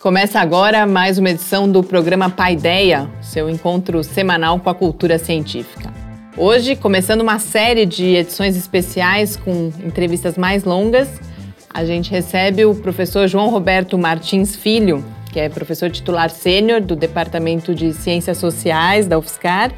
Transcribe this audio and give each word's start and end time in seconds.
Começa 0.00 0.40
agora 0.40 0.86
mais 0.86 1.18
uma 1.18 1.28
edição 1.28 1.70
do 1.70 1.82
programa 1.82 2.30
Paideia, 2.30 3.06
seu 3.20 3.50
encontro 3.50 4.02
semanal 4.02 4.58
com 4.58 4.70
a 4.70 4.74
cultura 4.74 5.18
científica. 5.18 5.92
Hoje, 6.38 6.74
começando 6.74 7.20
uma 7.20 7.38
série 7.38 7.84
de 7.84 8.16
edições 8.16 8.56
especiais 8.56 9.36
com 9.36 9.70
entrevistas 9.84 10.38
mais 10.38 10.64
longas, 10.64 11.20
a 11.68 11.84
gente 11.84 12.10
recebe 12.10 12.64
o 12.64 12.74
professor 12.74 13.28
João 13.28 13.50
Roberto 13.50 13.98
Martins 13.98 14.56
Filho, 14.56 15.04
que 15.30 15.38
é 15.38 15.50
professor 15.50 15.90
titular 15.90 16.30
sênior 16.30 16.80
do 16.80 16.96
Departamento 16.96 17.74
de 17.74 17.92
Ciências 17.92 18.38
Sociais 18.38 19.06
da 19.06 19.18
UFSCar, 19.18 19.70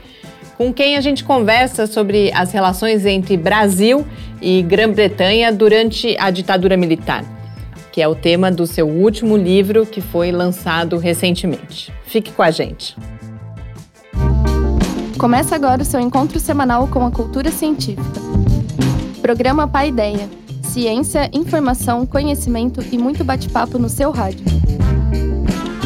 com 0.56 0.72
quem 0.72 0.96
a 0.96 1.00
gente 1.00 1.24
conversa 1.24 1.88
sobre 1.88 2.30
as 2.32 2.52
relações 2.52 3.04
entre 3.06 3.36
Brasil 3.36 4.06
e 4.40 4.62
Grã-Bretanha 4.62 5.52
durante 5.52 6.14
a 6.16 6.30
ditadura 6.30 6.76
militar 6.76 7.41
que 7.92 8.00
é 8.00 8.08
o 8.08 8.14
tema 8.14 8.50
do 8.50 8.66
seu 8.66 8.88
último 8.88 9.36
livro 9.36 9.84
que 9.84 10.00
foi 10.00 10.32
lançado 10.32 10.96
recentemente. 10.96 11.92
Fique 12.04 12.32
com 12.32 12.42
a 12.42 12.50
gente. 12.50 12.96
Começa 15.18 15.54
agora 15.54 15.82
o 15.82 15.84
seu 15.84 16.00
encontro 16.00 16.40
semanal 16.40 16.88
com 16.88 17.06
a 17.06 17.10
cultura 17.10 17.50
científica. 17.50 18.02
Programa 19.20 19.68
Pai 19.68 19.90
Ideia. 19.90 20.28
Ciência, 20.62 21.30
informação, 21.32 22.06
conhecimento 22.06 22.82
e 22.90 22.96
muito 22.96 23.22
bate-papo 23.22 23.78
no 23.78 23.90
seu 23.90 24.10
rádio. 24.10 24.44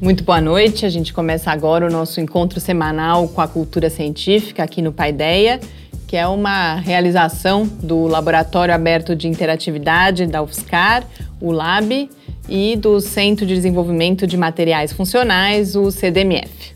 Muito 0.00 0.22
boa 0.22 0.40
noite. 0.40 0.86
A 0.86 0.88
gente 0.88 1.12
começa 1.12 1.50
agora 1.50 1.84
o 1.84 1.90
nosso 1.90 2.20
encontro 2.20 2.60
semanal 2.60 3.26
com 3.26 3.40
a 3.40 3.48
cultura 3.48 3.90
científica 3.90 4.62
aqui 4.62 4.80
no 4.80 4.92
Paideia, 4.92 5.58
que 6.06 6.16
é 6.16 6.24
uma 6.28 6.76
realização 6.76 7.66
do 7.66 8.06
Laboratório 8.06 8.72
Aberto 8.72 9.16
de 9.16 9.26
Interatividade 9.26 10.24
da 10.26 10.40
UFSCar, 10.40 11.04
o 11.40 11.50
LAB, 11.50 12.08
e 12.48 12.76
do 12.76 13.00
Centro 13.00 13.44
de 13.44 13.54
Desenvolvimento 13.54 14.24
de 14.24 14.36
Materiais 14.36 14.92
Funcionais, 14.92 15.74
o 15.74 15.90
CDMF. 15.90 16.72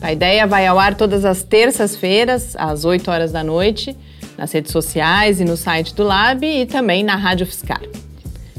A 0.00 0.10
ideia 0.10 0.46
vai 0.46 0.66
ao 0.66 0.78
ar 0.78 0.94
todas 0.94 1.26
as 1.26 1.42
terças-feiras, 1.42 2.56
às 2.56 2.84
8 2.84 3.10
horas 3.10 3.30
da 3.30 3.44
noite, 3.44 3.94
nas 4.38 4.50
redes 4.52 4.72
sociais 4.72 5.38
e 5.38 5.44
no 5.44 5.56
site 5.56 5.94
do 5.94 6.02
Lab 6.02 6.44
e 6.46 6.64
também 6.64 7.04
na 7.04 7.14
Rádio 7.14 7.46
Fiscar. 7.46 7.82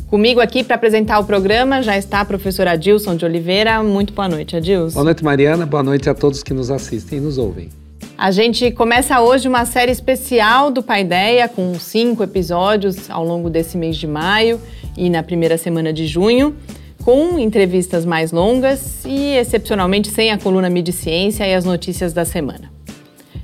Comigo 0.09 0.39
aqui 0.39 0.63
para 0.63 0.75
apresentar 0.75 1.19
o 1.19 1.23
programa 1.23 1.83
já 1.83 1.95
está 1.95 2.21
a 2.21 2.25
professora 2.25 2.71
Adilson 2.71 3.15
de 3.15 3.25
Oliveira. 3.25 3.83
Muito 3.83 4.11
boa 4.11 4.27
noite, 4.27 4.55
Adilson. 4.55 4.95
Boa 4.95 5.03
noite, 5.03 5.23
Mariana. 5.23 5.67
Boa 5.67 5.83
noite 5.83 6.09
a 6.09 6.15
todos 6.15 6.41
que 6.41 6.51
nos 6.51 6.71
assistem 6.71 7.19
e 7.19 7.21
nos 7.21 7.37
ouvem. 7.37 7.69
A 8.17 8.31
gente 8.31 8.71
começa 8.71 9.21
hoje 9.21 9.47
uma 9.47 9.65
série 9.65 9.91
especial 9.91 10.71
do 10.71 10.81
Paideia, 10.81 11.47
com 11.47 11.75
cinco 11.75 12.23
episódios 12.23 13.07
ao 13.07 13.23
longo 13.23 13.51
desse 13.51 13.77
mês 13.77 13.97
de 13.97 14.07
maio 14.07 14.59
e 14.97 15.11
na 15.11 15.21
primeira 15.21 15.59
semana 15.59 15.93
de 15.93 16.07
junho, 16.07 16.55
com 17.03 17.37
entrevistas 17.37 18.03
mais 18.03 18.31
longas 18.31 19.05
e, 19.05 19.35
excepcionalmente, 19.35 20.09
sem 20.09 20.31
a 20.31 20.39
coluna 20.39 20.71
Mídia 20.71 20.91
Ciência 20.91 21.45
e 21.45 21.53
as 21.53 21.65
notícias 21.65 22.13
da 22.13 22.25
semana. 22.25 22.71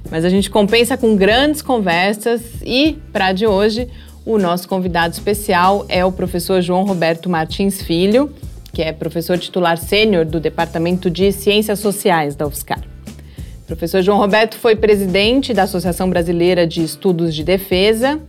Mas 0.10 0.26
a 0.26 0.30
gente 0.30 0.50
compensa 0.50 0.98
com 0.98 1.16
grandes 1.16 1.62
conversas 1.62 2.42
e, 2.64 2.98
para 3.14 3.34
de 3.34 3.46
hoje, 3.46 3.88
o 4.26 4.40
nosso 4.40 4.68
convidado 4.68 5.14
especial 5.14 5.86
é 5.88 6.04
o 6.04 6.12
professor 6.12 6.60
João 6.60 6.84
Roberto 6.84 7.30
Martins 7.30 7.82
Filho, 7.82 8.34
que 8.74 8.82
é 8.82 8.92
professor 8.92 9.38
titular 9.38 9.78
sênior 9.78 10.26
do 10.26 10.40
Departamento 10.40 11.10
de 11.12 11.32
Ciências 11.32 11.80
Sociais 11.80 12.36
da 12.36 12.48
UFSCar. 12.48 12.82
O 13.62 13.66
professor 13.68 14.02
João 14.02 14.18
Roberto 14.18 14.58
foi 14.58 14.76
presidente 14.76 15.54
da 15.54 15.64
Associação 15.64 16.10
Brasileira 16.10 16.66
de 16.66 16.84
Estudos 16.84 17.36
de 17.36 17.44
Defesa 17.44 18.20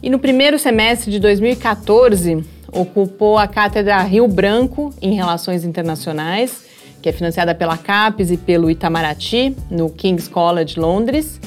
e 0.00 0.08
no 0.08 0.18
primeiro 0.18 0.58
semestre 0.58 1.10
de 1.10 1.18
2014 1.18 2.44
ocupou 2.72 3.36
a 3.36 3.48
cátedra 3.48 4.00
Rio 4.02 4.28
Branco 4.28 4.94
em 5.02 5.14
Relações 5.14 5.64
Internacionais, 5.64 6.64
que 7.02 7.08
é 7.08 7.12
financiada 7.12 7.54
pela 7.54 7.76
CAPES 7.76 8.30
e 8.30 8.36
pelo 8.36 8.70
Itamaraty, 8.70 9.56
no 9.70 9.90
King's 9.90 10.28
College 10.28 10.78
Londres. 10.78 11.40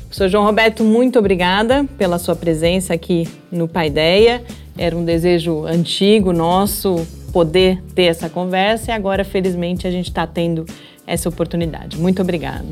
Professor 0.02 0.28
João 0.28 0.44
Roberto, 0.44 0.84
muito 0.84 1.18
obrigada 1.18 1.86
pela 1.96 2.18
sua 2.18 2.36
presença 2.36 2.92
aqui 2.92 3.26
no 3.50 3.66
Paideia. 3.66 4.44
Era 4.76 4.94
um 4.94 5.04
desejo 5.04 5.64
antigo 5.64 6.30
nosso 6.32 7.06
poder 7.36 7.82
ter 7.94 8.04
essa 8.04 8.30
conversa 8.30 8.90
e 8.90 8.94
agora, 8.94 9.22
felizmente, 9.22 9.86
a 9.86 9.90
gente 9.90 10.08
está 10.08 10.26
tendo 10.26 10.64
essa 11.06 11.28
oportunidade. 11.28 11.98
Muito 11.98 12.22
obrigada. 12.22 12.64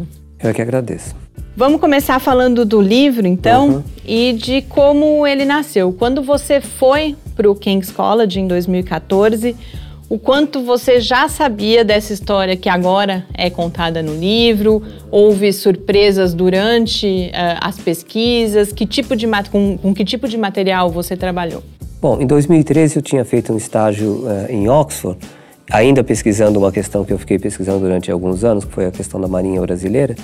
Eu 0.43 0.55
que 0.55 0.63
agradeço. 0.63 1.15
Vamos 1.55 1.79
começar 1.79 2.19
falando 2.19 2.65
do 2.65 2.81
livro, 2.81 3.27
então, 3.27 3.69
uhum. 3.69 3.83
e 4.07 4.33
de 4.33 4.63
como 4.63 5.27
ele 5.27 5.45
nasceu. 5.45 5.93
Quando 5.93 6.23
você 6.23 6.63
foi 6.63 7.15
para 7.37 7.51
o 7.51 7.55
King's 7.55 7.91
College 7.91 8.41
em 8.41 8.49
2014, 8.49 9.55
o 10.09 10.19
quanto 10.19 10.63
você 10.63 10.99
já 10.99 11.29
sabia 11.29 11.85
dessa 11.85 12.15
história 12.15 12.57
que 12.57 12.71
agora 12.71 13.27
é 13.35 13.51
contada 13.51 14.03
no 14.03 14.15
livro? 14.15 14.83
Houve 15.11 15.53
surpresas 15.53 16.33
durante 16.33 17.31
uh, 17.35 17.59
as 17.61 17.79
pesquisas? 17.79 18.73
Que 18.73 18.87
tipo 18.87 19.15
de 19.15 19.27
com, 19.51 19.77
com, 19.77 19.93
que 19.93 20.07
tipo 20.07 20.27
de 20.27 20.39
material 20.39 20.91
você 20.91 21.17
trabalhou? 21.17 21.63
Bom, 22.05 22.21
em 22.21 22.27
2013 22.27 22.97
eu 22.97 23.03
tinha 23.03 23.25
feito 23.25 23.51
um 23.51 23.57
estágio 23.57 24.27
uh, 24.27 24.53
em 24.53 24.69
Oxford, 24.69 25.19
ainda 25.71 26.05
pesquisando 26.05 26.59
uma 26.59 26.71
questão 26.71 27.03
que 27.03 27.11
eu 27.11 27.19
fiquei 27.19 27.39
pesquisando 27.39 27.79
durante 27.79 28.13
alguns 28.13 28.45
anos, 28.45 28.67
que 28.67 28.73
foi 28.73 28.85
a 28.85 28.91
questão 28.91 29.19
da 29.19 29.27
Marinha 29.27 29.59
Brasileira. 29.63 30.15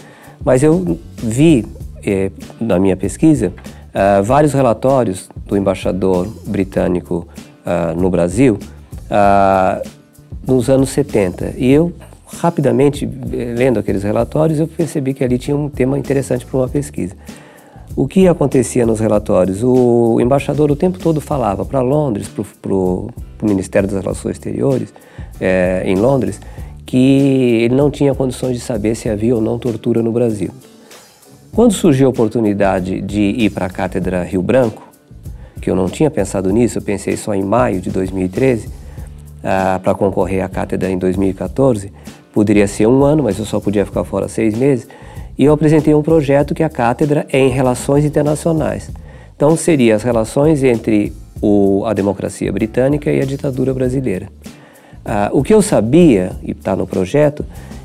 Mas 0.45 0.63
eu 0.63 0.99
vi 1.17 1.65
eh, 2.05 2.31
na 2.61 2.79
minha 2.79 2.99
pesquisa 2.99 3.51
uh, 3.95 4.23
vários 4.23 4.53
relatórios 4.53 5.31
do 5.47 5.57
embaixador 5.57 6.29
britânico 6.47 7.27
no 7.97 8.11
Brasil 8.11 8.59
nos 10.47 10.69
anos 10.69 10.91
70. 10.91 11.55
E 11.57 11.71
eu, 11.71 11.95
rapidamente, 12.27 13.09
lendo 13.57 13.79
aqueles 13.79 14.03
relatórios, 14.03 14.61
eu 14.61 14.69
percebi 14.69 15.15
que 15.15 15.25
ali 15.25 15.39
tinha 15.39 15.57
um 15.57 15.71
tema 15.71 15.99
interessante 15.99 16.45
para 16.45 16.59
uma 16.59 16.69
pesquisa. 16.69 17.15
O 17.97 18.07
que 18.07 18.29
acontecia 18.29 18.87
nos 18.87 19.01
relatórios? 19.01 19.63
O 19.63 20.19
embaixador 20.21 20.71
o 20.71 20.77
tempo 20.77 20.99
todo 20.99 21.21
falava 21.21 21.65
para 21.65 21.81
Londres, 21.81 22.29
para 22.29 22.73
o 22.73 23.11
Ministério 23.43 23.89
das 23.89 24.03
Relações 24.03 24.37
Exteriores, 24.37 24.93
é, 25.41 25.83
em 25.85 25.97
Londres, 25.97 26.41
que 26.87 27.63
ele 27.65 27.75
não 27.75 27.91
tinha 27.91 28.15
condições 28.15 28.55
de 28.55 28.61
saber 28.61 28.95
se 28.95 29.09
havia 29.09 29.35
ou 29.35 29.41
não 29.41 29.59
tortura 29.59 30.03
no 30.03 30.13
Brasil. 30.13 30.51
Quando 31.53 31.73
surgiu 31.73 32.07
a 32.07 32.11
oportunidade 32.11 33.01
de 33.01 33.21
ir 33.21 33.51
para 33.51 33.67
a 33.67 33.71
Cátedra 33.71 34.23
Rio 34.23 34.41
Branco, 34.41 34.89
que 35.61 35.69
eu 35.69 35.77
não 35.77 35.89
tinha 35.89 36.11
pensado 36.11 36.51
nisso, 36.51 36.79
eu 36.79 36.83
pensei 36.83 37.17
só 37.17 37.35
em 37.35 37.43
maio 37.43 37.81
de 37.81 37.91
2013, 37.91 38.69
ah, 39.43 39.81
para 39.83 39.95
concorrer 39.95 40.45
à 40.45 40.49
cátedra 40.49 40.91
em 40.91 40.99
2014. 40.99 41.93
Poderia 42.33 42.67
ser 42.67 42.87
um 42.87 43.03
ano, 43.03 43.25
mas 43.25 43.39
eu 43.39 43.45
só 43.45 43.59
podia 43.59 43.85
ficar 43.85 44.05
fora 44.05 44.29
seis 44.29 44.57
meses. 44.57 44.87
E 45.41 45.45
eu 45.47 45.55
apresentei 45.55 45.95
um 45.95 46.03
projeto 46.03 46.55
que 46.55 46.63
a 46.63 46.69
cátedra 46.69 47.27
é 47.33 47.39
em 47.39 47.49
relações 47.49 48.05
internacionais. 48.05 48.91
Então, 49.35 49.57
seria 49.57 49.97
as 49.97 50.03
relações 50.03 50.63
entre 50.63 51.15
o, 51.41 51.83
a 51.87 51.95
democracia 51.95 52.53
britânica 52.53 53.11
e 53.11 53.23
a 53.23 53.25
ditadura 53.25 53.73
brasileira. 53.73 54.29
Ah, 55.03 55.31
o 55.33 55.43
que 55.43 55.55
eu 55.55 55.63
sabia, 55.63 56.33
e 56.43 56.51
está 56.51 56.77
no 56.77 56.87
projeto, 56.87 57.43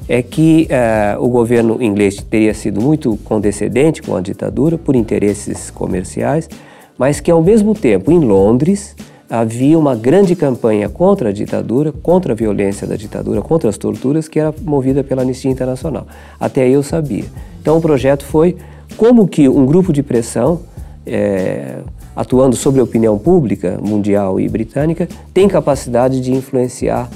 é 0.09 0.21
que 0.21 0.67
ah, 0.69 1.15
o 1.17 1.29
governo 1.29 1.81
inglês 1.81 2.17
teria 2.29 2.53
sido 2.53 2.81
muito 2.81 3.17
condescendente 3.23 4.01
com 4.01 4.17
a 4.17 4.21
ditadura 4.21 4.77
por 4.77 4.93
interesses 4.93 5.71
comerciais, 5.71 6.49
mas 6.97 7.21
que 7.21 7.31
ao 7.31 7.41
mesmo 7.41 7.73
tempo 7.73 8.11
em 8.11 8.19
Londres 8.19 8.97
havia 9.29 9.77
uma 9.77 9.95
grande 9.95 10.35
campanha 10.35 10.87
contra 10.87 11.29
a 11.29 11.31
ditadura, 11.31 11.91
contra 11.91 12.33
a 12.33 12.35
violência 12.35 12.85
da 12.85 12.95
ditadura, 12.95 13.41
contra 13.41 13.69
as 13.69 13.77
torturas, 13.77 14.27
que 14.27 14.39
era 14.39 14.53
movida 14.61 15.03
pela 15.03 15.21
Anistia 15.21 15.51
Internacional. 15.51 16.07
Até 16.39 16.63
aí 16.63 16.73
eu 16.73 16.83
sabia. 16.83 17.25
Então 17.61 17.77
o 17.77 17.81
projeto 17.81 18.23
foi 18.23 18.55
como 18.97 19.27
que 19.27 19.49
um 19.49 19.65
grupo 19.65 19.91
de 19.91 20.03
pressão 20.03 20.61
é, 21.05 21.79
atuando 22.15 22.55
sobre 22.55 22.79
a 22.79 22.83
opinião 22.83 23.17
pública 23.17 23.77
mundial 23.81 24.39
e 24.39 24.47
britânica, 24.47 25.07
tem 25.33 25.47
capacidade 25.47 26.21
de 26.21 26.31
influenciar 26.31 27.09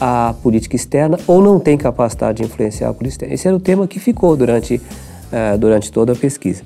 a 0.00 0.34
política 0.42 0.76
externa 0.76 1.18
ou 1.26 1.40
não 1.40 1.58
tem 1.58 1.78
capacidade 1.78 2.38
de 2.38 2.44
influenciar 2.44 2.90
a 2.90 2.94
política 2.94 3.24
externa. 3.24 3.34
Esse 3.34 3.48
era 3.48 3.56
o 3.56 3.60
tema 3.60 3.86
que 3.86 3.98
ficou 3.98 4.36
durante, 4.36 4.76
uh, 4.76 5.56
durante 5.58 5.90
toda 5.90 6.12
a 6.12 6.16
pesquisa. 6.16 6.62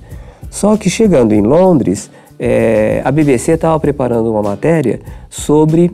Só 0.49 0.75
que 0.75 0.89
chegando 0.89 1.33
em 1.33 1.41
Londres, 1.41 2.09
é, 2.39 3.01
a 3.03 3.11
BBC 3.11 3.53
estava 3.53 3.79
preparando 3.79 4.31
uma 4.31 4.41
matéria 4.41 4.99
sobre 5.29 5.91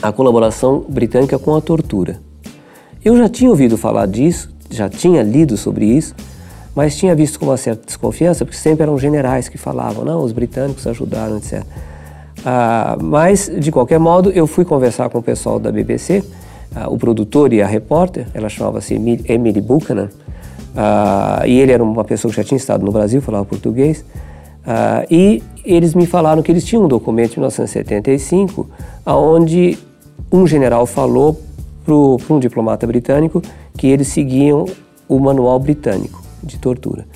a 0.00 0.12
colaboração 0.12 0.84
britânica 0.88 1.38
com 1.38 1.54
a 1.54 1.60
tortura. 1.60 2.20
Eu 3.04 3.16
já 3.16 3.28
tinha 3.28 3.50
ouvido 3.50 3.76
falar 3.76 4.06
disso, 4.06 4.50
já 4.70 4.88
tinha 4.88 5.22
lido 5.22 5.56
sobre 5.56 5.84
isso, 5.84 6.14
mas 6.74 6.96
tinha 6.96 7.14
visto 7.14 7.38
com 7.38 7.46
uma 7.46 7.56
certa 7.56 7.84
desconfiança, 7.86 8.44
porque 8.44 8.56
sempre 8.56 8.82
eram 8.84 8.96
generais 8.98 9.48
que 9.48 9.58
falavam, 9.58 10.04
não, 10.04 10.22
os 10.22 10.32
britânicos 10.32 10.86
ajudaram, 10.86 11.36
etc. 11.36 11.62
Ah, 12.44 12.96
mas, 13.00 13.50
de 13.58 13.70
qualquer 13.70 13.98
modo, 13.98 14.30
eu 14.30 14.46
fui 14.46 14.64
conversar 14.64 15.08
com 15.10 15.18
o 15.18 15.22
pessoal 15.22 15.58
da 15.58 15.70
BBC, 15.70 16.24
ah, 16.74 16.88
o 16.88 16.96
produtor 16.96 17.52
e 17.52 17.60
a 17.60 17.66
repórter, 17.66 18.26
ela 18.32 18.48
chamava-se 18.48 18.94
Emily 18.94 19.60
Buchanan, 19.60 20.08
ah, 20.74 21.42
e 21.46 21.60
ele 21.60 21.72
era 21.72 21.82
uma 21.82 22.04
pessoa 22.04 22.30
que 22.30 22.36
já 22.36 22.44
tinha 22.44 22.56
estado 22.56 22.84
no 22.84 22.90
Brasil, 22.90 23.20
falava 23.20 23.44
português, 23.44 24.04
ah, 24.66 25.04
e 25.10 25.42
eles 25.64 25.94
me 25.94 26.06
falaram 26.06 26.42
que 26.42 26.50
eles 26.50 26.64
tinham 26.64 26.84
um 26.84 26.88
documento 26.88 27.30
de 27.30 27.38
1975, 27.38 28.68
onde 29.06 29.78
um 30.30 30.46
general 30.46 30.86
falou 30.86 31.40
para 31.84 31.94
um 32.34 32.38
diplomata 32.38 32.86
britânico 32.86 33.42
que 33.76 33.86
eles 33.86 34.08
seguiam 34.08 34.66
o 35.08 35.18
manual 35.18 35.58
britânico 35.58 36.22
de 36.42 36.58
tortura. 36.58 37.06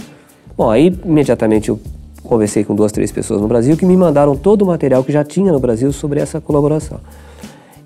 Bom, 0.57 0.71
aí 0.71 0.95
imediatamente 1.05 1.69
eu 1.69 1.79
conversei 2.23 2.65
com 2.65 2.75
duas, 2.75 2.91
três 2.93 3.13
pessoas 3.13 3.41
no 3.41 3.49
Brasil 3.49 3.77
que 3.77 3.87
me 3.87 3.97
mandaram 3.97 4.37
todo 4.37 4.63
o 4.63 4.67
material 4.67 5.05
que 5.05 5.13
já 5.13 5.23
tinha 5.23 5.53
no 5.53 5.61
Brasil 5.61 5.93
sobre 5.93 6.21
essa 6.21 6.41
colaboração. 6.41 7.01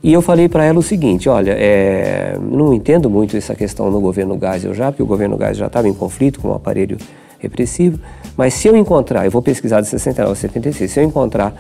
E 0.03 0.13
eu 0.13 0.23
falei 0.23 0.49
para 0.49 0.65
ela 0.65 0.79
o 0.79 0.83
seguinte: 0.83 1.29
olha, 1.29 1.53
é, 1.53 2.39
não 2.41 2.73
entendo 2.73 3.11
muito 3.11 3.37
essa 3.37 3.55
questão 3.55 3.91
no 3.91 4.01
governo 4.01 4.39
Geisel 4.41 4.73
já, 4.73 4.91
porque 4.91 5.03
o 5.03 5.06
governo 5.06 5.37
Geisel 5.37 5.56
já 5.56 5.67
estava 5.67 5.89
em 5.89 5.95
conflito 5.95 6.41
com 6.41 6.49
o 6.49 6.55
aparelho 6.55 6.97
repressivo, 7.41 7.99
mas 8.37 8.55
se 8.55 8.69
eu 8.69 8.77
encontrar, 8.77 9.25
eu 9.25 9.31
vou 9.31 9.43
pesquisar 9.43 9.81
de 9.81 9.89
69 9.89 10.33
a 10.33 10.35
76, 10.35 10.91
se 10.91 11.01
eu 11.01 11.05
encontrar 11.05 11.55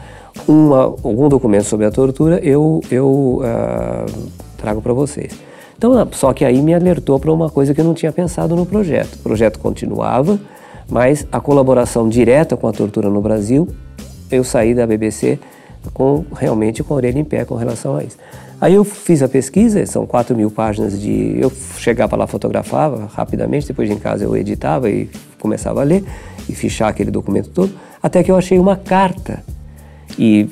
uma, 0.46 0.82
algum 0.82 1.28
documento 1.28 1.64
sobre 1.64 1.86
a 1.86 1.90
tortura, 1.90 2.38
eu, 2.40 2.80
eu 2.90 3.40
uh, 3.42 4.30
trago 4.56 4.80
para 4.80 4.92
vocês. 4.92 5.32
Então, 5.76 5.92
só 6.12 6.32
que 6.32 6.44
aí 6.44 6.60
me 6.60 6.74
alertou 6.74 7.18
para 7.18 7.32
uma 7.32 7.48
coisa 7.48 7.72
que 7.74 7.80
eu 7.80 7.84
não 7.84 7.94
tinha 7.94 8.12
pensado 8.12 8.54
no 8.54 8.66
projeto. 8.66 9.14
O 9.14 9.18
projeto 9.20 9.58
continuava, 9.58 10.38
mas 10.88 11.26
a 11.32 11.40
colaboração 11.40 12.08
direta 12.08 12.56
com 12.56 12.68
a 12.68 12.72
tortura 12.72 13.08
no 13.08 13.22
Brasil, 13.22 13.66
eu 14.30 14.44
saí 14.44 14.74
da 14.74 14.86
BBC 14.86 15.38
com 15.92 16.24
realmente 16.34 16.82
com 16.82 16.94
a 16.94 16.96
orelha 16.96 17.18
em 17.18 17.24
pé 17.24 17.44
com 17.44 17.54
relação 17.54 17.96
a 17.96 18.04
isso. 18.04 18.16
Aí 18.60 18.74
eu 18.74 18.84
fiz 18.84 19.22
a 19.22 19.28
pesquisa, 19.28 19.84
são 19.86 20.06
4 20.06 20.36
mil 20.36 20.50
páginas 20.50 21.00
de. 21.00 21.36
Eu 21.40 21.50
chegava 21.78 22.14
lá, 22.14 22.26
fotografava 22.26 23.08
rapidamente, 23.14 23.66
depois 23.66 23.90
em 23.90 23.98
casa 23.98 24.24
eu 24.24 24.36
editava 24.36 24.90
e 24.90 25.08
começava 25.38 25.80
a 25.80 25.84
ler 25.84 26.04
e 26.48 26.54
fichar 26.54 26.88
aquele 26.88 27.10
documento 27.10 27.48
todo, 27.48 27.72
até 28.02 28.22
que 28.22 28.30
eu 28.30 28.36
achei 28.36 28.58
uma 28.58 28.76
carta. 28.76 29.42
E 30.18 30.48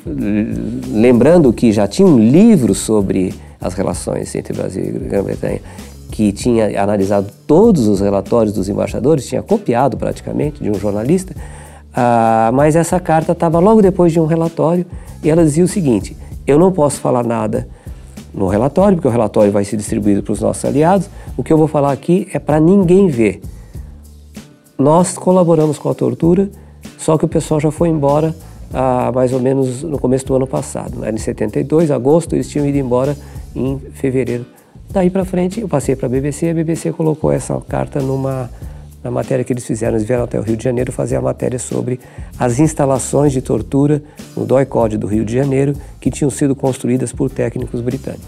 lembrando 0.91 1.53
que 1.53 1.71
já 1.71 1.87
tinha 1.87 2.07
um 2.07 2.17
livro 2.17 2.73
sobre 2.73 3.33
as 3.61 3.75
relações 3.75 4.33
entre 4.33 4.53
Brasil 4.53 4.83
e 4.83 4.91
Grã-Bretanha, 4.91 5.61
que 6.11 6.31
tinha 6.31 6.81
analisado 6.81 7.27
todos 7.45 7.87
os 7.87 8.01
relatórios 8.01 8.53
dos 8.53 8.67
embaixadores, 8.69 9.27
tinha 9.27 9.43
copiado 9.43 9.97
praticamente 9.97 10.63
de 10.63 10.71
um 10.71 10.73
jornalista, 10.73 11.35
ah, 11.93 12.51
mas 12.53 12.75
essa 12.75 12.99
carta 12.99 13.31
estava 13.31 13.59
logo 13.59 13.81
depois 13.81 14.11
de 14.11 14.19
um 14.19 14.25
relatório 14.25 14.85
e 15.23 15.29
ela 15.29 15.43
dizia 15.43 15.63
o 15.63 15.67
seguinte: 15.67 16.15
eu 16.45 16.57
não 16.57 16.71
posso 16.71 16.99
falar 16.99 17.23
nada 17.23 17.67
no 18.33 18.47
relatório, 18.47 18.95
porque 18.95 19.07
o 19.07 19.11
relatório 19.11 19.51
vai 19.51 19.65
ser 19.65 19.77
distribuído 19.77 20.23
para 20.23 20.33
os 20.33 20.41
nossos 20.41 20.63
aliados. 20.63 21.09
O 21.35 21.43
que 21.43 21.51
eu 21.51 21.57
vou 21.57 21.67
falar 21.67 21.91
aqui 21.91 22.27
é 22.33 22.39
para 22.39 22.59
ninguém 22.59 23.07
ver. 23.07 23.41
Nós 24.77 25.17
colaboramos 25.17 25.77
com 25.77 25.89
a 25.89 25.93
tortura, 25.93 26.49
só 26.97 27.17
que 27.17 27.25
o 27.25 27.27
pessoal 27.27 27.59
já 27.59 27.71
foi 27.71 27.89
embora 27.89 28.33
ah, 28.73 29.11
mais 29.13 29.33
ou 29.33 29.39
menos 29.39 29.83
no 29.83 29.99
começo 29.99 30.25
do 30.25 30.35
ano 30.35 30.47
passado. 30.47 31.03
Era 31.03 31.13
em 31.13 31.19
72, 31.19 31.91
agosto, 31.91 32.33
eles 32.35 32.47
tinham 32.49 32.65
ido 32.65 32.77
embora 32.77 33.17
em 33.55 33.79
fevereiro. 33.93 34.45
Daí 34.91 35.09
para 35.09 35.23
frente 35.25 35.61
eu 35.61 35.67
passei 35.67 35.95
para 35.95 36.07
a 36.07 36.09
BBC 36.09 36.49
a 36.49 36.53
BBC 36.53 36.91
colocou 36.93 37.31
essa 37.31 37.59
carta 37.67 37.99
numa 37.99 38.49
na 39.03 39.09
matéria 39.09 39.45
que 39.45 39.53
eles 39.53 39.65
fizeram, 39.65 39.95
eles 39.95 40.07
vieram 40.07 40.23
até 40.23 40.39
o 40.39 40.43
Rio 40.43 40.57
de 40.57 40.63
Janeiro 40.63 40.91
fazer 40.91 41.15
a 41.15 41.21
matéria 41.21 41.57
sobre 41.57 41.99
as 42.37 42.59
instalações 42.59 43.31
de 43.31 43.41
tortura 43.41 44.01
no 44.35 44.45
DOI-CODE 44.45 44.97
do 44.97 45.07
Rio 45.07 45.23
de 45.23 45.33
Janeiro 45.33 45.73
que 45.99 46.11
tinham 46.11 46.29
sido 46.29 46.55
construídas 46.55 47.13
por 47.13 47.29
técnicos 47.29 47.81
britânicos. 47.81 48.27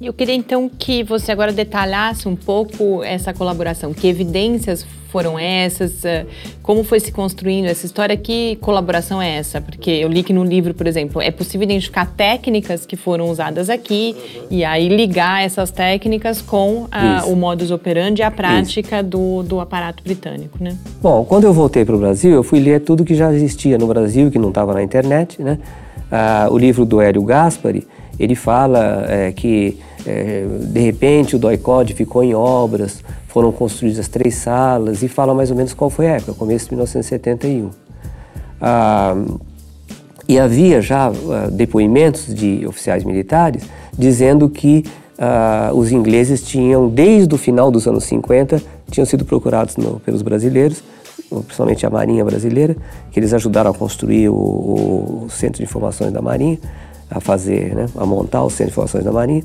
Eu 0.00 0.14
queria 0.14 0.34
então 0.34 0.68
que 0.68 1.04
você 1.04 1.30
agora 1.30 1.52
detalhasse 1.52 2.26
um 2.26 2.34
pouco 2.34 3.04
essa 3.04 3.34
colaboração. 3.34 3.92
Que 3.92 4.08
evidências 4.08 4.86
foram 5.10 5.38
essas? 5.38 6.04
Eh, 6.04 6.26
como 6.62 6.84
foi 6.84 7.00
se 7.00 7.12
construindo 7.12 7.66
essa 7.66 7.84
história? 7.84 8.16
Que 8.16 8.56
colaboração 8.56 9.20
é 9.20 9.36
essa? 9.36 9.60
Porque 9.60 9.90
eu 9.90 10.08
li 10.08 10.22
que 10.22 10.32
no 10.32 10.44
livro, 10.44 10.72
por 10.72 10.86
exemplo, 10.86 11.20
é 11.20 11.30
possível 11.30 11.64
identificar 11.64 12.06
técnicas 12.06 12.86
que 12.86 12.96
foram 12.96 13.28
usadas 13.28 13.68
aqui 13.68 14.14
uhum. 14.16 14.46
e 14.50 14.64
aí 14.64 14.88
ligar 14.88 15.44
essas 15.44 15.70
técnicas 15.70 16.40
com 16.40 16.86
a, 16.90 17.24
o 17.26 17.36
modus 17.36 17.70
operandi 17.70 18.22
e 18.22 18.24
a 18.24 18.30
prática 18.30 19.02
do, 19.02 19.42
do 19.42 19.60
aparato 19.60 20.02
britânico, 20.02 20.62
né? 20.62 20.76
Bom, 21.02 21.24
quando 21.24 21.44
eu 21.44 21.52
voltei 21.52 21.84
para 21.84 21.94
o 21.94 21.98
Brasil, 21.98 22.32
eu 22.32 22.42
fui 22.42 22.60
ler 22.60 22.80
tudo 22.80 23.04
que 23.04 23.14
já 23.14 23.32
existia 23.32 23.76
no 23.76 23.86
Brasil, 23.86 24.30
que 24.30 24.38
não 24.38 24.50
estava 24.50 24.74
na 24.74 24.82
internet, 24.82 25.42
né? 25.42 25.58
Ah, 26.10 26.48
o 26.50 26.58
livro 26.58 26.84
do 26.84 27.00
Hélio 27.00 27.22
Gaspari, 27.22 27.86
ele 28.18 28.34
fala 28.34 29.06
é, 29.08 29.32
que 29.32 29.78
é, 30.06 30.46
de 30.60 30.80
repente 30.80 31.36
o 31.36 31.38
DOI-CODE 31.38 31.94
ficou 31.94 32.22
em 32.22 32.34
obras, 32.34 33.02
foram 33.28 33.52
construídas 33.52 34.08
três 34.08 34.34
salas 34.34 35.02
e 35.02 35.08
fala 35.08 35.34
mais 35.34 35.50
ou 35.50 35.56
menos 35.56 35.72
qual 35.72 35.90
foi 35.90 36.08
a 36.08 36.16
época, 36.16 36.34
começo 36.34 36.66
de 36.66 36.72
1971. 36.72 37.70
Ah, 38.60 39.14
e 40.28 40.38
havia 40.38 40.80
já 40.80 41.08
ah, 41.08 41.48
depoimentos 41.50 42.34
de 42.34 42.66
oficiais 42.66 43.04
militares 43.04 43.64
dizendo 43.96 44.48
que 44.48 44.84
ah, 45.18 45.70
os 45.74 45.92
ingleses 45.92 46.42
tinham, 46.42 46.88
desde 46.88 47.34
o 47.34 47.38
final 47.38 47.70
dos 47.70 47.86
anos 47.86 48.04
50, 48.04 48.60
tinham 48.90 49.06
sido 49.06 49.24
procurados 49.24 49.76
no, 49.76 50.00
pelos 50.00 50.22
brasileiros, 50.22 50.82
principalmente 51.28 51.86
a 51.86 51.90
Marinha 51.90 52.24
Brasileira, 52.24 52.76
que 53.12 53.20
eles 53.20 53.32
ajudaram 53.32 53.70
a 53.70 53.74
construir 53.74 54.28
o, 54.28 54.34
o 55.24 55.26
Centro 55.30 55.58
de 55.58 55.64
Informações 55.64 56.12
da 56.12 56.20
Marinha, 56.20 56.58
a 57.10 57.20
fazer, 57.20 57.74
né, 57.74 57.86
a 57.96 58.06
montar 58.06 58.42
o 58.42 58.50
Centro 58.50 58.66
de 58.66 58.70
Informações 58.72 59.04
da 59.04 59.12
Marinha, 59.12 59.42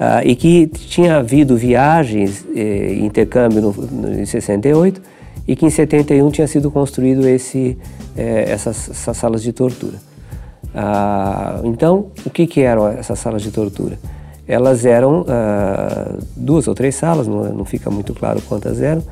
uh, 0.00 0.26
e 0.26 0.34
que 0.36 0.66
tinha 0.66 1.16
havido 1.16 1.56
viagens 1.56 2.44
eh, 2.54 2.94
intercâmbio 3.00 3.60
no, 3.60 3.72
no, 3.72 4.20
em 4.20 4.26
68 4.26 5.00
e 5.46 5.54
que 5.54 5.64
em 5.64 5.70
71 5.70 6.30
tinha 6.30 6.46
sido 6.46 6.70
construído 6.70 7.26
esse, 7.28 7.78
eh, 8.16 8.46
essas, 8.48 8.90
essas, 8.90 9.16
salas 9.16 9.42
de 9.42 9.52
tortura. 9.52 9.98
Uh, 10.74 11.66
então, 11.68 12.06
o 12.24 12.30
que, 12.30 12.46
que 12.46 12.60
eram 12.60 12.88
essas 12.88 13.18
salas 13.18 13.42
de 13.42 13.50
tortura? 13.50 13.98
Elas 14.46 14.84
eram 14.84 15.22
uh, 15.22 16.18
duas 16.36 16.68
ou 16.68 16.74
três 16.74 16.94
salas, 16.94 17.26
não, 17.26 17.44
não 17.54 17.64
fica 17.64 17.90
muito 17.90 18.12
claro 18.12 18.42
quantas 18.42 18.82
eram, 18.82 19.02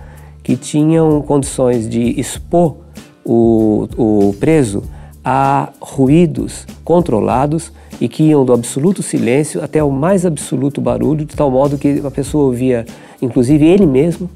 que 0.43 0.57
tinham 0.57 1.23
condições 1.23 1.88
de 1.88 2.21
expor 2.21 2.76
o, 3.25 3.88
o 3.97 4.35
preso 4.38 4.83
a 5.25 5.71
ruídos 5.81 6.67
controlados 6.85 7.73
e 8.01 8.09
que 8.09 8.25
iam 8.25 8.45
do 8.45 8.53
absoluto 8.53 9.03
silêncio 9.03 9.63
até 9.63 9.83
o 9.83 9.91
mais 9.91 10.27
absoluto 10.27 10.81
barulho, 10.81 11.25
de 11.25 11.37
tal 11.37 11.51
modo 11.51 11.79
que 11.79 12.03
a 12.05 12.11
pessoa 12.11 12.45
ouvia, 12.45 12.85
inclusive 13.21 13.65
ele 13.65 13.87
mesmo, 13.87 14.29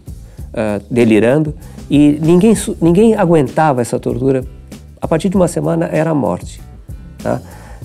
uh, 0.48 0.82
delirando, 0.90 1.54
e 1.90 2.18
ninguém, 2.22 2.54
ninguém 2.80 3.14
aguentava 3.14 3.80
essa 3.80 3.98
tortura. 3.98 4.44
A 5.00 5.06
partir 5.06 5.28
de 5.28 5.36
uma 5.36 5.48
semana 5.48 5.88
era 5.92 6.10
a 6.10 6.14
morte. 6.14 6.60
Tá? 7.22 7.40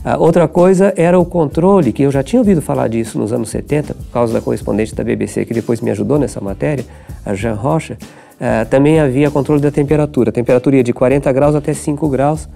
Uh, 0.06 0.22
outra 0.22 0.48
coisa 0.48 0.94
era 0.98 1.18
o 1.18 1.26
controle, 1.26 1.92
que 1.92 2.04
eu 2.04 2.12
já 2.12 2.22
tinha 2.22 2.40
ouvido 2.40 2.62
falar 2.62 2.88
disso 2.88 3.18
nos 3.18 3.32
anos 3.32 3.50
70, 3.50 3.94
por 3.94 4.12
causa 4.12 4.34
da 4.34 4.42
correspondente 4.42 4.94
da 4.94 5.04
BBC 5.04 5.46
que 5.46 5.54
depois 5.54 5.82
me 5.82 5.90
ajudou 5.92 6.20
nessa 6.20 6.42
matéria, 6.42 6.86
a 7.26 7.34
Jean 7.34 7.56
Rocha. 7.56 7.98
Uh, 8.34 8.68
também 8.70 9.00
havia 9.00 9.32
controle 9.32 9.62
da 9.62 9.72
temperatura. 9.72 10.30
A 10.30 10.34
temperatura 10.34 10.78
ia 10.78 10.84
de 10.84 10.92
40 10.92 11.32
graus 11.32 11.56
até 11.56 11.74
5 11.74 12.10
graus 12.10 12.50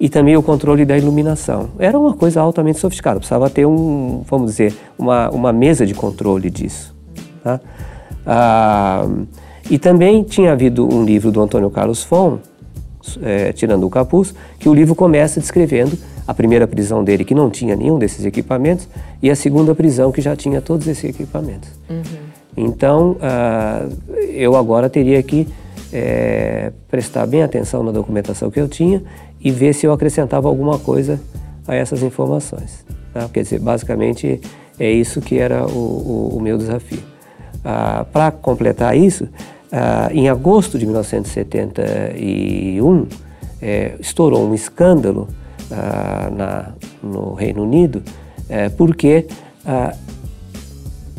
e 0.00 0.08
também 0.08 0.34
o 0.34 0.42
controle 0.42 0.86
da 0.86 0.96
iluminação. 0.96 1.68
Era 1.78 1.98
uma 1.98 2.14
coisa 2.14 2.40
altamente 2.40 2.78
sofisticada, 2.78 3.18
precisava 3.18 3.50
ter 3.50 3.66
um, 3.66 4.22
vamos 4.26 4.52
dizer, 4.52 4.74
uma, 4.98 5.28
uma 5.28 5.52
mesa 5.52 5.84
de 5.84 5.92
controle 5.92 6.48
disso. 6.48 6.94
Tá? 7.44 7.60
Ah, 8.26 9.06
e 9.70 9.78
também 9.78 10.22
tinha 10.22 10.52
havido 10.52 10.88
um 10.92 11.04
livro 11.04 11.30
do 11.30 11.42
Antônio 11.42 11.68
Carlos 11.68 12.02
Fon, 12.02 12.38
é, 13.22 13.52
Tirando 13.52 13.86
o 13.86 13.90
Capuz, 13.90 14.34
que 14.58 14.70
o 14.70 14.74
livro 14.74 14.94
começa 14.94 15.38
descrevendo 15.38 15.98
a 16.26 16.32
primeira 16.32 16.66
prisão 16.66 17.04
dele, 17.04 17.22
que 17.22 17.34
não 17.34 17.50
tinha 17.50 17.76
nenhum 17.76 17.98
desses 17.98 18.24
equipamentos, 18.24 18.88
e 19.22 19.30
a 19.30 19.36
segunda 19.36 19.74
prisão, 19.74 20.10
que 20.10 20.22
já 20.22 20.34
tinha 20.34 20.62
todos 20.62 20.88
esses 20.88 21.04
equipamentos. 21.04 21.68
Uhum. 21.90 22.02
Então, 22.56 23.16
ah, 23.20 23.86
eu 24.32 24.56
agora 24.56 24.88
teria 24.88 25.22
que 25.22 25.46
é, 25.92 26.72
prestar 26.88 27.26
bem 27.26 27.42
atenção 27.42 27.82
na 27.82 27.90
documentação 27.90 28.50
que 28.50 28.60
eu 28.60 28.68
tinha 28.68 29.02
e 29.40 29.50
ver 29.50 29.74
se 29.74 29.86
eu 29.86 29.92
acrescentava 29.92 30.48
alguma 30.48 30.78
coisa 30.78 31.20
a 31.66 31.74
essas 31.74 32.02
informações. 32.02 32.84
Tá? 33.12 33.28
Quer 33.32 33.42
dizer, 33.42 33.60
basicamente 33.60 34.40
é 34.78 34.90
isso 34.90 35.20
que 35.20 35.38
era 35.38 35.66
o, 35.66 36.30
o, 36.32 36.36
o 36.36 36.40
meu 36.40 36.58
desafio. 36.58 37.02
Ah, 37.64 38.04
Para 38.12 38.30
completar 38.30 38.96
isso, 38.96 39.28
ah, 39.70 40.08
em 40.12 40.28
agosto 40.28 40.78
de 40.78 40.86
1971, 40.86 43.06
é, 43.62 43.94
estourou 44.00 44.48
um 44.48 44.54
escândalo 44.54 45.28
ah, 45.70 46.30
na, 46.34 46.72
no 47.02 47.34
Reino 47.34 47.62
Unido, 47.62 48.02
é, 48.48 48.68
porque 48.68 49.26
ah, 49.64 49.94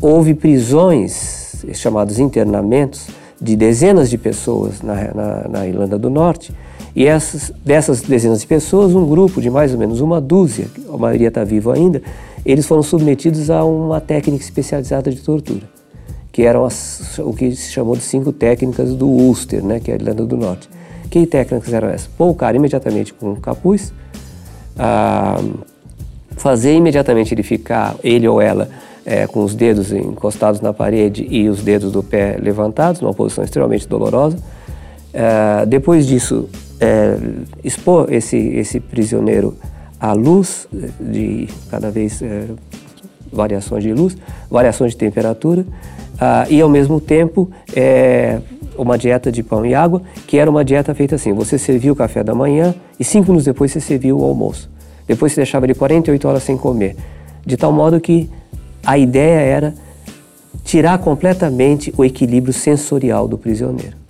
houve 0.00 0.34
prisões, 0.34 1.64
chamados 1.72 2.18
internamentos, 2.18 3.08
de 3.40 3.56
dezenas 3.56 4.10
de 4.10 4.18
pessoas 4.18 4.82
na, 4.82 5.14
na, 5.14 5.48
na 5.48 5.66
Irlanda 5.66 5.98
do 5.98 6.10
Norte, 6.10 6.54
e 6.94 7.06
essas, 7.06 7.52
dessas 7.64 8.02
dezenas 8.02 8.40
de 8.40 8.46
pessoas, 8.46 8.94
um 8.94 9.06
grupo 9.06 9.40
de 9.40 9.48
mais 9.48 9.72
ou 9.72 9.78
menos 9.78 10.00
uma 10.00 10.20
dúzia, 10.20 10.66
a 10.92 10.96
maioria 10.96 11.28
está 11.28 11.42
vivo 11.42 11.70
ainda, 11.70 12.02
eles 12.44 12.66
foram 12.66 12.82
submetidos 12.82 13.48
a 13.50 13.64
uma 13.64 14.00
técnica 14.00 14.44
especializada 14.44 15.10
de 15.10 15.20
tortura, 15.20 15.62
que 16.30 16.42
eram 16.42 16.64
as, 16.64 17.18
o 17.18 17.32
que 17.32 17.54
se 17.54 17.72
chamou 17.72 17.96
de 17.96 18.02
cinco 18.02 18.32
técnicas 18.32 18.94
do 18.94 19.06
Ulster, 19.06 19.64
né, 19.64 19.80
que 19.80 19.90
é 19.90 19.94
a 19.94 19.96
Irlanda 19.96 20.24
do 20.26 20.36
Norte. 20.36 20.68
Que 21.08 21.26
técnicas 21.26 21.72
eram 21.72 21.88
essas? 21.88 22.08
Pôr 22.08 22.28
o 22.30 22.34
cara 22.34 22.56
imediatamente 22.56 23.12
com 23.12 23.32
um 23.32 23.36
capuz, 23.36 23.92
ah, 24.78 25.42
fazer 26.36 26.74
imediatamente 26.74 27.32
ele 27.34 27.42
ficar, 27.42 27.94
ele 28.02 28.26
ou 28.26 28.40
ela, 28.40 28.68
é, 29.04 29.26
com 29.26 29.44
os 29.44 29.54
dedos 29.54 29.92
encostados 29.92 30.60
na 30.60 30.72
parede 30.72 31.26
e 31.28 31.48
os 31.48 31.62
dedos 31.62 31.92
do 31.92 32.02
pé 32.02 32.38
levantados, 32.40 33.00
numa 33.00 33.14
posição 33.14 33.44
extremamente 33.44 33.86
dolorosa. 33.88 34.38
É, 35.12 35.66
depois 35.66 36.06
disso, 36.06 36.48
é, 36.82 37.16
expor 37.62 38.12
esse, 38.12 38.36
esse 38.36 38.80
prisioneiro 38.80 39.56
à 40.00 40.12
luz, 40.12 40.66
de 41.00 41.48
cada 41.70 41.92
vez 41.92 42.20
é, 42.20 42.46
variações 43.32 43.84
de 43.84 43.92
luz, 43.92 44.16
variações 44.50 44.90
de 44.90 44.98
temperatura, 44.98 45.64
ah, 46.20 46.44
e 46.50 46.60
ao 46.60 46.68
mesmo 46.68 47.00
tempo 47.00 47.48
é, 47.74 48.40
uma 48.76 48.98
dieta 48.98 49.30
de 49.30 49.44
pão 49.44 49.64
e 49.64 49.76
água, 49.76 50.02
que 50.26 50.38
era 50.38 50.50
uma 50.50 50.64
dieta 50.64 50.92
feita 50.92 51.14
assim: 51.14 51.32
você 51.32 51.56
servia 51.56 51.92
o 51.92 51.96
café 51.96 52.24
da 52.24 52.34
manhã 52.34 52.74
e 52.98 53.04
cinco 53.04 53.26
minutos 53.26 53.44
depois 53.44 53.70
você 53.70 53.80
servia 53.80 54.14
o 54.14 54.24
almoço. 54.24 54.68
Depois 55.06 55.32
você 55.32 55.42
deixava 55.42 55.66
ele 55.66 55.74
48 55.74 56.28
horas 56.28 56.42
sem 56.42 56.56
comer, 56.56 56.96
de 57.46 57.56
tal 57.56 57.72
modo 57.72 58.00
que 58.00 58.28
a 58.84 58.98
ideia 58.98 59.40
era 59.40 59.74
tirar 60.64 60.98
completamente 60.98 61.92
o 61.96 62.04
equilíbrio 62.04 62.52
sensorial 62.52 63.28
do 63.28 63.38
prisioneiro. 63.38 64.01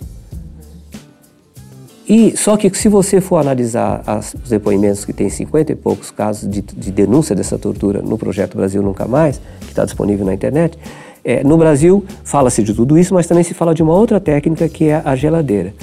E 2.07 2.35
só 2.35 2.57
que 2.57 2.69
se 2.77 2.89
você 2.89 3.21
for 3.21 3.37
analisar 3.37 4.03
as, 4.05 4.33
os 4.33 4.49
depoimentos 4.49 5.05
que 5.05 5.13
tem 5.13 5.29
50 5.29 5.71
e 5.71 5.75
poucos 5.75 6.11
casos 6.11 6.49
de, 6.49 6.61
de 6.61 6.91
denúncia 6.91 7.35
dessa 7.35 7.57
tortura 7.57 8.01
no 8.01 8.17
projeto 8.17 8.57
Brasil 8.57 8.81
Nunca 8.81 9.07
Mais, 9.07 9.39
que 9.61 9.69
está 9.69 9.85
disponível 9.85 10.25
na 10.25 10.33
internet, 10.33 10.77
é, 11.23 11.43
no 11.43 11.57
Brasil 11.57 12.03
fala-se 12.23 12.61
de 12.61 12.73
tudo 12.73 12.97
isso, 12.97 13.13
mas 13.13 13.25
também 13.25 13.43
se 13.43 13.53
fala 13.53 13.73
de 13.73 13.81
uma 13.81 13.93
outra 13.93 14.19
técnica 14.19 14.67
que 14.67 14.89
é 14.89 15.01
a 15.05 15.15
geladeira. 15.15 15.73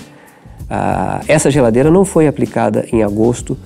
Ah, 0.68 1.22
essa 1.26 1.50
geladeira 1.50 1.90
não 1.90 2.04
foi 2.04 2.28
aplicada 2.28 2.86
em 2.92 3.02
agosto 3.02 3.56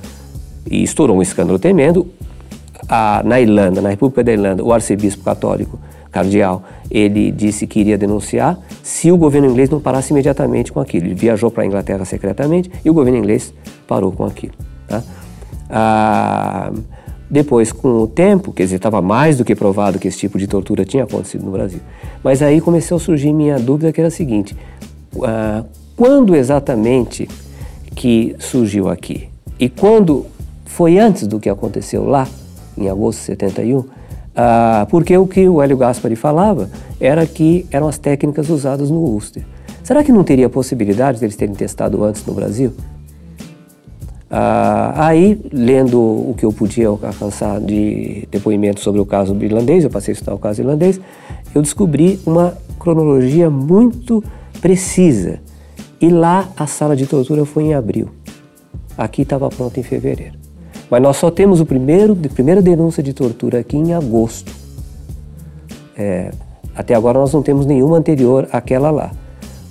e 0.70 0.82
estourou 0.82 1.18
um 1.18 1.22
escândalo 1.22 1.58
tremendo. 1.58 2.06
Ah, 2.88 3.22
na 3.24 3.40
Irlanda, 3.40 3.82
na 3.82 3.88
República 3.88 4.22
da 4.22 4.32
Irlanda, 4.32 4.62
o 4.62 4.72
arcebispo 4.72 5.24
católico 5.24 5.78
cardeal, 6.14 6.62
ele 6.88 7.32
disse 7.32 7.66
que 7.66 7.80
iria 7.80 7.98
denunciar 7.98 8.56
se 8.84 9.10
o 9.10 9.16
governo 9.16 9.50
inglês 9.50 9.68
não 9.68 9.80
parasse 9.80 10.12
imediatamente 10.12 10.72
com 10.72 10.78
aquilo. 10.78 11.06
Ele 11.06 11.14
viajou 11.14 11.50
para 11.50 11.64
a 11.64 11.66
Inglaterra 11.66 12.04
secretamente 12.04 12.70
e 12.84 12.88
o 12.88 12.94
governo 12.94 13.18
inglês 13.18 13.52
parou 13.88 14.12
com 14.12 14.24
aquilo. 14.24 14.54
Tá? 14.86 15.02
Ah, 15.68 16.72
depois, 17.28 17.72
com 17.72 18.02
o 18.02 18.06
tempo, 18.06 18.52
quer 18.52 18.62
dizer, 18.62 18.76
estava 18.76 19.02
mais 19.02 19.36
do 19.36 19.44
que 19.44 19.56
provado 19.56 19.98
que 19.98 20.06
esse 20.06 20.18
tipo 20.18 20.38
de 20.38 20.46
tortura 20.46 20.84
tinha 20.84 21.02
acontecido 21.02 21.44
no 21.44 21.50
Brasil. 21.50 21.80
Mas 22.22 22.42
aí 22.42 22.60
começou 22.60 22.96
a 22.96 23.00
surgir 23.00 23.32
minha 23.32 23.58
dúvida, 23.58 23.92
que 23.92 24.00
era 24.00 24.06
a 24.06 24.10
seguinte: 24.10 24.56
ah, 25.20 25.64
quando 25.96 26.36
exatamente 26.36 27.28
que 27.96 28.36
surgiu 28.38 28.88
aqui? 28.88 29.28
E 29.58 29.68
quando 29.68 30.26
foi 30.64 30.96
antes 30.96 31.26
do 31.26 31.40
que 31.40 31.48
aconteceu 31.48 32.04
lá, 32.04 32.28
em 32.78 32.88
agosto 32.88 33.18
de 33.18 33.26
71? 33.26 33.84
Ah, 34.36 34.86
porque 34.90 35.16
o 35.16 35.26
que 35.26 35.48
o 35.48 35.62
Hélio 35.62 35.76
Gaspari 35.76 36.16
falava 36.16 36.68
era 37.00 37.24
que 37.26 37.66
eram 37.70 37.86
as 37.86 37.98
técnicas 37.98 38.50
usadas 38.50 38.90
no 38.90 38.98
Ulster. 38.98 39.44
Será 39.82 40.02
que 40.02 40.10
não 40.10 40.24
teria 40.24 40.48
possibilidade 40.48 41.20
deles 41.20 41.36
terem 41.36 41.54
testado 41.54 42.02
antes 42.02 42.24
no 42.26 42.34
Brasil? 42.34 42.72
Ah, 44.30 45.06
aí, 45.06 45.40
lendo 45.52 46.00
o 46.00 46.34
que 46.36 46.44
eu 46.44 46.52
podia 46.52 46.88
alcançar 46.88 47.60
de 47.60 48.26
depoimento 48.30 48.80
sobre 48.80 49.00
o 49.00 49.06
caso 49.06 49.36
irlandês, 49.40 49.84
eu 49.84 49.90
passei 49.90 50.12
a 50.12 50.14
estudar 50.14 50.34
o 50.34 50.38
caso 50.38 50.60
irlandês, 50.60 51.00
eu 51.54 51.62
descobri 51.62 52.18
uma 52.26 52.56
cronologia 52.78 53.48
muito 53.48 54.24
precisa. 54.60 55.40
E 56.00 56.08
lá 56.08 56.48
a 56.56 56.66
sala 56.66 56.96
de 56.96 57.06
tortura 57.06 57.44
foi 57.44 57.64
em 57.64 57.74
abril. 57.74 58.08
Aqui 58.98 59.22
estava 59.22 59.48
pronta 59.48 59.78
em 59.78 59.82
fevereiro. 59.82 60.43
Mas 60.90 61.02
nós 61.02 61.16
só 61.16 61.30
temos 61.30 61.60
o 61.60 61.66
primeiro, 61.66 62.16
a 62.24 62.28
primeira 62.28 62.60
denúncia 62.62 63.02
de 63.02 63.12
tortura 63.12 63.60
aqui 63.60 63.76
em 63.76 63.94
agosto. 63.94 64.52
É, 65.96 66.30
até 66.74 66.94
agora 66.94 67.18
nós 67.18 67.32
não 67.32 67.42
temos 67.42 67.66
nenhuma 67.66 67.96
anterior 67.96 68.48
àquela 68.52 68.90
lá. 68.90 69.12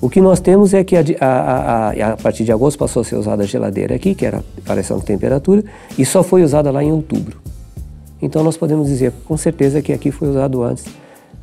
O 0.02 0.10
que 0.10 0.20
nós 0.20 0.40
temos 0.40 0.74
é 0.74 0.84
que 0.84 0.98
a, 0.98 1.04
a, 1.22 1.28
a, 1.28 2.14
a, 2.14 2.18
partir 2.18 2.44
de 2.44 2.52
agosto 2.52 2.78
passou 2.78 3.02
a 3.02 3.04
ser 3.06 3.16
usada 3.16 3.44
a 3.44 3.46
geladeira 3.46 3.96
aqui, 3.96 4.14
que 4.14 4.26
era 4.26 4.44
variação 4.66 4.98
de 5.00 5.06
temperatura, 5.06 5.64
e 5.98 6.06
só 6.06 6.22
foi 6.22 6.44
usada 6.44 6.70
lá 6.72 6.84
em 6.84 6.92
outubro. 6.92 7.38
Então 8.22 8.44
nós 8.44 8.58
podemos 8.58 8.88
dizer 8.88 9.14
com 9.26 9.38
certeza 9.38 9.82
que 9.82 9.94
aqui 9.94 10.12
foi 10.12 10.30
usado 10.30 10.62
antes 10.64 10.86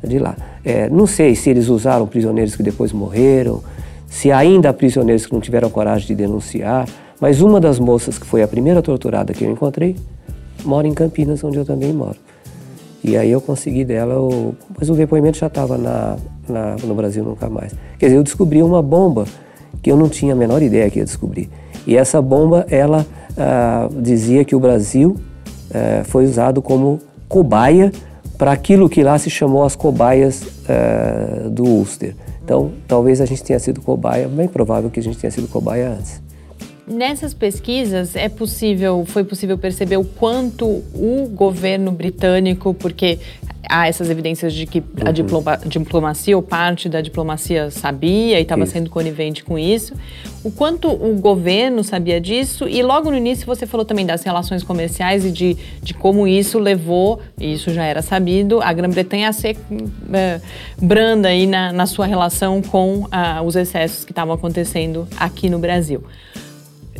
de 0.03 0.19
lá. 0.19 0.35
É, 0.63 0.89
não 0.89 1.07
sei 1.07 1.35
se 1.35 1.49
eles 1.49 1.69
usaram 1.69 2.05
prisioneiros 2.05 2.55
que 2.55 2.63
depois 2.63 2.91
morreram, 2.91 3.63
se 4.07 4.31
ainda 4.31 4.69
há 4.69 4.73
prisioneiros 4.73 5.25
que 5.25 5.33
não 5.33 5.39
tiveram 5.39 5.69
coragem 5.69 6.07
de 6.07 6.15
denunciar, 6.15 6.87
mas 7.21 7.39
uma 7.39 7.61
das 7.61 7.77
moças 7.77 8.17
que 8.17 8.25
foi 8.25 8.41
a 8.41 8.47
primeira 8.47 8.81
torturada 8.81 9.31
que 9.31 9.45
eu 9.45 9.51
encontrei 9.51 9.95
mora 10.65 10.87
em 10.87 10.93
Campinas, 10.93 11.43
onde 11.43 11.57
eu 11.57 11.65
também 11.65 11.93
moro. 11.93 12.17
E 13.03 13.15
aí 13.15 13.31
eu 13.31 13.39
consegui 13.39 13.85
dela, 13.85 14.19
o... 14.19 14.55
mas 14.77 14.89
o 14.89 14.93
depoimento 14.93 15.37
já 15.37 15.47
estava 15.47 15.77
na, 15.77 16.17
na, 16.49 16.75
no 16.83 16.93
Brasil 16.93 17.23
nunca 17.23 17.49
mais. 17.49 17.73
Quer 17.97 18.07
dizer, 18.07 18.17
eu 18.17 18.23
descobri 18.23 18.61
uma 18.61 18.81
bomba 18.81 19.25
que 19.81 19.91
eu 19.91 19.97
não 19.97 20.09
tinha 20.09 20.33
a 20.33 20.35
menor 20.35 20.61
ideia 20.61 20.89
que 20.89 20.99
ia 20.99 21.05
descobrir. 21.05 21.49
E 21.85 21.95
essa 21.95 22.21
bomba, 22.21 22.65
ela 22.69 23.05
ah, 23.37 23.87
dizia 24.01 24.45
que 24.45 24.55
o 24.55 24.59
Brasil 24.59 25.17
ah, 25.73 26.03
foi 26.05 26.25
usado 26.25 26.61
como 26.61 26.99
cobaia 27.27 27.91
para 28.37 28.51
aquilo 28.51 28.89
que 28.89 29.03
lá 29.03 29.17
se 29.17 29.29
chamou 29.29 29.63
as 29.63 29.75
cobaias 29.75 30.43
ah, 30.69 31.49
do 31.49 31.63
Ulster. 31.63 32.15
Então, 32.43 32.71
talvez 32.87 33.21
a 33.21 33.25
gente 33.25 33.43
tenha 33.43 33.59
sido 33.59 33.81
cobaia, 33.81 34.27
bem 34.27 34.47
provável 34.47 34.89
que 34.89 34.99
a 34.99 35.03
gente 35.03 35.17
tenha 35.17 35.31
sido 35.31 35.47
cobaia 35.47 35.89
antes. 35.89 36.21
Nessas 36.91 37.33
pesquisas 37.33 38.17
é 38.17 38.27
possível, 38.27 39.05
foi 39.05 39.23
possível 39.23 39.57
perceber 39.57 39.95
o 39.95 40.03
quanto 40.03 40.65
o 40.67 41.31
governo 41.33 41.89
britânico, 41.89 42.73
porque 42.73 43.17
há 43.69 43.87
essas 43.87 44.09
evidências 44.09 44.53
de 44.53 44.65
que 44.65 44.83
a 44.99 45.07
uhum. 45.07 45.13
diploma, 45.13 45.57
diplomacia 45.65 46.35
ou 46.35 46.43
parte 46.43 46.89
da 46.89 46.99
diplomacia 46.99 47.71
sabia 47.71 48.37
e 48.39 48.41
estava 48.41 48.65
sendo 48.65 48.89
conivente 48.89 49.41
com 49.41 49.57
isso, 49.57 49.93
o 50.43 50.51
quanto 50.51 50.89
o 50.89 51.15
governo 51.15 51.81
sabia 51.81 52.19
disso 52.19 52.67
e 52.67 52.83
logo 52.83 53.09
no 53.09 53.15
início 53.15 53.45
você 53.45 53.65
falou 53.65 53.85
também 53.85 54.05
das 54.05 54.23
relações 54.23 54.61
comerciais 54.61 55.23
e 55.23 55.31
de, 55.31 55.57
de 55.81 55.93
como 55.93 56.27
isso 56.27 56.59
levou, 56.59 57.21
e 57.39 57.53
isso 57.53 57.71
já 57.71 57.85
era 57.85 58.01
sabido, 58.01 58.61
a 58.61 58.73
Grã-Bretanha 58.73 59.29
a 59.29 59.33
ser 59.33 59.55
é, 60.11 60.41
branda 60.77 61.29
aí 61.29 61.47
na, 61.47 61.71
na 61.71 61.85
sua 61.85 62.05
relação 62.05 62.61
com 62.61 63.07
ah, 63.09 63.41
os 63.41 63.55
excessos 63.55 64.03
que 64.03 64.11
estavam 64.11 64.33
acontecendo 64.33 65.07
aqui 65.17 65.49
no 65.49 65.57
Brasil 65.57 66.03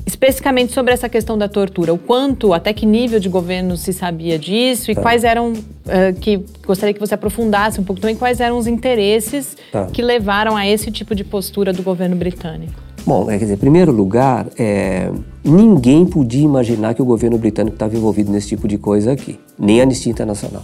especificamente 0.05 0.73
sobre 0.73 0.93
essa 0.93 1.07
questão 1.07 1.37
da 1.37 1.47
tortura, 1.47 1.93
o 1.93 1.97
quanto, 1.97 2.53
até 2.53 2.73
que 2.73 2.85
nível 2.85 3.19
de 3.19 3.29
governo 3.29 3.77
se 3.77 3.93
sabia 3.93 4.37
disso 4.37 4.91
e 4.91 4.95
tá. 4.95 5.01
quais 5.01 5.23
eram, 5.23 5.53
uh, 5.53 6.19
que 6.19 6.43
gostaria 6.65 6.93
que 6.93 6.99
você 6.99 7.13
aprofundasse 7.13 7.79
um 7.79 7.83
pouco 7.83 8.01
também, 8.01 8.15
quais 8.15 8.39
eram 8.39 8.57
os 8.57 8.67
interesses 8.67 9.55
tá. 9.71 9.87
que 9.87 10.01
levaram 10.01 10.55
a 10.55 10.67
esse 10.67 10.91
tipo 10.91 11.13
de 11.15 11.23
postura 11.23 11.71
do 11.73 11.83
governo 11.83 12.15
britânico? 12.15 12.73
Bom, 13.05 13.29
é, 13.31 13.37
quer 13.37 13.45
dizer, 13.45 13.53
em 13.55 13.57
primeiro 13.57 13.91
lugar, 13.91 14.47
é, 14.57 15.11
ninguém 15.43 16.05
podia 16.05 16.43
imaginar 16.43 16.93
que 16.93 17.01
o 17.01 17.05
governo 17.05 17.37
britânico 17.37 17.75
estava 17.75 17.95
envolvido 17.95 18.31
nesse 18.31 18.49
tipo 18.49 18.67
de 18.67 18.77
coisa 18.77 19.11
aqui, 19.11 19.39
nem 19.57 19.79
a 19.79 19.83
Anistia 19.83 20.11
Internacional. 20.11 20.61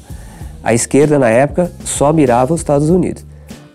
A 0.64 0.74
esquerda, 0.74 1.18
na 1.18 1.30
época, 1.30 1.72
só 1.84 2.14
mirava 2.14 2.54
os 2.54 2.60
Estados 2.60 2.90
Unidos. 2.90 3.26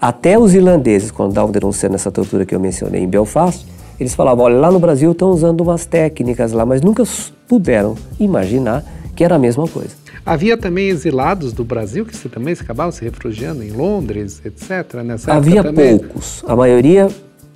Até 0.01 0.39
os 0.39 0.55
irlandeses, 0.55 1.11
quando 1.11 1.31
estavam 1.31 1.51
denunciando 1.51 1.95
essa 1.95 2.11
tortura 2.11 2.45
que 2.45 2.55
eu 2.55 2.61
mencionei 2.61 3.03
em 3.03 3.09
Belfast, 3.09 3.67
eles 4.03 4.15
falavam, 4.15 4.45
olha, 4.45 4.57
lá 4.57 4.71
no 4.71 4.79
Brasil 4.79 5.13
estão 5.13 5.31
usando 5.31 5.61
umas 5.61 5.87
técnicas 5.87 6.53
lá, 6.53 6.67
mas 6.67 6.83
nunca 6.83 7.05
puderam 7.49 7.97
imaginar 8.19 8.85
que 9.15 9.25
era 9.25 9.37
a 9.37 9.39
mesma 9.39 9.67
coisa. 9.69 9.91
Havia 10.25 10.57
também 10.57 10.89
exilados 10.89 11.53
do 11.53 11.65
Brasil 11.65 12.07
que 12.07 12.17
se 12.17 12.29
também 12.29 12.55
acabavam 12.55 12.93
se 12.93 13.03
refugiando 13.03 13.63
em 13.63 13.71
Londres, 13.71 14.41
etc. 14.45 15.03
Nessa 15.05 15.33
Havia 15.33 15.65
poucos. 15.73 16.45
A 16.47 16.55
maioria 16.55 17.09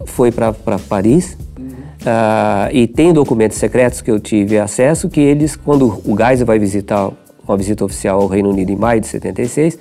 foi 0.04 0.32
para 0.32 0.52
Paris. 0.88 1.36
Uhum. 1.58 1.66
Uh, 1.66 2.70
e 2.72 2.86
tem 2.86 3.12
documentos 3.12 3.56
secretos 3.56 4.00
que 4.00 4.10
eu 4.10 4.18
tive 4.18 4.58
acesso 4.58 5.08
que 5.08 5.20
eles, 5.20 5.54
quando 5.56 6.02
o 6.04 6.16
Geisel 6.16 6.46
vai 6.46 6.58
visitar 6.58 7.10
uma 7.46 7.56
visita 7.56 7.84
oficial 7.84 8.20
ao 8.20 8.26
Reino 8.26 8.50
Unido 8.50 8.70
em 8.70 8.76
maio 8.76 9.00
de 9.00 9.06
76, 9.06 9.78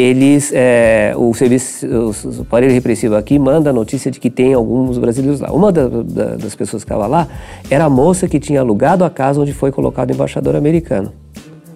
eles, 0.00 0.52
é, 0.54 1.12
o 1.16 1.32
serviço, 1.34 1.86
o, 1.86 2.42
aparelho 2.42 2.72
repressivo 2.72 3.16
aqui 3.16 3.38
manda 3.38 3.70
a 3.70 3.72
notícia 3.72 4.10
de 4.10 4.20
que 4.20 4.30
tem 4.30 4.54
alguns 4.54 4.98
brasileiros 4.98 5.40
lá. 5.40 5.50
Uma 5.50 5.72
da, 5.72 5.88
da, 5.88 6.36
das 6.36 6.54
pessoas 6.54 6.84
que 6.84 6.90
estava 6.92 7.06
lá 7.06 7.26
era 7.70 7.84
a 7.84 7.90
moça 7.90 8.28
que 8.28 8.38
tinha 8.38 8.60
alugado 8.60 9.04
a 9.04 9.10
casa 9.10 9.40
onde 9.40 9.52
foi 9.52 9.72
colocado 9.72 10.10
o 10.10 10.14
embaixador 10.14 10.56
americano, 10.56 11.12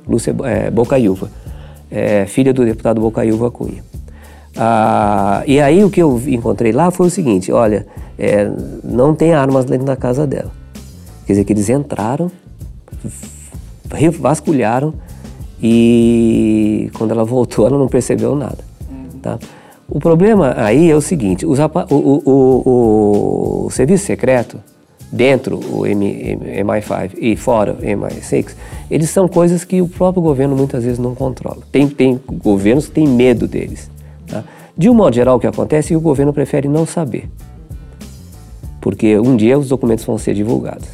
Lúcia 0.07 0.35
é, 0.45 0.71
Bocaiúva, 0.71 1.31
é, 1.91 2.27
filha 2.27 2.53
do 2.53 2.65
deputado 2.65 3.01
Bocaiúva 3.01 3.51
Cunha. 3.51 3.83
Ah, 4.57 5.43
e 5.47 5.61
aí 5.61 5.83
o 5.83 5.91
que 5.91 6.03
eu 6.03 6.21
encontrei 6.27 6.73
lá 6.73 6.91
foi 6.91 7.07
o 7.07 7.11
seguinte, 7.11 7.51
olha, 7.51 7.87
é, 8.19 8.51
não 8.85 9.15
tem 9.15 9.33
armas 9.33 9.65
dentro 9.65 9.87
da 9.87 9.97
casa 9.97 10.27
dela. 10.27 10.51
Quer 11.27 11.33
dizer 11.33 11.45
que 11.45 11.53
eles 11.53 11.69
entraram, 11.69 12.31
vasculharam 14.21 14.95
e 15.63 16.91
quando 16.95 17.13
ela 17.13 17.25
voltou 17.25 17.67
ela 17.67 17.79
não 17.79 17.89
percebeu 17.89 18.35
nada. 18.35 18.59
Tá? 19.23 19.39
O 19.89 20.01
problema 20.01 20.55
aí 20.57 20.91
é 20.91 20.97
o 20.97 21.01
seguinte, 21.01 21.47
os, 21.47 21.59
o, 21.59 21.95
o, 21.95 22.23
o, 22.25 23.67
o, 23.67 23.71
serviço 23.71 24.07
secreto, 24.07 24.59
dentro 25.13 25.59
o 25.59 25.83
MI5 25.83 27.13
e 27.19 27.37
fora 27.37 27.75
o 27.75 27.77
MI6, 27.77 28.55
eles 28.91 29.11
são 29.11 29.29
coisas 29.29 29.65
que 29.65 29.83
o 29.83 29.89
próprio 29.89 30.23
governo 30.23 30.57
muitas 30.57 30.85
vezes 30.85 30.99
não 30.99 31.15
controla. 31.15 31.59
Tem, 31.71 31.87
tem 31.87 32.19
governos 32.43 32.87
que 32.87 32.93
têm 32.93 33.07
medo 33.07 33.47
deles. 33.47 33.91
Tá? 34.27 34.43
De 34.77 34.89
um 34.89 34.95
modo 34.95 35.15
geral, 35.15 35.37
o 35.37 35.41
que 35.41 35.47
acontece 35.47 35.89
é 35.89 35.91
que 35.91 35.97
o 35.97 36.01
governo 36.01 36.33
prefere 36.33 36.67
não 36.67 36.87
saber. 36.87 37.29
Porque 38.81 39.19
um 39.19 39.37
dia 39.37 39.59
os 39.59 39.69
documentos 39.69 40.05
vão 40.05 40.17
ser 40.17 40.35
divulgados. 40.35 40.89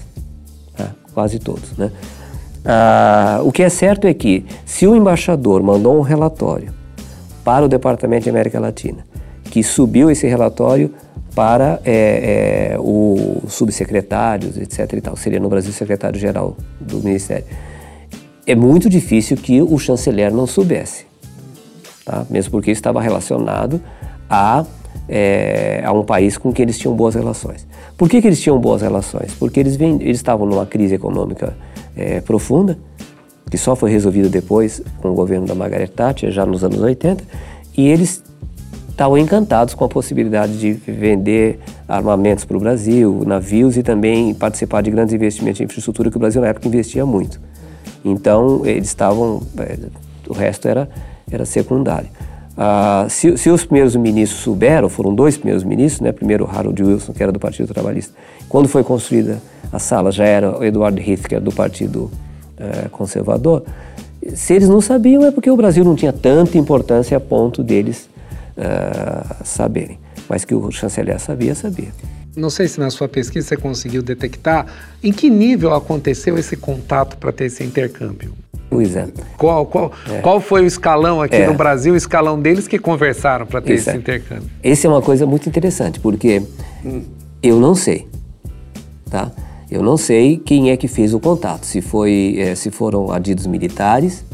Tá? 0.77 0.91
Quase 1.15 1.39
todos. 1.39 1.77
Né? 1.77 1.91
Ah, 2.71 3.41
o 3.43 3.51
que 3.51 3.63
é 3.63 3.69
certo 3.71 4.07
é 4.07 4.13
que, 4.13 4.45
se 4.67 4.87
o 4.87 4.95
embaixador 4.95 5.63
mandou 5.63 5.97
um 5.97 6.03
relatório 6.03 6.73
para 7.43 7.65
o 7.65 7.69
Departamento 7.69 8.25
de 8.25 8.31
América 8.31 8.61
Latina, 8.61 9.07
que 9.45 9.63
subiu 9.63 10.11
esse 10.11 10.27
relatório 10.27 10.93
para 11.35 11.81
é, 11.85 12.75
é, 12.75 12.77
os 12.79 13.55
subsecretários, 13.55 14.59
etc. 14.59 14.93
e 14.93 15.01
tal, 15.01 15.17
seria 15.17 15.41
no 15.41 15.49
Brasil 15.49 15.73
secretário-geral 15.73 16.57
do 16.79 16.99
Ministério, 17.03 17.47
é 18.47 18.55
muito 18.55 18.91
difícil 18.91 19.37
que 19.39 19.63
o 19.63 19.79
chanceler 19.79 20.33
não 20.33 20.47
soubesse 20.47 21.09
tá? 22.09 22.27
mesmo 22.31 22.51
porque 22.51 22.71
estava 22.71 23.03
relacionado 23.03 23.81
a, 24.29 24.65
é, 25.09 25.83
a 25.85 25.93
um 25.93 26.03
país 26.03 26.39
com 26.39 26.53
que 26.53 26.63
eles 26.63 26.79
tinham 26.79 26.97
boas 26.97 27.15
relações. 27.15 27.67
Por 27.97 28.09
que, 28.09 28.23
que 28.23 28.27
eles 28.27 28.41
tinham 28.41 28.59
boas 28.59 28.81
relações? 28.81 29.35
Porque 29.35 29.61
eles, 29.61 29.77
vem, 29.77 30.01
eles 30.01 30.17
estavam 30.17 30.47
numa 30.47 30.65
crise 30.65 30.95
econômica 30.95 31.55
é, 31.99 32.21
profunda, 32.21 32.79
que 33.51 33.59
só 33.59 33.75
foi 33.75 33.91
resolvida 33.91 34.29
depois 34.29 34.81
com 35.03 35.11
o 35.11 35.15
governo 35.15 35.47
da 35.47 35.55
Margaret 35.55 35.89
Thatcher, 35.89 36.31
já 36.31 36.47
nos 36.47 36.63
anos 36.63 36.81
80, 36.81 37.25
e 37.77 37.89
eles 37.89 38.23
estavam 38.89 39.19
encantados 39.19 39.75
com 39.75 39.85
a 39.85 39.89
possibilidade 39.89 40.59
de 40.59 40.73
vender 40.73 41.59
armamentos 41.87 42.45
para 42.45 42.57
o 42.57 42.61
Brasil, 42.61 43.23
navios 43.27 43.77
e 43.77 43.83
também 43.83 44.35
participar 44.35 44.83
de 44.83 44.91
grandes 44.91 45.15
investimentos 45.15 45.61
em 45.61 45.65
infraestrutura 45.65 46.11
que 46.11 46.17
o 46.17 46.21
Brasil 46.21 46.41
na 46.41 46.49
época 46.49 46.69
investia 46.69 47.05
muito. 47.05 47.41
Então 48.05 48.65
eles 48.65 48.89
estavam, 48.89 49.43
é, 49.59 49.79
o 50.29 50.33
resto 50.33 50.69
era 50.69 50.89
era 51.31 51.45
secundário. 51.45 52.09
Ah, 52.61 53.07
se, 53.09 53.39
se, 53.39 53.49
os 53.51 53.65
primeiros 53.65 53.95
ministros 53.95 54.43
souberam, 54.43 54.89
foram 54.89 55.15
dois 55.15 55.37
primeiros 55.37 55.63
ministros, 55.63 56.01
né? 56.01 56.11
primeiro 56.11 56.45
Harold 56.45 56.83
Wilson, 56.83 57.13
que 57.13 57.23
era 57.23 57.31
do 57.31 57.39
Partido 57.39 57.73
Trabalhista, 57.73 58.13
quando 58.49 58.69
foi 58.69 58.83
construída 58.83 59.41
a 59.73 59.79
sala 59.79 60.11
já 60.11 60.25
era 60.25 60.59
o 60.59 60.65
Eduardo 60.65 61.01
Heath, 61.01 61.29
que 61.29 61.37
era 61.37 61.45
do 61.45 61.53
Partido 61.53 62.11
eh, 62.57 62.89
Conservador, 62.91 63.63
se 64.35 64.55
eles 64.55 64.69
não 64.69 64.81
sabiam 64.81 65.25
é 65.25 65.31
porque 65.31 65.49
o 65.49 65.57
Brasil 65.57 65.85
não 65.85 65.95
tinha 65.95 66.13
tanta 66.13 66.59
importância 66.59 67.17
a 67.17 67.21
ponto 67.21 67.63
deles 67.63 68.09
uh, 68.57 69.45
saberem. 69.45 69.99
Mas 70.29 70.45
que 70.45 70.55
o 70.55 70.71
chanceler 70.73 71.19
sabia, 71.21 71.55
sabia. 71.55 71.89
Não 72.37 72.51
sei 72.51 72.69
se 72.69 72.79
na 72.79 72.91
sua 72.91 73.09
pesquisa 73.09 73.47
você 73.49 73.57
conseguiu 73.57 74.03
detectar 74.03 74.67
em 75.03 75.13
que 75.13 75.31
nível 75.31 75.73
aconteceu 75.75 76.37
esse 76.37 76.57
contato 76.57 77.17
para 77.17 77.33
ter 77.33 77.47
esse 77.47 77.65
intercâmbio. 77.65 78.33
Pois 78.71 78.95
é. 78.95 79.09
Qual, 79.37 79.65
qual, 79.67 79.93
é. 80.11 80.21
qual 80.21 80.41
foi 80.41 80.63
o 80.63 80.67
escalão 80.67 81.23
aqui 81.23 81.37
é. 81.37 81.47
no 81.47 81.55
Brasil, 81.55 81.95
o 81.95 81.97
escalão 81.97 82.41
deles 82.41 82.69
que 82.69 82.79
conversaram 82.79 83.47
para 83.47 83.61
ter 83.61 83.75
Isso 83.75 83.89
esse 83.89 83.97
é. 83.97 84.01
intercâmbio? 84.01 84.49
Essa 84.63 84.87
é 84.87 84.91
uma 84.91 85.03
coisa 85.03 85.27
muito 85.27 85.49
interessante, 85.49 85.99
porque 86.01 86.43
eu 87.43 87.59
não 87.59 87.75
sei, 87.75 88.07
tá? 89.11 89.31
Eu 89.71 89.83
não 89.83 89.97
sei 89.97 90.39
quem 90.39 90.71
é 90.71 90.77
que 90.77 90.89
fez 90.89 91.13
o 91.13 91.21
contato, 91.21 91.65
se, 91.65 91.81
foi, 91.81 92.37
é, 92.39 92.55
se 92.55 92.71
foram 92.71 93.13
adidos 93.13 93.47
militares, 93.47 94.25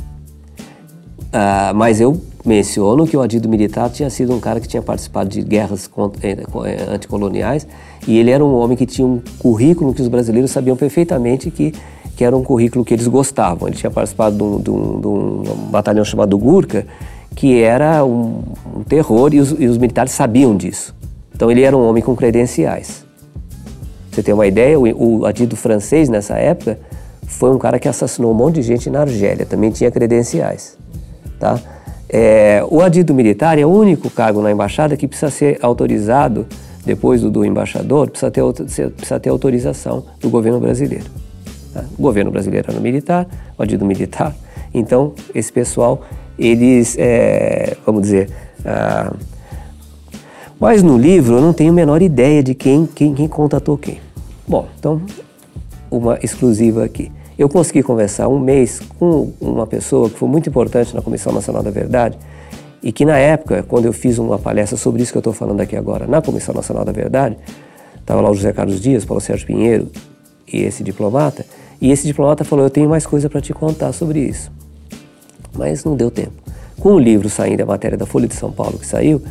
uh, 1.32 1.74
mas 1.74 2.00
eu 2.00 2.20
menciono 2.44 3.06
que 3.06 3.16
o 3.16 3.22
adido 3.22 3.48
militar 3.48 3.90
tinha 3.90 4.10
sido 4.10 4.34
um 4.34 4.40
cara 4.40 4.60
que 4.60 4.68
tinha 4.68 4.82
participado 4.82 5.30
de 5.30 5.42
guerras 5.42 5.90
eh, 6.22 6.36
eh, 6.66 6.86
anticoloniais 6.88 7.66
e 8.06 8.18
ele 8.18 8.30
era 8.30 8.44
um 8.44 8.54
homem 8.54 8.76
que 8.76 8.84
tinha 8.84 9.06
um 9.06 9.20
currículo 9.38 9.94
que 9.94 10.02
os 10.02 10.08
brasileiros 10.08 10.50
sabiam 10.50 10.76
perfeitamente 10.76 11.50
que 11.50 11.72
que 12.16 12.24
era 12.24 12.36
um 12.36 12.42
currículo 12.42 12.84
que 12.84 12.94
eles 12.94 13.06
gostavam. 13.08 13.68
Ele 13.68 13.76
tinha 13.76 13.90
participado 13.90 14.36
de 14.36 14.42
um, 14.42 14.58
de 14.58 14.70
um, 14.70 15.00
de 15.00 15.06
um 15.06 15.42
batalhão 15.70 16.04
chamado 16.04 16.38
Gurkha, 16.38 16.86
que 17.34 17.60
era 17.60 18.04
um, 18.04 18.42
um 18.76 18.82
terror 18.82 19.34
e 19.34 19.40
os, 19.40 19.50
e 19.58 19.66
os, 19.66 19.76
militares 19.76 20.12
sabiam 20.12 20.56
disso. 20.56 20.94
Então 21.34 21.50
ele 21.50 21.62
era 21.62 21.76
um 21.76 21.86
homem 21.86 22.02
com 22.02 22.14
credenciais. 22.14 23.04
Você 24.10 24.22
tem 24.22 24.32
uma 24.32 24.46
ideia, 24.46 24.78
o, 24.78 25.20
o 25.20 25.26
adido 25.26 25.56
francês 25.56 26.08
nessa 26.08 26.34
época 26.34 26.78
foi 27.26 27.50
um 27.50 27.58
cara 27.58 27.78
que 27.80 27.88
assassinou 27.88 28.30
um 28.30 28.34
monte 28.34 28.56
de 28.56 28.62
gente 28.62 28.88
na 28.88 29.00
Argélia, 29.00 29.44
também 29.44 29.70
tinha 29.70 29.90
credenciais. 29.90 30.78
Tá? 31.40 31.58
É, 32.08 32.64
o 32.70 32.80
adido 32.80 33.12
militar 33.12 33.58
é 33.58 33.66
o 33.66 33.68
único 33.68 34.08
cargo 34.08 34.40
na 34.40 34.52
embaixada 34.52 34.96
que 34.96 35.08
precisa 35.08 35.32
ser 35.32 35.58
autorizado, 35.60 36.46
depois 36.86 37.22
do, 37.22 37.30
do 37.30 37.44
embaixador, 37.44 38.10
precisa 38.10 38.30
ter, 38.30 38.42
precisa 38.90 39.18
ter 39.18 39.30
autorização 39.30 40.04
do 40.20 40.30
governo 40.30 40.60
brasileiro. 40.60 41.06
O 41.98 42.02
governo 42.02 42.30
brasileiro 42.30 42.70
era 42.70 42.80
militar, 42.80 43.26
o 43.58 43.62
adido 43.62 43.84
militar. 43.84 44.34
Então, 44.72 45.12
esse 45.34 45.52
pessoal, 45.52 46.02
eles, 46.38 46.96
é, 46.98 47.76
vamos 47.84 48.02
dizer... 48.02 48.30
Ah, 48.64 49.12
mas 50.58 50.82
no 50.82 50.96
livro 50.96 51.34
eu 51.34 51.40
não 51.40 51.52
tenho 51.52 51.72
a 51.72 51.74
menor 51.74 52.00
ideia 52.00 52.42
de 52.42 52.54
quem, 52.54 52.86
quem, 52.86 53.12
quem 53.12 53.28
contatou 53.28 53.76
quem. 53.76 54.00
Bom, 54.46 54.66
então, 54.78 55.02
uma 55.90 56.18
exclusiva 56.22 56.84
aqui. 56.84 57.10
Eu 57.36 57.48
consegui 57.48 57.82
conversar 57.82 58.28
um 58.28 58.38
mês 58.38 58.80
com 58.98 59.32
uma 59.40 59.66
pessoa 59.66 60.08
que 60.08 60.18
foi 60.18 60.28
muito 60.28 60.48
importante 60.48 60.94
na 60.94 61.02
Comissão 61.02 61.32
Nacional 61.32 61.62
da 61.62 61.70
Verdade 61.70 62.16
e 62.82 62.92
que 62.92 63.04
na 63.04 63.18
época, 63.18 63.62
quando 63.64 63.86
eu 63.86 63.92
fiz 63.92 64.18
uma 64.18 64.38
palestra 64.38 64.76
sobre 64.76 65.02
isso 65.02 65.10
que 65.10 65.18
eu 65.18 65.20
estou 65.20 65.32
falando 65.32 65.60
aqui 65.60 65.76
agora, 65.76 66.06
na 66.06 66.22
Comissão 66.22 66.54
Nacional 66.54 66.84
da 66.84 66.92
Verdade, 66.92 67.36
estava 67.98 68.20
lá 68.20 68.30
o 68.30 68.34
José 68.34 68.52
Carlos 68.52 68.80
Dias, 68.80 69.04
Paulo 69.04 69.20
Sérgio 69.20 69.46
Pinheiro 69.46 69.90
e 70.46 70.62
esse 70.62 70.84
diplomata, 70.84 71.44
e 71.80 71.90
esse 71.90 72.06
diplomata 72.06 72.44
falou: 72.44 72.64
Eu 72.64 72.70
tenho 72.70 72.88
mais 72.88 73.06
coisa 73.06 73.28
para 73.28 73.40
te 73.40 73.52
contar 73.52 73.92
sobre 73.92 74.20
isso. 74.20 74.50
Mas 75.56 75.84
não 75.84 75.96
deu 75.96 76.10
tempo. 76.10 76.32
Com 76.78 76.94
o 76.94 76.98
livro 76.98 77.28
saindo, 77.28 77.62
a 77.62 77.66
matéria 77.66 77.96
da 77.96 78.06
Folha 78.06 78.26
de 78.26 78.34
São 78.34 78.50
Paulo 78.50 78.78
que 78.78 78.86
saiu, 78.86 79.22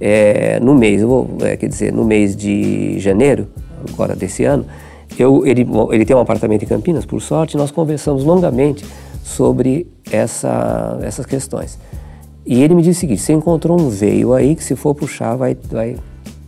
é, 0.00 0.58
no 0.60 0.74
mês, 0.74 1.02
vou, 1.02 1.28
é, 1.42 1.56
quer 1.56 1.68
dizer, 1.68 1.92
no 1.92 2.04
mês 2.04 2.36
de 2.36 2.98
janeiro, 2.98 3.48
agora 3.92 4.14
desse 4.14 4.44
ano, 4.44 4.64
eu, 5.18 5.46
ele, 5.46 5.66
ele 5.90 6.04
tem 6.04 6.16
um 6.16 6.20
apartamento 6.20 6.64
em 6.64 6.66
Campinas, 6.66 7.04
por 7.04 7.20
sorte, 7.20 7.56
nós 7.56 7.70
conversamos 7.70 8.24
longamente 8.24 8.84
sobre 9.22 9.86
essa, 10.10 10.98
essas 11.02 11.26
questões. 11.26 11.78
E 12.44 12.62
ele 12.62 12.74
me 12.74 12.82
disse 12.82 12.98
o 12.98 13.00
seguinte: 13.00 13.22
você 13.22 13.32
encontrou 13.32 13.80
um 13.80 13.88
veio 13.88 14.32
aí 14.32 14.56
que, 14.56 14.64
se 14.64 14.74
for 14.74 14.94
puxar, 14.94 15.36
vai, 15.36 15.56
vai, 15.70 15.96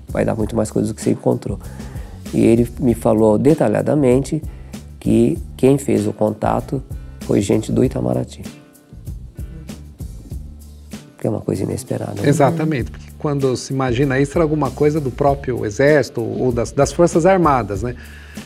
vai 0.09 0.25
dar 0.25 0.35
muito 0.35 0.57
mais 0.57 0.71
coisas 0.71 0.91
do 0.91 0.95
que 0.95 1.03
você 1.03 1.11
encontrou. 1.11 1.59
E 2.33 2.45
ele 2.45 2.69
me 2.81 2.95
falou 2.95 3.39
detalhadamente 3.39 4.43
que 5.05 5.39
quem 5.55 5.77
fez 5.77 6.07
o 6.07 6.15
contato 6.15 6.83
foi 7.21 7.43
gente 7.43 7.71
do 7.71 7.85
Itamaraty. 7.85 8.41
Que 11.19 11.27
é 11.27 11.31
uma 11.31 11.43
coisa 11.43 11.63
inesperada. 11.63 12.23
Né? 12.23 12.27
Exatamente, 12.27 12.91
porque 12.91 13.09
quando 13.19 13.55
se 13.55 13.75
imagina 13.75 14.19
isso, 14.19 14.33
era 14.39 14.43
alguma 14.43 14.71
coisa 14.71 14.99
do 15.03 15.11
próprio 15.11 15.67
Exército 15.67 16.23
ou 16.23 16.51
das, 16.51 16.73
das 16.73 16.91
Forças 16.91 17.27
Armadas, 17.27 17.83
né? 17.83 17.95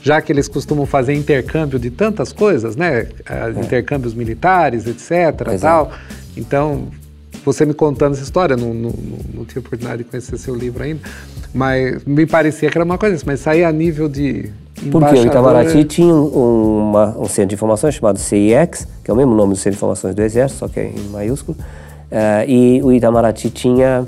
Já 0.03 0.21
que 0.21 0.33
eles 0.33 0.49
costumam 0.49 0.85
fazer 0.85 1.15
intercâmbio 1.15 1.79
de 1.79 1.91
tantas 1.91 2.33
coisas, 2.33 2.75
né? 2.75 3.07
É. 3.25 3.51
Intercâmbios 3.65 4.13
militares, 4.13 4.85
etc. 4.85 5.61
Tal. 5.61 5.93
Então, 6.37 6.89
você 7.45 7.65
me 7.65 7.73
contando 7.73 8.15
essa 8.15 8.25
história, 8.25 8.57
não, 8.57 8.75
não, 8.75 8.93
não, 9.33 9.45
tive 9.45 9.61
oportunidade 9.61 10.03
de 10.03 10.11
conhecer 10.11 10.37
seu 10.39 10.57
livro 10.57 10.83
ainda, 10.83 11.01
mas 11.55 12.05
me 12.05 12.27
parecia 12.27 12.69
que 12.69 12.77
era 12.77 12.85
uma 12.85 12.99
coisa 12.99 13.15
assim, 13.15 13.27
mas 13.27 13.39
sair 13.39 13.63
a 13.63 13.71
nível 13.71 14.09
de 14.09 14.51
porque 14.91 15.15
o 15.15 15.27
Itamaraty 15.27 15.85
tinha 15.85 16.15
um, 16.15 16.89
uma, 16.89 17.17
um 17.19 17.27
centro 17.27 17.49
de 17.49 17.55
informações 17.55 17.95
chamado 17.95 18.19
CIEX, 18.19 18.87
que 19.05 19.11
é 19.11 19.15
o 19.15 19.17
mesmo 19.17 19.35
nome 19.35 19.55
do 19.55 19.57
centro 19.57 19.73
de 19.73 19.77
informações 19.77 20.15
do 20.15 20.23
Exército, 20.23 20.61
só 20.61 20.69
que 20.69 20.81
é 20.81 20.87
em 20.89 21.09
maiúsculo, 21.11 21.57
uh, 21.61 22.49
e 22.49 22.81
o 22.83 22.93
Itamaraty 22.93 23.51
tinha... 23.51 24.05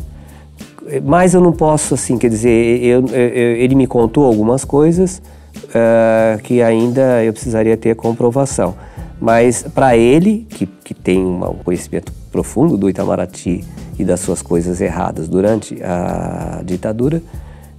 Mas 1.05 1.35
eu 1.35 1.41
não 1.41 1.53
posso, 1.53 1.95
assim, 1.95 2.19
quer 2.19 2.29
dizer, 2.29 2.83
eu, 2.83 3.07
eu, 3.07 3.57
ele 3.57 3.75
me 3.75 3.87
contou 3.87 4.25
algumas 4.25 4.65
coisas, 4.65 5.23
uh, 5.67 6.41
que 6.43 6.63
ainda 6.63 7.23
eu 7.23 7.33
precisaria 7.33 7.77
ter 7.77 7.95
comprovação. 7.95 8.75
Mas 9.21 9.63
para 9.63 9.97
ele, 9.97 10.47
que, 10.49 10.67
que 10.67 10.95
tem 10.95 11.25
um 11.25 11.41
conhecimento 11.63 12.13
profundo 12.33 12.77
do 12.77 12.89
Itamaraty 12.89 13.65
e 13.99 14.05
das 14.05 14.21
suas 14.21 14.41
coisas 14.41 14.81
erradas 14.81 15.29
durante 15.29 15.81
a 15.83 16.63
ditadura, 16.65 17.23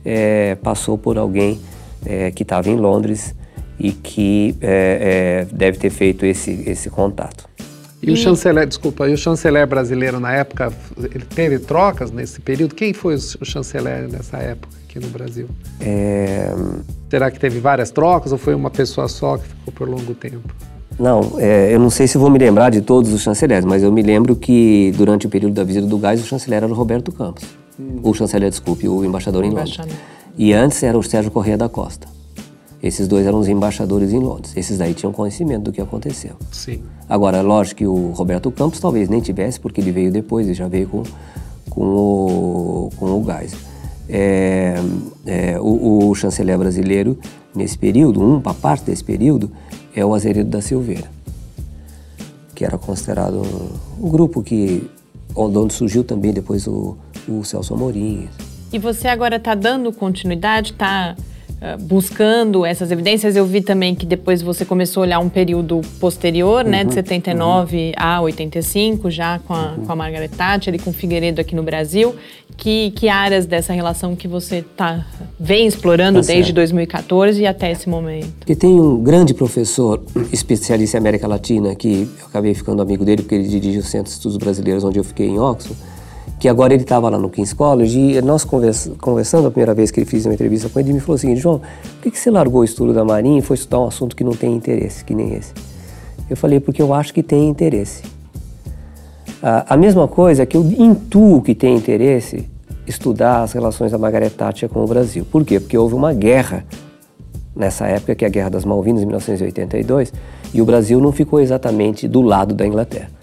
é, 0.05 0.55
passou 0.55 0.97
por 0.97 1.17
alguém 1.17 1.59
é, 2.05 2.31
que 2.31 2.43
estava 2.43 2.69
em 2.69 2.75
Londres 2.75 3.35
e 3.79 3.91
que 3.91 4.55
é, 4.61 5.47
é, 5.49 5.55
deve 5.55 5.77
ter 5.77 5.89
feito 5.89 6.25
esse, 6.25 6.63
esse 6.67 6.89
contato. 6.89 7.49
E, 8.01 8.09
e, 8.09 8.13
o 8.13 8.17
chanceler, 8.17 8.67
desculpa, 8.67 9.07
e 9.07 9.13
o 9.13 9.17
chanceler 9.17 9.65
brasileiro 9.67 10.19
na 10.19 10.33
época, 10.33 10.71
ele 10.97 11.25
teve 11.25 11.59
trocas 11.59 12.11
nesse 12.11 12.41
período? 12.41 12.73
Quem 12.73 12.93
foi 12.93 13.15
o 13.15 13.45
chanceler 13.45 14.07
nessa 14.07 14.37
época 14.37 14.75
aqui 14.87 14.99
no 14.99 15.07
Brasil? 15.07 15.47
É... 15.79 16.51
Será 17.09 17.29
que 17.29 17.39
teve 17.39 17.59
várias 17.59 17.91
trocas 17.91 18.31
ou 18.31 18.37
foi 18.37 18.55
uma 18.55 18.69
pessoa 18.69 19.07
só 19.07 19.37
que 19.37 19.47
ficou 19.47 19.73
por 19.73 19.89
longo 19.89 20.13
tempo? 20.13 20.53
Não, 20.99 21.39
é, 21.39 21.73
eu 21.73 21.79
não 21.79 21.89
sei 21.89 22.07
se 22.07 22.17
vou 22.17 22.29
me 22.29 22.37
lembrar 22.37 22.69
de 22.69 22.81
todos 22.81 23.11
os 23.13 23.21
chanceleres, 23.21 23.65
mas 23.65 23.81
eu 23.81 23.91
me 23.91 24.01
lembro 24.01 24.35
que 24.35 24.93
durante 24.95 25.25
o 25.25 25.29
período 25.29 25.53
da 25.53 25.63
visita 25.63 25.87
do 25.87 25.97
Gás 25.97 26.21
o 26.21 26.25
chanceler 26.25 26.57
era 26.57 26.67
o 26.67 26.75
Roberto 26.75 27.11
Campos. 27.11 27.43
Hum. 27.79 27.99
O 28.03 28.13
chanceler, 28.13 28.49
desculpe, 28.49 28.87
o 28.87 29.03
embaixador 29.03 29.43
em 29.43 29.49
Londres. 29.49 29.79
E 30.37 30.53
antes 30.53 30.81
era 30.83 30.97
o 30.97 31.03
Sérgio 31.03 31.31
Correia 31.31 31.57
da 31.57 31.69
Costa. 31.69 32.07
Esses 32.81 33.07
dois 33.07 33.27
eram 33.27 33.39
os 33.39 33.47
embaixadores 33.47 34.11
em 34.11 34.17
Londres. 34.17 34.53
Esses 34.55 34.77
daí 34.77 34.93
tinham 34.93 35.13
conhecimento 35.13 35.65
do 35.65 35.71
que 35.71 35.79
aconteceu. 35.79 36.35
Sim. 36.51 36.81
Agora, 37.07 37.41
lógico 37.41 37.77
que 37.77 37.87
o 37.87 38.11
Roberto 38.11 38.49
Campos 38.49 38.79
talvez 38.79 39.07
nem 39.07 39.21
tivesse, 39.21 39.59
porque 39.59 39.79
ele 39.79 39.91
veio 39.91 40.11
depois, 40.11 40.47
ele 40.47 40.55
já 40.55 40.67
veio 40.67 40.87
com, 40.87 41.03
com, 41.69 41.81
o, 41.81 42.89
com 42.97 43.05
o 43.05 43.21
gás. 43.21 43.53
É, 44.09 44.75
é, 45.25 45.59
o, 45.59 46.09
o, 46.09 46.15
chanceler 46.15 46.57
brasileiro, 46.57 47.17
nesse 47.53 47.77
período, 47.77 48.21
um 48.21 48.41
para 48.41 48.53
parte 48.53 48.85
desse 48.85 49.03
período, 49.03 49.51
é 49.95 50.03
o 50.03 50.13
Azeredo 50.13 50.49
da 50.49 50.61
Silveira, 50.61 51.09
que 52.55 52.65
era 52.65 52.77
considerado 52.77 53.41
um, 53.41 54.07
um 54.07 54.09
grupo 54.09 54.41
que 54.41 54.89
onde 55.35 55.73
surgiu 55.73 56.03
também 56.03 56.33
depois 56.33 56.67
o, 56.67 56.97
o 57.27 57.43
Celso 57.43 57.73
Amorim. 57.73 58.27
E 58.73 58.79
você 58.79 59.09
agora 59.09 59.35
está 59.35 59.53
dando 59.53 59.91
continuidade, 59.91 60.71
está 60.71 61.13
uh, 61.17 61.83
buscando 61.83 62.65
essas 62.65 62.89
evidências? 62.89 63.35
Eu 63.35 63.45
vi 63.45 63.61
também 63.61 63.93
que 63.93 64.05
depois 64.05 64.41
você 64.41 64.63
começou 64.63 65.03
a 65.03 65.05
olhar 65.05 65.19
um 65.19 65.27
período 65.27 65.81
posterior, 65.99 66.63
uhum, 66.63 66.71
né, 66.71 66.85
de 66.85 66.93
79 66.93 67.77
uhum. 67.77 67.91
a 67.97 68.21
85, 68.21 69.11
já 69.11 69.39
com 69.39 69.53
a, 69.53 69.73
uhum. 69.73 69.85
com 69.85 69.91
a 69.91 69.95
Margaret 69.95 70.29
Thatcher 70.29 70.73
e 70.73 70.79
com 70.79 70.91
o 70.91 70.93
Figueiredo 70.93 71.41
aqui 71.41 71.53
no 71.53 71.63
Brasil. 71.63 72.15
Que, 72.55 72.91
que 72.91 73.09
áreas 73.09 73.45
dessa 73.45 73.73
relação 73.73 74.15
que 74.15 74.27
você 74.27 74.63
tá, 74.77 75.05
vem 75.39 75.65
explorando 75.65 76.21
tá 76.21 76.27
desde 76.27 76.53
2014 76.53 77.41
e 77.41 77.47
até 77.47 77.71
esse 77.71 77.89
momento? 77.89 78.31
Porque 78.39 78.55
tem 78.55 78.69
um 78.69 79.01
grande 79.01 79.33
professor 79.33 80.01
especialista 80.31 80.95
em 80.95 80.99
América 80.99 81.27
Latina, 81.27 81.73
que 81.75 82.07
eu 82.19 82.27
acabei 82.27 82.53
ficando 82.53 82.81
amigo 82.81 83.03
dele 83.03 83.23
porque 83.23 83.35
ele 83.35 83.47
dirige 83.47 83.79
o 83.79 83.83
Centro 83.83 84.07
de 84.07 84.11
Estudos 84.11 84.37
Brasileiros, 84.37 84.83
onde 84.83 84.99
eu 84.99 85.03
fiquei 85.03 85.27
em 85.27 85.39
Oxford, 85.39 85.75
que 86.41 86.49
agora 86.49 86.73
ele 86.73 86.81
estava 86.81 87.07
lá 87.07 87.19
no 87.19 87.29
King's 87.29 87.53
College 87.53 87.99
e 87.99 88.21
nós 88.23 88.43
conversando 88.43 89.47
a 89.47 89.51
primeira 89.51 89.75
vez 89.75 89.91
que 89.91 89.99
ele 89.99 90.07
fez 90.07 90.25
uma 90.25 90.33
entrevista 90.33 90.67
com 90.67 90.79
ele, 90.79 90.89
ele 90.89 90.95
me 90.95 90.99
falou 90.99 91.15
seguinte, 91.15 91.39
João, 91.39 91.59
por 91.59 92.01
que, 92.01 92.09
que 92.09 92.17
você 92.17 92.31
largou 92.31 92.61
o 92.61 92.63
estudo 92.63 92.95
da 92.95 93.05
Marinha 93.05 93.37
e 93.37 93.41
foi 93.43 93.53
estudar 93.53 93.79
um 93.79 93.87
assunto 93.87 94.15
que 94.15 94.23
não 94.23 94.31
tem 94.31 94.55
interesse, 94.55 95.05
que 95.05 95.13
nem 95.13 95.35
esse? 95.35 95.53
Eu 96.27 96.35
falei, 96.35 96.59
porque 96.59 96.81
eu 96.81 96.95
acho 96.95 97.13
que 97.13 97.21
tem 97.21 97.47
interesse. 97.47 98.01
a 99.39 99.77
mesma 99.77 100.07
coisa 100.07 100.43
que 100.43 100.57
eu 100.57 100.63
intuo 100.63 101.43
que 101.43 101.53
tem 101.53 101.75
interesse 101.75 102.49
estudar 102.87 103.43
as 103.43 103.53
relações 103.53 103.91
da 103.91 103.99
Margaret 103.99 104.31
Thatcher 104.31 104.67
com 104.67 104.83
o 104.83 104.87
Brasil. 104.87 105.23
Por 105.31 105.45
quê? 105.45 105.59
Porque 105.59 105.77
houve 105.77 105.93
uma 105.93 106.11
guerra 106.11 106.65
nessa 107.55 107.85
época, 107.85 108.15
que 108.15 108.25
é 108.25 108.27
a 108.27 108.31
Guerra 108.31 108.49
das 108.49 108.65
Malvinas, 108.65 109.03
em 109.03 109.05
1982, 109.05 110.11
e 110.55 110.59
o 110.59 110.65
Brasil 110.65 110.99
não 110.99 111.11
ficou 111.11 111.39
exatamente 111.39 112.07
do 112.07 112.19
lado 112.19 112.55
da 112.55 112.65
Inglaterra. 112.65 113.20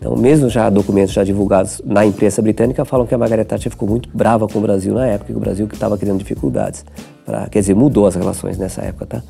Então, 0.00 0.16
mesmo 0.16 0.48
já 0.48 0.70
documentos 0.70 1.12
já 1.12 1.22
divulgados 1.22 1.82
na 1.84 2.06
imprensa 2.06 2.40
britânica 2.40 2.86
falam 2.86 3.06
que 3.06 3.14
a 3.14 3.18
Margaret 3.18 3.44
Thatcher 3.44 3.70
ficou 3.70 3.86
muito 3.86 4.08
brava 4.14 4.48
com 4.48 4.58
o 4.58 4.62
Brasil 4.62 4.94
na 4.94 5.06
época, 5.06 5.30
que 5.30 5.36
o 5.36 5.40
Brasil 5.40 5.68
estava 5.70 5.98
criando 5.98 6.18
dificuldades. 6.18 6.86
Pra, 7.26 7.46
quer 7.50 7.60
dizer, 7.60 7.74
mudou 7.74 8.06
as 8.06 8.14
relações 8.14 8.56
nessa 8.56 8.80
época, 8.80 9.04
tá? 9.04 9.22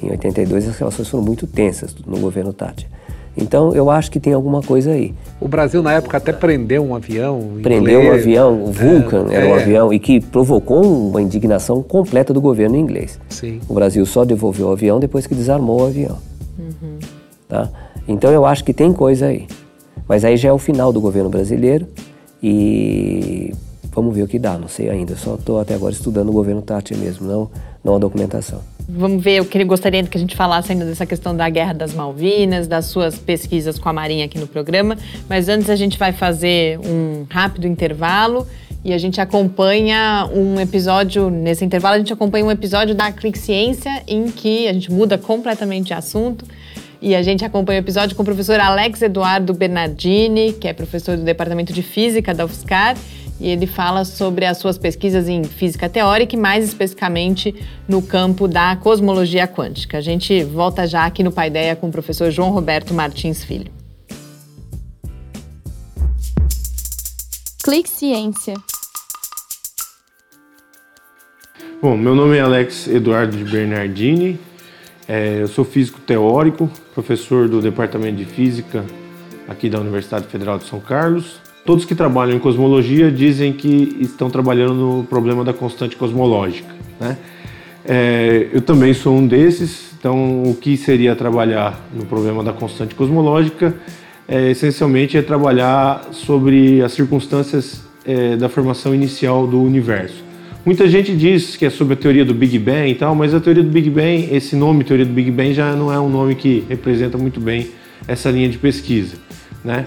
Em 0.00 0.10
82 0.10 0.68
as 0.68 0.78
relações 0.78 1.08
foram 1.08 1.24
muito 1.24 1.44
tensas 1.44 1.94
no 2.06 2.18
governo 2.20 2.52
Thatcher. 2.52 2.88
Então, 3.36 3.74
eu 3.74 3.90
acho 3.90 4.10
que 4.10 4.20
tem 4.20 4.32
alguma 4.32 4.62
coisa 4.62 4.92
aí. 4.92 5.12
O 5.40 5.48
Brasil, 5.48 5.82
na 5.82 5.94
época, 5.94 6.18
até 6.18 6.32
prendeu 6.32 6.84
um 6.84 6.94
avião. 6.94 7.58
Prendeu 7.62 8.00
inglês. 8.00 8.08
um 8.08 8.20
avião, 8.20 8.62
o 8.62 8.70
Vulcan 8.70 9.26
é, 9.30 9.36
era 9.36 9.46
um 9.46 9.56
é. 9.56 9.62
avião, 9.62 9.92
e 9.92 9.98
que 9.98 10.20
provocou 10.20 10.84
uma 10.84 11.20
indignação 11.20 11.82
completa 11.82 12.32
do 12.32 12.40
governo 12.40 12.76
inglês. 12.76 13.18
Sim. 13.30 13.58
O 13.68 13.74
Brasil 13.74 14.04
só 14.04 14.24
devolveu 14.24 14.68
o 14.68 14.72
avião 14.72 15.00
depois 15.00 15.26
que 15.26 15.34
desarmou 15.34 15.80
o 15.80 15.86
avião. 15.86 16.18
Uhum. 16.58 16.98
Tá? 17.48 17.70
Então, 18.06 18.30
eu 18.30 18.44
acho 18.44 18.62
que 18.64 18.74
tem 18.74 18.92
coisa 18.92 19.26
aí. 19.26 19.46
Mas 20.12 20.26
aí 20.26 20.36
já 20.36 20.50
é 20.50 20.52
o 20.52 20.58
final 20.58 20.92
do 20.92 21.00
governo 21.00 21.30
brasileiro 21.30 21.88
e 22.42 23.50
vamos 23.90 24.14
ver 24.14 24.22
o 24.24 24.28
que 24.28 24.38
dá, 24.38 24.58
não 24.58 24.68
sei 24.68 24.90
ainda. 24.90 25.16
Só 25.16 25.36
estou 25.36 25.58
até 25.58 25.74
agora 25.74 25.94
estudando 25.94 26.28
o 26.28 26.32
governo 26.32 26.60
Tati 26.60 26.94
mesmo, 26.94 27.26
não, 27.26 27.50
não 27.82 27.96
a 27.96 27.98
documentação. 27.98 28.60
Vamos 28.86 29.24
ver, 29.24 29.36
eu 29.36 29.46
queria, 29.46 29.66
gostaria 29.66 30.02
que 30.04 30.18
a 30.18 30.20
gente 30.20 30.36
falasse 30.36 30.70
ainda 30.70 30.84
dessa 30.84 31.06
questão 31.06 31.34
da 31.34 31.48
Guerra 31.48 31.72
das 31.72 31.94
Malvinas, 31.94 32.66
das 32.68 32.84
suas 32.84 33.16
pesquisas 33.18 33.78
com 33.78 33.88
a 33.88 33.92
Marinha 33.94 34.26
aqui 34.26 34.38
no 34.38 34.46
programa, 34.46 34.98
mas 35.30 35.48
antes 35.48 35.70
a 35.70 35.76
gente 35.76 35.98
vai 35.98 36.12
fazer 36.12 36.78
um 36.80 37.24
rápido 37.30 37.66
intervalo 37.66 38.46
e 38.84 38.92
a 38.92 38.98
gente 38.98 39.18
acompanha 39.18 40.28
um 40.30 40.60
episódio, 40.60 41.30
nesse 41.30 41.64
intervalo 41.64 41.94
a 41.94 41.98
gente 41.98 42.12
acompanha 42.12 42.44
um 42.44 42.50
episódio 42.50 42.94
da 42.94 43.10
Clique 43.10 43.38
Ciência 43.38 44.02
em 44.06 44.26
que 44.26 44.68
a 44.68 44.74
gente 44.74 44.92
muda 44.92 45.16
completamente 45.16 45.86
de 45.86 45.94
assunto 45.94 46.44
e 47.02 47.16
a 47.16 47.22
gente 47.22 47.44
acompanha 47.44 47.80
o 47.80 47.82
episódio 47.82 48.14
com 48.14 48.22
o 48.22 48.24
professor 48.24 48.60
Alex 48.60 49.02
Eduardo 49.02 49.52
Bernardini, 49.52 50.52
que 50.52 50.68
é 50.68 50.72
professor 50.72 51.16
do 51.16 51.24
Departamento 51.24 51.72
de 51.72 51.82
Física 51.82 52.32
da 52.32 52.44
UFSCar, 52.44 52.96
e 53.40 53.48
ele 53.48 53.66
fala 53.66 54.04
sobre 54.04 54.46
as 54.46 54.58
suas 54.58 54.78
pesquisas 54.78 55.28
em 55.28 55.42
física 55.42 55.88
teórica 55.88 56.36
e 56.36 56.38
mais 56.38 56.64
especificamente 56.64 57.52
no 57.88 58.00
campo 58.00 58.46
da 58.46 58.76
cosmologia 58.76 59.48
quântica. 59.48 59.98
A 59.98 60.00
gente 60.00 60.44
volta 60.44 60.86
já 60.86 61.04
aqui 61.04 61.24
no 61.24 61.32
Paideia 61.32 61.74
com 61.74 61.88
o 61.88 61.90
professor 61.90 62.30
João 62.30 62.50
Roberto 62.50 62.94
Martins 62.94 63.42
Filho. 63.42 63.72
Clique 67.64 67.88
Ciência. 67.88 68.54
Bom, 71.82 71.96
meu 71.96 72.14
nome 72.14 72.36
é 72.36 72.40
Alex 72.40 72.86
Eduardo 72.86 73.36
de 73.36 73.42
Bernardini, 73.42 74.38
é, 75.12 75.42
eu 75.42 75.46
sou 75.46 75.62
físico 75.62 76.00
teórico, 76.00 76.70
professor 76.94 77.46
do 77.46 77.60
Departamento 77.60 78.16
de 78.16 78.24
Física 78.24 78.82
aqui 79.46 79.68
da 79.68 79.78
Universidade 79.78 80.26
Federal 80.28 80.56
de 80.56 80.64
São 80.64 80.80
Carlos. 80.80 81.38
Todos 81.66 81.84
que 81.84 81.94
trabalham 81.94 82.34
em 82.34 82.38
cosmologia 82.38 83.12
dizem 83.12 83.52
que 83.52 83.94
estão 84.00 84.30
trabalhando 84.30 84.72
no 84.72 85.04
problema 85.04 85.44
da 85.44 85.52
constante 85.52 85.96
cosmológica. 85.96 86.74
Né? 86.98 87.18
É, 87.84 88.48
eu 88.54 88.62
também 88.62 88.94
sou 88.94 89.14
um 89.14 89.26
desses, 89.26 89.92
então 89.98 90.44
o 90.44 90.54
que 90.54 90.78
seria 90.78 91.14
trabalhar 91.14 91.78
no 91.92 92.06
problema 92.06 92.42
da 92.42 92.54
constante 92.54 92.94
cosmológica 92.94 93.74
é, 94.26 94.50
essencialmente 94.52 95.18
é 95.18 95.20
trabalhar 95.20 96.08
sobre 96.12 96.80
as 96.80 96.92
circunstâncias 96.92 97.82
é, 98.06 98.34
da 98.36 98.48
formação 98.48 98.94
inicial 98.94 99.46
do 99.46 99.60
universo. 99.60 100.24
Muita 100.64 100.86
gente 100.86 101.16
diz 101.16 101.56
que 101.56 101.66
é 101.66 101.70
sobre 101.70 101.94
a 101.94 101.96
teoria 101.96 102.24
do 102.24 102.32
Big 102.32 102.56
Bang 102.56 102.88
e 102.88 102.94
tal, 102.94 103.16
mas 103.16 103.34
a 103.34 103.40
teoria 103.40 103.64
do 103.64 103.68
Big 103.68 103.90
Bang, 103.90 104.28
esse 104.30 104.54
nome, 104.54 104.84
teoria 104.84 105.04
do 105.04 105.12
Big 105.12 105.28
Bang, 105.28 105.52
já 105.52 105.74
não 105.74 105.92
é 105.92 105.98
um 105.98 106.08
nome 106.08 106.36
que 106.36 106.64
representa 106.68 107.18
muito 107.18 107.40
bem 107.40 107.70
essa 108.06 108.30
linha 108.30 108.48
de 108.48 108.58
pesquisa. 108.58 109.16
Né? 109.64 109.86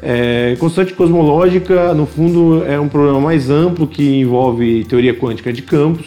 É, 0.00 0.56
constante 0.58 0.94
cosmológica, 0.94 1.92
no 1.92 2.06
fundo, 2.06 2.64
é 2.66 2.80
um 2.80 2.88
problema 2.88 3.20
mais 3.20 3.50
amplo 3.50 3.86
que 3.86 4.20
envolve 4.20 4.84
teoria 4.84 5.12
quântica 5.12 5.52
de 5.52 5.60
campos 5.60 6.06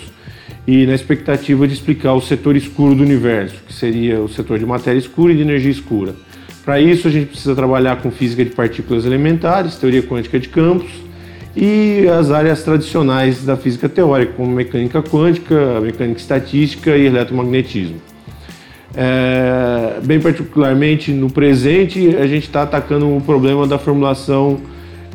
e 0.65 0.87
na 0.87 0.95
expectativa 0.95 1.67
de 1.67 1.75
explicar 1.75 2.13
o 2.13 2.21
setor 2.21 2.55
escuro 2.55 2.95
do 2.95 3.03
universo, 3.03 3.61
que 3.67 3.73
seria 3.73 4.19
o 4.19 4.27
setor 4.27 4.57
de 4.57 4.65
matéria 4.65 4.97
escura 4.97 5.33
e 5.33 5.35
de 5.35 5.43
energia 5.43 5.71
escura. 5.71 6.15
Para 6.65 6.81
isso, 6.81 7.07
a 7.07 7.11
gente 7.11 7.27
precisa 7.27 7.53
trabalhar 7.53 8.01
com 8.01 8.09
física 8.09 8.43
de 8.43 8.51
partículas 8.51 9.05
elementares, 9.05 9.75
teoria 9.75 10.01
quântica 10.01 10.39
de 10.39 10.49
campos, 10.49 10.89
e 11.61 12.07
as 12.07 12.31
áreas 12.31 12.63
tradicionais 12.63 13.43
da 13.43 13.57
física 13.57 13.89
teórica, 13.89 14.31
como 14.37 14.49
mecânica 14.49 15.03
quântica, 15.03 15.81
mecânica 15.81 16.17
estatística 16.17 16.95
e 16.95 17.05
eletromagnetismo. 17.05 17.97
É, 18.95 19.99
bem 20.01 20.21
particularmente 20.21 21.11
no 21.11 21.29
presente, 21.29 22.15
a 22.15 22.25
gente 22.25 22.45
está 22.45 22.63
atacando 22.63 23.13
o 23.13 23.19
problema 23.19 23.67
da 23.67 23.77
formulação 23.77 24.61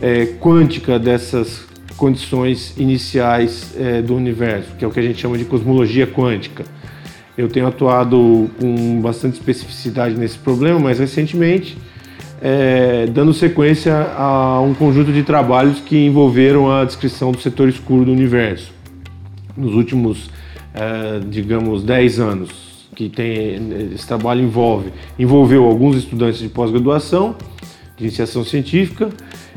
é, 0.02 0.26
quântica 0.38 0.98
dessas 0.98 1.64
condições 1.96 2.74
iniciais 2.76 3.74
é, 3.78 4.02
do 4.02 4.14
universo, 4.14 4.68
que 4.78 4.85
é 4.85 4.88
o 4.88 4.90
que 4.90 5.00
a 5.00 5.02
gente 5.02 5.18
chama 5.18 5.38
de 5.38 5.46
cosmologia 5.46 6.07
quântica. 6.07 6.62
Eu 7.38 7.48
tenho 7.48 7.66
atuado 7.66 8.50
com 8.61 9.00
bastante 9.00 9.35
especificidade 9.35 10.14
nesse 10.14 10.37
problema 10.37 10.78
mais 10.78 10.98
recentemente 10.98 11.74
é, 12.46 13.07
dando 13.07 13.33
sequência 13.33 14.12
a 14.14 14.61
um 14.61 14.74
conjunto 14.74 15.11
de 15.11 15.22
trabalhos 15.22 15.80
que 15.80 15.96
envolveram 16.04 16.70
a 16.70 16.85
descrição 16.85 17.33
do 17.33 17.40
setor 17.40 17.70
escuro 17.70 18.04
do 18.04 18.12
universo. 18.12 18.70
Nos 19.57 19.74
últimos 19.74 20.28
é, 20.74 21.20
digamos, 21.26 21.85
10 21.85 22.20
anos, 22.20 22.50
que 22.94 23.09
tem, 23.09 23.92
esse 23.94 24.07
trabalho 24.07 24.42
envolve, 24.42 24.90
envolveu 25.18 25.64
alguns 25.64 25.96
estudantes 25.96 26.40
de 26.40 26.48
pós-graduação, 26.48 27.37
de 27.96 28.04
iniciação 28.04 28.44
científica 28.44 29.09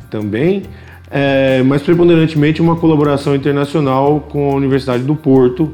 também, 0.10 0.64
é, 1.10 1.64
mas 1.64 1.82
preponderantemente 1.82 2.62
uma 2.62 2.76
colaboração 2.76 3.36
internacional 3.36 4.28
com 4.30 4.52
a 4.52 4.56
Universidade 4.56 5.04
do 5.04 5.16
Porto, 5.16 5.74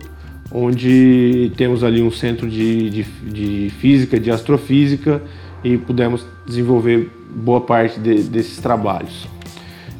onde 0.51 1.51
temos 1.57 1.83
ali 1.83 2.01
um 2.01 2.11
centro 2.11 2.49
de, 2.49 2.89
de, 2.89 3.03
de 3.03 3.69
física, 3.79 4.19
de 4.19 4.31
astrofísica, 4.31 5.21
e 5.63 5.77
pudemos 5.77 6.25
desenvolver 6.45 7.09
boa 7.29 7.61
parte 7.61 7.99
de, 7.99 8.23
desses 8.23 8.57
trabalhos. 8.57 9.27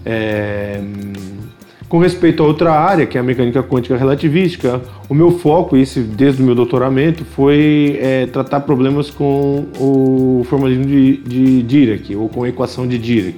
É, 0.06 0.82
com 1.93 1.99
respeito 1.99 2.41
a 2.41 2.47
outra 2.47 2.71
área, 2.71 3.06
que 3.06 3.17
é 3.17 3.21
a 3.21 3.23
mecânica 3.23 3.62
quântica 3.62 3.95
relativística, 3.95 4.82
o 5.08 5.13
meu 5.13 5.38
foco, 5.38 5.78
esse 5.78 5.99
desde 5.99 6.41
o 6.41 6.45
meu 6.45 6.56
doutoramento, 6.56 7.23
foi 7.23 7.99
é, 8.02 8.26
tratar 8.26 8.62
problemas 8.62 9.12
com 9.12 9.67
o 9.80 10.43
formalismo 10.49 10.86
de, 10.86 11.17
de 11.17 11.62
Dirac, 11.62 12.15
ou 12.15 12.28
com 12.28 12.43
a 12.43 12.49
equação 12.49 12.88
de 12.88 12.97
Dirac. 12.97 13.38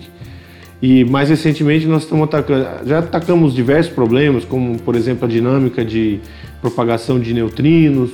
E 0.82 1.04
mais 1.04 1.30
recentemente 1.30 1.86
nós 1.86 2.04
estamos 2.04 2.24
atacando, 2.26 2.66
já 2.86 3.00
atacamos 3.00 3.54
diversos 3.54 3.94
problemas, 3.94 4.46
como 4.46 4.80
por 4.80 4.96
exemplo 4.96 5.26
a 5.26 5.28
dinâmica 5.30 5.84
de 5.84 6.22
propagação 6.62 7.20
de 7.20 7.34
neutrinos, 7.34 8.12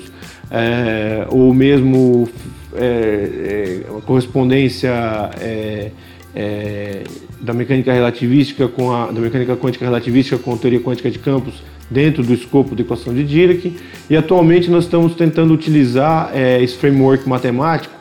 é, 0.52 1.26
ou 1.30 1.54
mesmo 1.54 2.28
é, 2.74 2.84
é, 2.84 4.02
correspondência 4.06 4.92
é, 5.40 5.92
é, 6.36 7.04
da 7.40 7.54
mecânica 7.54 7.94
relativística 7.94 8.68
com 8.68 8.92
a 8.92 9.12
da 9.12 9.20
mecânica 9.22 9.56
quântica 9.56 9.86
relativística 9.86 10.38
com 10.38 10.54
a 10.54 10.58
teoria 10.58 10.80
quântica 10.80 11.10
de 11.10 11.20
campos 11.20 11.64
dentro 11.90 12.24
do 12.24 12.34
escopo 12.34 12.76
da 12.76 12.82
equação 12.82 13.14
de 13.14 13.24
Dirac 13.24 13.76
e 14.10 14.16
atualmente 14.16 14.70
nós 14.70 14.84
estamos 14.84 15.16
tentando 15.16 15.54
utilizar 15.54 16.32
é, 16.34 16.62
esse 16.62 16.76
framework 16.78 17.28
matemático 17.28 17.94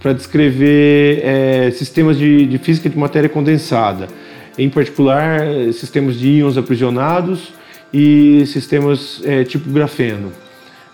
para 0.00 0.12
descrever 0.12 1.72
sistemas 1.72 2.16
de, 2.16 2.46
de, 2.46 2.56
física 2.58 2.88
de 2.88 2.96
matéria 2.96 3.28
condensada, 3.28 4.06
em 4.56 4.70
particular 4.70 5.40
sistemas 5.72 6.16
de 6.16 6.28
íons 6.28 6.56
aprisionados 6.56 7.52
e 7.92 8.44
sistemas 8.46 9.20
é, 9.24 9.42
tipo 9.42 9.68
grafeno, 9.68 10.30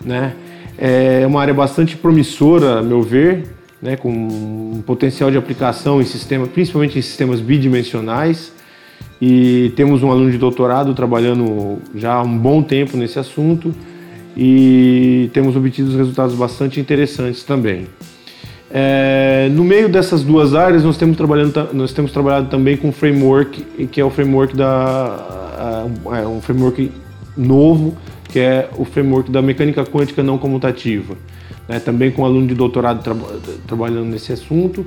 né? 0.03 0.33
É 0.77 1.25
uma 1.25 1.41
área 1.41 1.53
bastante 1.53 1.95
promissora, 1.95 2.79
a 2.79 2.81
meu 2.81 3.01
ver, 3.01 3.43
né, 3.81 3.95
com 3.95 4.09
um 4.09 4.83
potencial 4.85 5.31
de 5.31 5.37
aplicação 5.37 6.01
em 6.01 6.05
sistemas, 6.05 6.49
principalmente 6.49 6.97
em 6.99 7.01
sistemas 7.01 7.39
bidimensionais. 7.39 8.51
E 9.21 9.71
temos 9.75 10.03
um 10.03 10.11
aluno 10.11 10.29
de 10.29 10.37
doutorado 10.37 10.93
trabalhando 10.93 11.77
já 11.95 12.15
há 12.15 12.21
um 12.21 12.37
bom 12.37 12.61
tempo 12.61 12.97
nesse 12.97 13.17
assunto 13.17 13.73
e 14.35 15.29
temos 15.33 15.55
obtido 15.55 15.95
resultados 15.95 16.35
bastante 16.35 16.79
interessantes 16.79 17.43
também. 17.43 17.87
É, 18.69 19.47
no 19.53 19.63
meio 19.63 19.87
dessas 19.87 20.21
duas 20.21 20.53
áreas, 20.53 20.83
nós 20.83 20.97
temos, 20.97 21.15
trabalhando, 21.15 21.69
nós 21.71 21.93
temos 21.93 22.11
trabalhado 22.11 22.49
também 22.49 22.75
com 22.75 22.91
framework, 22.91 23.87
que 23.89 24.01
é 24.01 24.03
o 24.03 24.09
framework 24.09 24.55
da, 24.55 25.85
é 26.21 26.27
um 26.27 26.41
framework 26.41 26.91
novo 27.37 27.95
que 28.35 28.39
é 28.39 28.69
o 28.77 28.83
framework 28.83 29.31
da 29.31 29.41
mecânica 29.41 29.85
quântica 29.85 30.21
não 30.21 30.37
comutativa. 30.37 31.15
Né? 31.69 31.79
Também 31.79 32.11
com 32.11 32.25
aluno 32.25 32.47
de 32.47 32.53
doutorado 32.53 33.01
tra 33.01 33.15
trabalhando 33.65 34.07
nesse 34.07 34.33
assunto 34.33 34.85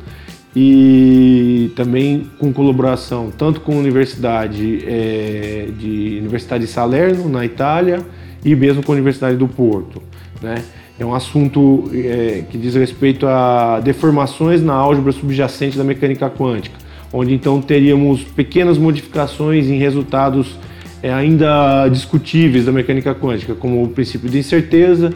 e 0.54 1.70
também 1.74 2.26
com 2.38 2.52
colaboração 2.52 3.30
tanto 3.30 3.60
com 3.60 3.72
a 3.72 3.76
Universidade 3.76 4.84
é, 4.86 5.68
de 5.78 6.18
Universidade 6.20 6.66
de 6.66 6.70
Salerno 6.70 7.28
na 7.28 7.44
Itália 7.44 8.00
e 8.44 8.54
mesmo 8.54 8.82
com 8.82 8.92
a 8.92 8.94
Universidade 8.94 9.36
do 9.36 9.48
Porto, 9.48 10.02
né? 10.42 10.62
É 11.00 11.06
um 11.06 11.14
assunto 11.14 11.88
é, 11.94 12.42
que 12.50 12.58
diz 12.58 12.74
respeito 12.74 13.24
a 13.26 13.78
deformações 13.78 14.60
na 14.60 14.74
álgebra 14.74 15.12
subjacente 15.12 15.78
da 15.78 15.84
mecânica 15.84 16.28
quântica, 16.28 16.76
onde 17.12 17.32
então 17.32 17.62
teríamos 17.62 18.24
pequenas 18.24 18.76
modificações 18.76 19.68
em 19.68 19.78
resultados 19.78 20.58
é, 21.02 21.12
ainda 21.12 21.88
discutíveis 21.88 22.64
da 22.64 22.72
mecânica 22.72 23.14
quântica, 23.14 23.54
como 23.54 23.82
o 23.82 23.88
princípio 23.88 24.28
de 24.28 24.38
incerteza, 24.38 25.12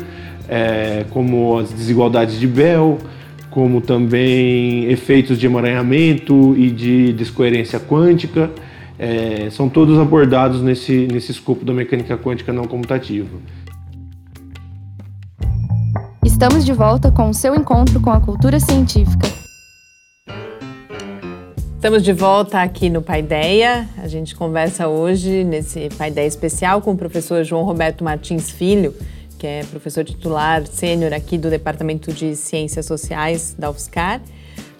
é, 0.48 1.04
como 1.10 1.58
as 1.58 1.70
desigualdades 1.72 2.38
de 2.38 2.46
Bell, 2.46 2.98
como 3.50 3.80
também 3.80 4.84
efeitos 4.86 5.38
de 5.38 5.46
emaranhamento 5.46 6.54
e 6.56 6.70
de 6.70 7.12
descoerência 7.12 7.78
quântica. 7.78 8.50
É, 8.98 9.48
são 9.50 9.68
todos 9.68 9.98
abordados 9.98 10.62
nesse, 10.62 11.08
nesse 11.10 11.32
escopo 11.32 11.64
da 11.64 11.72
mecânica 11.72 12.16
quântica 12.16 12.52
não 12.52 12.64
comutativa. 12.64 13.36
Estamos 16.24 16.64
de 16.64 16.72
volta 16.72 17.10
com 17.10 17.28
o 17.28 17.34
seu 17.34 17.54
encontro 17.54 18.00
com 18.00 18.10
a 18.10 18.20
cultura 18.20 18.60
científica. 18.60 19.26
Estamos 21.82 22.04
de 22.04 22.12
volta 22.12 22.62
aqui 22.62 22.88
no 22.88 23.02
Paideia. 23.02 23.88
A 23.98 24.06
gente 24.06 24.36
conversa 24.36 24.86
hoje 24.86 25.42
nesse 25.42 25.88
Paideia 25.98 26.28
especial 26.28 26.80
com 26.80 26.92
o 26.92 26.96
professor 26.96 27.42
João 27.42 27.64
Roberto 27.64 28.04
Martins 28.04 28.50
Filho, 28.50 28.94
que 29.36 29.48
é 29.48 29.64
professor 29.64 30.04
titular 30.04 30.64
sênior 30.64 31.12
aqui 31.12 31.36
do 31.36 31.50
Departamento 31.50 32.12
de 32.12 32.36
Ciências 32.36 32.86
Sociais 32.86 33.56
da 33.58 33.68
UFSCar. 33.68 34.22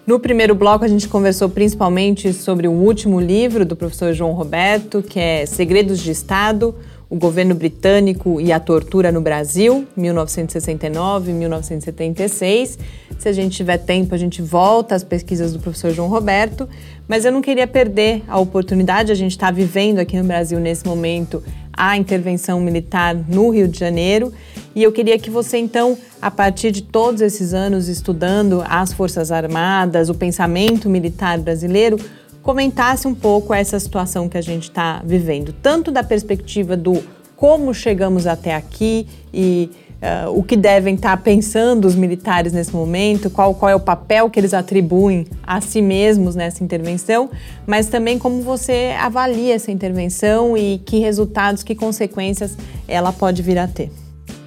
No 0.07 0.17
primeiro 0.17 0.55
bloco, 0.55 0.85
a 0.85 0.87
gente 0.87 1.09
conversou 1.09 1.49
principalmente 1.49 2.31
sobre 2.31 2.69
o 2.69 2.71
último 2.71 3.19
livro 3.19 3.65
do 3.65 3.75
professor 3.75 4.13
João 4.13 4.31
Roberto, 4.31 5.03
que 5.03 5.19
é 5.19 5.45
Segredos 5.45 5.99
de 5.99 6.11
Estado, 6.11 6.73
o 7.13 7.15
governo 7.15 7.53
britânico 7.53 8.41
e 8.41 8.51
a 8.51 8.59
tortura 8.59 9.11
no 9.11 9.21
Brasil, 9.21 9.87
1969-1976. 9.95 12.79
Se 13.19 13.29
a 13.29 13.31
gente 13.31 13.55
tiver 13.55 13.77
tempo, 13.77 14.15
a 14.15 14.17
gente 14.17 14.41
volta 14.41 14.95
às 14.95 15.03
pesquisas 15.03 15.53
do 15.53 15.59
professor 15.59 15.91
João 15.91 16.09
Roberto, 16.09 16.67
mas 17.07 17.25
eu 17.25 17.31
não 17.31 17.41
queria 17.41 17.67
perder 17.67 18.23
a 18.27 18.39
oportunidade. 18.39 19.11
A 19.11 19.15
gente 19.15 19.31
está 19.31 19.51
vivendo 19.51 19.99
aqui 19.99 20.17
no 20.17 20.23
Brasil, 20.23 20.59
nesse 20.59 20.85
momento, 20.85 21.43
a 21.71 21.97
intervenção 21.97 22.59
militar 22.61 23.15
no 23.15 23.49
Rio 23.49 23.67
de 23.67 23.79
Janeiro. 23.79 24.31
E 24.75 24.81
eu 24.81 24.91
queria 24.91 25.17
que 25.19 25.29
você, 25.29 25.57
então, 25.57 25.97
a 26.21 26.31
partir 26.31 26.71
de 26.71 26.83
todos 26.83 27.21
esses 27.21 27.53
anos 27.53 27.87
estudando 27.87 28.63
as 28.67 28.93
Forças 28.93 29.31
Armadas, 29.31 30.09
o 30.09 30.15
pensamento 30.15 30.89
militar 30.89 31.37
brasileiro, 31.39 31.97
comentasse 32.41 33.07
um 33.07 33.15
pouco 33.15 33.53
essa 33.53 33.79
situação 33.79 34.27
que 34.27 34.37
a 34.37 34.41
gente 34.41 34.63
está 34.63 35.01
vivendo, 35.03 35.53
tanto 35.53 35.91
da 35.91 36.03
perspectiva 36.03 36.75
do 36.75 37.01
como 37.35 37.73
chegamos 37.73 38.27
até 38.27 38.55
aqui 38.55 39.07
e 39.33 39.69
uh, 40.03 40.37
o 40.37 40.43
que 40.43 40.57
devem 40.57 40.95
estar 40.95 41.15
tá 41.15 41.17
pensando 41.17 41.85
os 41.85 41.95
militares 41.95 42.51
nesse 42.51 42.73
momento, 42.73 43.29
qual, 43.29 43.55
qual 43.55 43.69
é 43.69 43.75
o 43.75 43.79
papel 43.79 44.29
que 44.29 44.39
eles 44.39 44.53
atribuem 44.53 45.25
a 45.45 45.61
si 45.61 45.81
mesmos 45.81 46.35
nessa 46.35 46.63
intervenção, 46.63 47.29
mas 47.65 47.87
também 47.87 48.19
como 48.19 48.41
você 48.41 48.93
avalia 48.99 49.55
essa 49.55 49.71
intervenção 49.71 50.57
e 50.57 50.79
que 50.85 50.99
resultados, 50.99 51.63
que 51.63 51.73
consequências 51.73 52.57
ela 52.87 53.13
pode 53.13 53.41
vir 53.41 53.57
a 53.57 53.67
ter. 53.67 53.89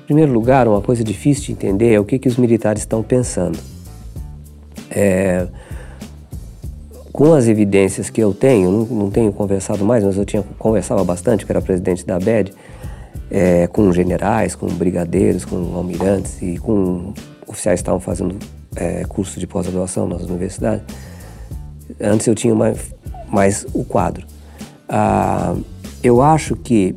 Em 0.03 0.07
primeiro 0.07 0.33
lugar, 0.33 0.69
uma 0.69 0.83
coisa 0.83 1.03
difícil 1.03 1.47
de 1.47 1.53
entender 1.53 1.93
é 1.93 1.99
o 1.99 2.05
que, 2.05 2.19
que 2.19 2.29
os 2.29 2.37
militares 2.37 2.83
estão 2.83 3.03
pensando. 3.03 3.59
É, 4.89 5.49
com 7.13 7.33
as 7.33 7.49
evidências 7.49 8.11
que 8.11 8.21
eu 8.21 8.35
tenho, 8.35 8.71
não, 8.71 8.85
não, 8.85 9.11
tenho 9.11 9.33
conversado 9.33 9.85
mais, 9.85 10.05
mas 10.05 10.19
eu 10.19 10.25
tinha 10.25 10.45
conversava 10.59 11.03
bastante, 11.03 11.47
que 11.47 11.51
era 11.51 11.63
presidente 11.63 12.05
da 12.07 12.17
ABED, 12.17 12.53
é, 13.31 13.67
com 13.67 13.93
generais, 13.93 14.55
com 14.55 14.67
brigadeiros, 14.67 15.45
com 15.45 15.75
almirantes 15.75 16.41
e 16.43 16.59
com 16.59 17.13
oficiais 17.47 17.81
que 17.81 17.83
estavam 17.83 18.01
fazendo 18.01 18.37
é, 18.75 19.05
curso 19.05 19.41
de 19.41 19.47
pós-graduação 19.47 20.09
nas 20.09 20.23
universidades. 20.23 20.85
Antes 22.01 22.27
eu 22.27 22.35
tinha 22.35 22.55
mais, 22.55 22.95
mais 23.29 23.67
o 23.73 23.85
quadro. 23.85 24.27
Ah, 24.89 25.57
eu 26.03 26.21
acho 26.21 26.55
que 26.57 26.95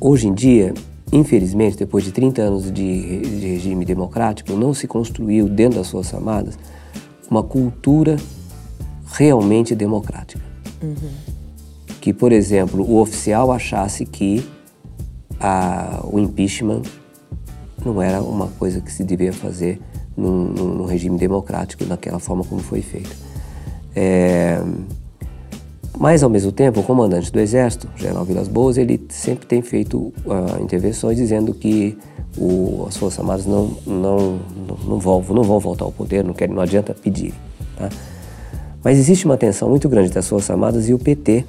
hoje 0.00 0.28
em 0.28 0.34
dia, 0.34 0.72
infelizmente, 1.12 1.76
depois 1.76 2.04
de 2.04 2.12
30 2.12 2.42
anos 2.42 2.72
de, 2.72 3.20
de 3.20 3.46
regime 3.46 3.84
democrático, 3.84 4.52
não 4.52 4.72
se 4.72 4.86
construiu 4.86 5.48
dentro 5.48 5.78
das 5.78 5.90
Forças 5.90 6.14
Armadas 6.14 6.58
uma 7.30 7.42
cultura 7.42 8.16
realmente 9.12 9.74
democrática. 9.74 10.42
Uhum. 10.82 10.96
Que, 12.00 12.12
por 12.12 12.32
exemplo, 12.32 12.82
o 12.82 12.98
oficial 12.98 13.52
achasse 13.52 14.06
que 14.06 14.44
a, 15.40 16.00
o 16.04 16.18
impeachment 16.18 16.82
não 17.84 18.00
era 18.00 18.20
uma 18.20 18.48
coisa 18.48 18.80
que 18.80 18.92
se 18.92 19.02
devia 19.02 19.32
fazer 19.32 19.80
num, 20.16 20.44
num 20.48 20.84
regime 20.84 21.16
democrático, 21.18 21.84
daquela 21.84 22.18
forma 22.18 22.44
como 22.44 22.60
foi 22.60 22.82
feito. 22.82 23.16
É, 23.96 24.62
mas, 25.98 26.22
ao 26.22 26.30
mesmo 26.30 26.50
tempo, 26.52 26.80
o 26.80 26.82
comandante 26.82 27.30
do 27.30 27.38
Exército, 27.38 27.88
General 27.96 28.24
Vilas 28.24 28.48
Boas, 28.48 28.78
ele 28.78 29.04
sempre 29.10 29.46
tem 29.46 29.60
feito 29.60 29.98
uh, 29.98 30.62
intervenções 30.62 31.18
dizendo 31.18 31.52
que 31.52 31.98
o, 32.38 32.86
as 32.88 32.96
Forças 32.96 33.18
Armadas 33.20 33.44
não, 33.44 33.76
não, 33.86 34.38
não, 34.66 34.76
não, 34.84 34.98
vão, 34.98 35.22
não 35.28 35.42
vão 35.42 35.58
voltar 35.58 35.84
ao 35.84 35.92
poder, 35.92 36.24
não, 36.24 36.32
querem, 36.32 36.54
não 36.54 36.62
adianta 36.62 36.94
pedir. 36.94 37.34
Tá? 37.76 37.90
Mas 38.82 38.98
existe 38.98 39.26
uma 39.26 39.36
tensão 39.36 39.68
muito 39.68 39.88
grande 39.88 40.10
das 40.10 40.26
Forças 40.26 40.48
Armadas 40.50 40.88
e 40.88 40.94
o 40.94 40.98
PT, 40.98 41.44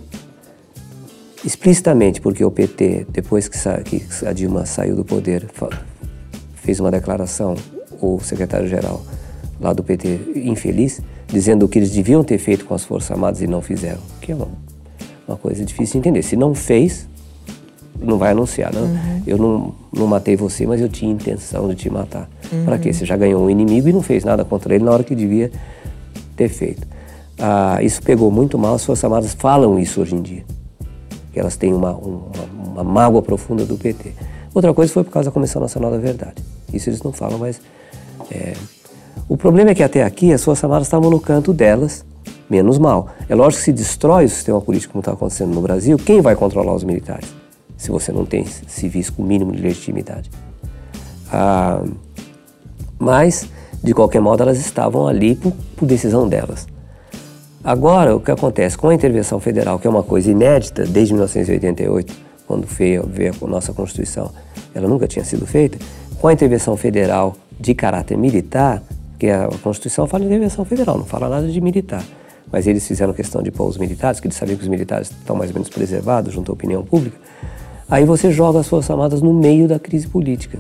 explicitamente 1.43 2.21
porque 2.21 2.43
o 2.43 2.51
PT, 2.51 3.08
depois 3.10 3.47
que, 3.47 3.58
a 4.25 4.34
Dilma 4.34 4.65
saiu 4.65 4.95
do 4.95 5.04
poder, 5.04 5.47
fez 6.56 6.80
uma 6.80 6.91
declaração, 6.91 7.56
o 8.01 8.19
secretário-geral 8.19 9.01
lá 9.60 9.73
do 9.73 9.84
PT, 9.84 10.19
infeliz, 10.36 11.01
dizendo 11.27 11.65
o 11.65 11.69
que 11.69 11.77
eles 11.77 11.91
deviam 11.91 12.23
ter 12.23 12.39
feito 12.39 12.65
com 12.65 12.73
as 12.73 12.84
Forças 12.84 13.12
Armadas 13.12 13.41
e 13.41 13.47
não 13.47 13.62
fizeram, 13.62 13.99
que 14.19 14.32
é 14.32 14.36
uma, 14.36 14.47
uma 15.27 15.38
coisa 15.38 15.63
difícil 15.63 15.93
de 15.93 16.10
entender. 16.10 16.23
Se 16.23 16.36
não 16.36 16.56
fez, 16.56 17.08
não 17.99 18.17
vai 18.17 18.32
anunciar, 18.32 18.73
não. 18.73 18.84
Uhum. 18.84 19.23
Eu 19.27 19.38
não, 19.38 19.75
não 19.93 20.08
matei 20.08 20.36
você, 20.36 20.65
mas 20.65 20.82
eu 20.82 20.89
tinha 20.89 21.12
intenção 21.12 21.69
de 21.69 21.75
te 21.75 21.89
matar. 21.89 22.27
Uhum. 22.51 22.65
Para 22.65 22.80
quê? 22.80 22.91
Você 22.91 23.06
já 23.06 23.15
ganhou 23.15 23.43
um 23.43 23.49
inimigo 23.49 23.88
e 23.88 23.93
não 23.93 24.01
fez 24.01 24.23
nada 24.23 24.43
contra 24.43 24.73
ele 24.73 24.84
na 24.84 24.91
hora 24.91 25.04
que 25.04 25.13
devia 25.13 25.51
ter 26.36 26.49
feito. 26.49 26.88
Ah, 27.38 27.82
isso 27.84 28.01
pegou 28.01 28.32
muito 28.32 28.58
mal, 28.58 28.75
as 28.75 28.84
Forças 28.84 29.04
Armadas 29.04 29.34
falam 29.34 29.77
isso 29.80 30.01
hoje 30.01 30.15
em 30.15 30.21
dia. 30.21 30.43
Que 31.32 31.39
elas 31.39 31.56
têm 31.56 31.74
uma, 31.74 31.91
uma, 31.91 32.30
uma 32.65 32.84
mágoa 32.84 33.22
profunda 33.22 33.65
do 33.65 33.78
PT. 33.78 34.13
Outra 34.54 34.74
coisa 34.74 34.91
foi 34.91 35.04
por 35.04 35.12
causa 35.12 35.30
da 35.30 35.34
Comissão 35.34 35.62
Nacional 35.62 35.91
da 35.91 35.98
Verdade. 35.98 36.44
Isso 36.74 36.89
eles 36.89 37.02
não 37.02 37.12
falam, 37.12 37.38
mas. 37.38 37.62
É... 38.30 38.54
O 39.28 39.38
problema 39.38 39.72
é 39.72 39.76
que 39.76 39.84
até 39.84 40.04
aqui 40.04 40.34
as 40.34 40.44
Forças 40.44 40.63
Armadas 40.63 40.88
estavam 40.88 41.10
no 41.10 41.20
canto 41.20 41.54
delas, 41.54 42.04
menos 42.50 42.78
mal. 42.78 43.08
É 43.30 43.36
lógico 43.36 43.60
que 43.60 43.65
se 43.65 43.74
destrói 43.74 44.26
o 44.26 44.30
sistema 44.30 44.60
político 44.60 44.94
como 44.94 45.02
está 45.02 45.13
acontecendo 45.13 45.54
no 45.54 45.62
Brasil, 45.62 45.98
quem 45.98 46.20
vai 46.22 46.36
controlar 46.36 46.74
os 46.74 46.84
militares? 46.84 47.34
Se 47.78 47.89
você 47.91 48.12
não 48.12 48.26
tem 48.26 48.46
civis 48.46 49.10
com 49.10 49.24
o 49.24 49.26
mínimo 49.26 49.54
de 49.54 49.62
legitimidade. 49.62 50.30
Ah, 51.32 51.82
mas, 53.00 53.48
de 53.82 53.94
qualquer 53.94 54.20
modo, 54.20 54.44
elas 54.44 54.60
estavam 54.60 55.08
ali 55.08 55.36
por, 55.36 55.54
por 55.76 55.88
decisão 55.88 56.28
delas. 56.28 56.67
Agora, 57.63 58.15
o 58.15 58.19
que 58.19 58.32
acontece 58.32 58.76
com 58.76 58.89
a 58.89 58.93
intervenção 58.93 59.39
federal, 59.39 59.78
que 59.78 59.86
é 59.86 59.89
uma 59.89 60.02
coisa 60.02 60.32
inédita 60.32 60.84
desde 60.84 61.13
1988, 61.13 62.12
quando 62.47 62.65
veio, 62.65 63.08
veio 63.08 63.36
a 63.39 63.47
nossa 63.47 63.71
Constituição, 63.71 64.32
ela 64.74 64.88
nunca 64.88 65.08
tinha 65.08 65.24
sido 65.24 65.45
feita, 65.45 65.78
com 66.19 66.28
a 66.28 66.34
intervenção 66.34 66.76
federal 66.76 67.36
de 67.60 67.76
caráter 67.76 68.17
militar, 68.17 68.82
que 69.19 69.30
a 69.30 69.47
Constituição 69.62 70.08
fala 70.08 70.21
de 70.21 70.28
intervenção 70.28 70.65
federal, 70.65 70.97
não 70.97 71.06
fala 71.06 71.30
nada 71.30 71.47
de 71.47 71.62
militar. 71.62 72.04
Mas 72.52 72.65
eles 72.65 72.88
fizeram 72.88 73.13
questão 73.13 73.43
de 73.43 73.52
pôr 73.52 73.67
os 73.67 73.78
militares, 73.78 74.19
que 74.19 74.26
eles 74.26 74.36
sabiam 74.36 74.58
que 74.58 74.63
os 74.63 74.69
militares 74.69 75.12
estão 75.12 75.36
mais 75.36 75.52
ou 75.52 75.54
menos 75.54 75.69
preservados 75.69 76.34
junto 76.34 76.52
à 76.52 76.54
opinião 76.54 76.84
pública. 76.84 77.17
Aí 77.88 78.06
você 78.06 78.32
joga 78.32 78.60
as 78.60 78.67
Forças 78.67 78.89
Armadas 78.89 79.21
no 79.21 79.34
meio 79.34 79.67
da 79.67 79.78
crise 79.78 80.08
política. 80.08 80.58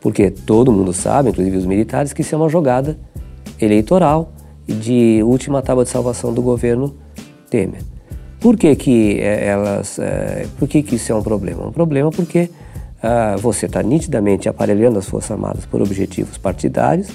Porque 0.00 0.30
todo 0.30 0.72
mundo 0.72 0.94
sabe, 0.94 1.28
inclusive 1.28 1.56
os 1.58 1.66
militares, 1.66 2.14
que 2.14 2.22
isso 2.22 2.34
é 2.34 2.38
uma 2.38 2.48
jogada 2.48 2.98
eleitoral 3.60 4.32
de 4.66 5.22
última 5.22 5.62
tábua 5.62 5.84
de 5.84 5.90
salvação 5.90 6.32
do 6.32 6.42
governo 6.42 6.94
Temer. 7.50 7.82
Por 8.40 8.56
que, 8.56 8.74
que 8.76 9.20
é, 9.20 9.46
elas. 9.46 9.98
É, 9.98 10.46
por 10.58 10.68
que, 10.68 10.82
que 10.82 10.96
isso 10.96 11.12
é 11.12 11.14
um 11.14 11.22
problema? 11.22 11.66
Um 11.66 11.72
problema 11.72 12.10
porque 12.10 12.50
ah, 13.02 13.36
você 13.38 13.66
está 13.66 13.82
nitidamente 13.82 14.48
aparelhando 14.48 14.98
as 14.98 15.06
Forças 15.06 15.30
Armadas 15.30 15.64
por 15.66 15.80
objetivos 15.82 16.38
partidários, 16.38 17.08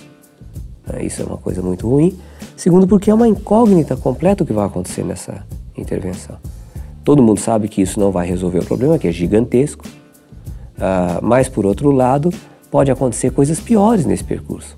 né, 0.87 1.03
isso 1.03 1.21
é 1.21 1.25
uma 1.25 1.37
coisa 1.37 1.61
muito 1.61 1.87
ruim. 1.87 2.17
Segundo, 2.55 2.87
porque 2.87 3.09
é 3.09 3.13
uma 3.13 3.27
incógnita 3.27 3.95
completa 3.95 4.43
o 4.43 4.45
que 4.45 4.53
vai 4.53 4.65
acontecer 4.65 5.03
nessa 5.03 5.43
intervenção. 5.77 6.37
Todo 7.03 7.23
mundo 7.23 7.39
sabe 7.39 7.67
que 7.67 7.81
isso 7.81 7.99
não 7.99 8.11
vai 8.11 8.27
resolver 8.27 8.59
o 8.59 8.65
problema, 8.65 8.99
que 8.99 9.07
é 9.07 9.11
gigantesco, 9.11 9.85
ah, 10.79 11.19
mas 11.21 11.49
por 11.49 11.65
outro 11.65 11.91
lado, 11.91 12.31
pode 12.69 12.91
acontecer 12.91 13.31
coisas 13.31 13.59
piores 13.59 14.05
nesse 14.05 14.23
percurso. 14.23 14.77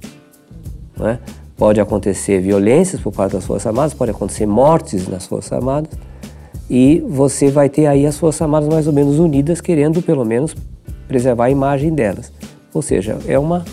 Né? 0.98 1.20
Pode 1.62 1.80
acontecer 1.80 2.42
violências 2.42 3.00
por 3.00 3.14
parte 3.14 3.34
das 3.34 3.46
Forças 3.46 3.68
Armadas, 3.68 3.94
pode 3.94 4.10
acontecer 4.10 4.48
mortes 4.48 5.08
nas 5.08 5.28
Forças 5.28 5.54
Armadas, 5.54 5.92
e 6.68 7.06
você 7.08 7.52
vai 7.52 7.70
ter 7.70 7.86
aí 7.86 8.04
as 8.04 8.18
Forças 8.18 8.42
Armadas 8.42 8.68
mais 8.68 8.88
ou 8.88 8.94
menos 8.94 9.20
unidas, 9.20 9.62
querendo 9.62 10.02
pelo 10.02 10.26
menos 10.26 10.56
preservar 11.08 11.46
a 11.46 11.50
imagem 11.52 11.94
delas. 11.94 12.34
Ou 12.74 12.82
seja, 12.82 13.20
é 13.28 13.38
uma, 13.38 13.64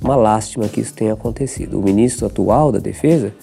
uma 0.00 0.14
lástima 0.14 0.68
que 0.68 0.80
isso 0.80 0.94
tenha 0.94 1.12
acontecido. 1.12 1.80
O 1.80 1.82
ministro 1.82 2.24
atual 2.24 2.70
da 2.70 2.78
Defesa, 2.78 3.34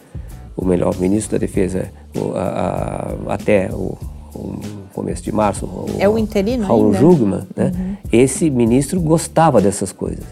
ou 0.55 0.65
melhor, 0.65 0.95
o 0.95 0.97
ministro 0.97 1.33
da 1.33 1.39
Defesa 1.39 1.91
o, 2.15 2.31
a, 2.33 3.17
a, 3.27 3.33
até 3.33 3.69
o, 3.73 3.97
o, 4.33 4.61
começo 4.93 5.21
de 5.21 5.33
março, 5.33 5.65
o, 5.65 5.97
é 5.99 6.07
o 6.07 6.17
interino 6.17 6.65
Raul 6.65 6.85
ainda? 6.85 6.97
Jugman, 6.97 7.41
né? 7.53 7.73
Uhum. 7.75 7.95
esse 8.09 8.49
ministro 8.49 9.01
gostava 9.01 9.59
dessas 9.59 9.91
coisas. 9.91 10.23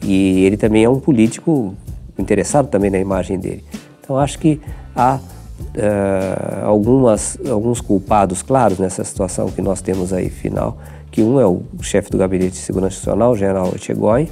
E 0.00 0.44
ele 0.44 0.56
também 0.56 0.84
é 0.84 0.88
um 0.88 1.00
político 1.00 1.74
interessado 2.20 2.68
também 2.68 2.90
na 2.90 2.98
imagem 2.98 3.38
dele. 3.38 3.64
Então 4.02 4.18
acho 4.18 4.38
que 4.38 4.60
há 4.94 5.18
uh, 5.60 6.66
algumas, 6.66 7.38
alguns 7.48 7.80
culpados 7.80 8.42
claros 8.42 8.78
nessa 8.78 9.04
situação 9.04 9.50
que 9.50 9.62
nós 9.62 9.80
temos 9.80 10.12
aí 10.12 10.28
final, 10.28 10.78
que 11.10 11.22
um 11.22 11.40
é 11.40 11.46
o 11.46 11.62
chefe 11.80 12.10
do 12.10 12.18
Gabinete 12.18 12.52
de 12.52 12.58
Segurança 12.58 12.96
Nacional, 12.96 13.32
o 13.32 13.36
general 13.36 13.72
Echegói, 13.74 14.28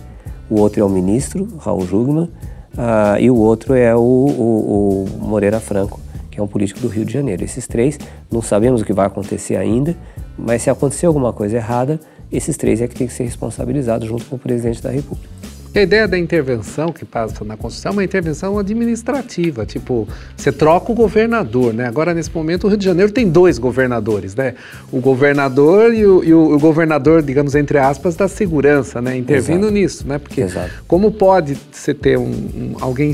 o 0.51 0.61
outro 0.61 0.81
é 0.81 0.85
o 0.85 0.89
ministro, 0.89 1.49
Raul 1.59 1.87
Jugman, 1.87 2.25
uh, 2.25 3.19
e 3.19 3.31
o 3.31 3.37
outro 3.37 3.75
é 3.75 3.95
o, 3.95 4.01
o, 4.01 5.07
o, 5.07 5.27
Moreira 5.27 5.61
Franco, 5.61 6.01
que 6.31 6.41
é 6.41 6.43
um 6.43 6.49
político 6.49 6.81
do 6.81 6.89
Rio 6.89 7.05
de 7.05 7.13
Janeiro. 7.13 7.45
Esses 7.45 7.67
três, 7.67 7.99
não 8.31 8.41
sabemos 8.41 8.81
o 8.81 8.85
que 8.85 8.93
vai 8.93 9.07
acontecer 9.07 9.57
ainda, 9.57 9.97
mas 10.37 10.63
se 10.63 10.71
acontecer 10.71 11.07
alguma 11.07 11.33
coisa 11.33 11.57
errada, 11.57 12.01
esses 12.31 12.57
três 12.57 12.81
é 12.81 12.89
que 12.89 12.95
tem 12.95 13.07
que 13.07 13.13
ser 13.13 13.25
responsabilizados 13.25 14.09
junto 14.09 14.25
com 14.27 14.37
o 14.37 14.39
presidente 14.39 14.83
da 14.83 14.91
República 14.91 15.38
a 15.79 15.83
ideia 15.83 16.09
da 16.09 16.19
intervenção 16.19 16.93
que 16.93 17.05
passa 17.05 17.45
na 17.45 17.57
Constituição 17.57 17.91
é 17.91 17.93
uma 17.95 18.05
intervenção 18.05 18.59
administrativa, 18.59 19.65
tipo, 19.65 20.09
você 20.37 20.51
troca 20.51 20.93
o 20.93 20.95
governador, 20.95 21.73
né? 21.73 21.87
Agora, 21.87 22.13
nesse 22.13 22.35
momento, 22.35 22.65
o 22.65 22.69
Rio 22.69 22.77
de 22.77 22.85
Janeiro 22.85 23.13
tem 23.13 23.29
dois 23.29 23.59
governadores, 23.59 24.35
né? 24.35 24.55
O 24.91 25.01
governador 25.01 25.95
e 25.95 26.05
o, 26.07 26.25
e 26.25 26.35
o, 26.35 26.55
o 26.55 26.59
governador, 26.59 27.23
digamos, 27.23 27.55
entre 27.55 27.79
aspas, 27.79 28.17
da 28.17 28.29
segurança, 28.29 29.01
né? 29.01 29.17
Intervindo 29.17 29.65
Exato. 29.65 29.73
nisso, 29.73 30.09
né? 30.09 30.19
Porque 30.19 30.43
Exato. 30.43 30.71
como 30.87 31.13
pode 31.13 31.57
você 31.71 31.95
ter 31.95 32.19
um, 32.19 32.25
um, 32.25 32.77
alguém 32.81 33.13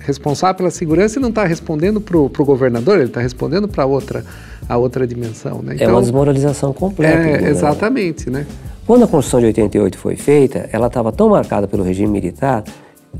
responsável 0.00 0.56
pela 0.56 0.70
segurança 0.70 1.18
e 1.18 1.22
não 1.22 1.30
está 1.30 1.44
respondendo 1.44 2.00
para 2.00 2.18
o 2.18 2.28
governador, 2.44 2.96
ele 2.96 3.06
está 3.06 3.20
respondendo 3.20 3.66
para 3.66 3.86
outra, 3.86 4.24
a 4.68 4.76
outra 4.76 5.06
dimensão, 5.06 5.62
né? 5.62 5.74
Então, 5.74 5.86
é 5.86 5.88
uma 5.88 5.92
então, 5.92 6.02
desmoralização 6.02 6.72
completa. 6.72 7.28
É, 7.28 7.48
exatamente, 7.48 8.28
né? 8.30 8.46
Quando 8.86 9.04
a 9.04 9.06
Constituição 9.06 9.40
de 9.40 9.46
88 9.46 9.96
foi 9.96 10.14
feita, 10.14 10.68
ela 10.70 10.88
estava 10.88 11.10
tão 11.10 11.30
marcada 11.30 11.66
pelo 11.66 11.82
regime 11.82 12.12
militar 12.12 12.62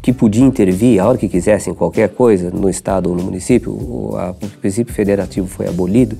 que 0.02 0.12
podia 0.12 0.44
intervir 0.44 1.00
a 1.00 1.08
hora 1.08 1.16
que 1.16 1.26
quisesse 1.26 1.70
em 1.70 1.74
qualquer 1.74 2.10
coisa 2.10 2.50
no 2.50 2.68
estado 2.68 3.08
ou 3.08 3.16
no 3.16 3.22
município. 3.22 3.72
O, 3.72 4.14
a, 4.14 4.32
o 4.32 4.48
princípio 4.60 4.92
federativo 4.92 5.46
foi 5.46 5.66
abolido 5.66 6.18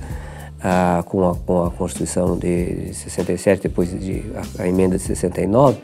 ah, 0.59 1.03
com, 1.05 1.29
a, 1.29 1.35
com, 1.35 1.63
a, 1.63 1.69
Constituição 1.69 2.35
de 2.35 2.91
67, 2.93 3.61
depois 3.61 3.91
de 3.91 4.23
a, 4.57 4.63
a 4.63 4.67
emenda 4.67 4.97
de 4.97 5.03
69. 5.03 5.77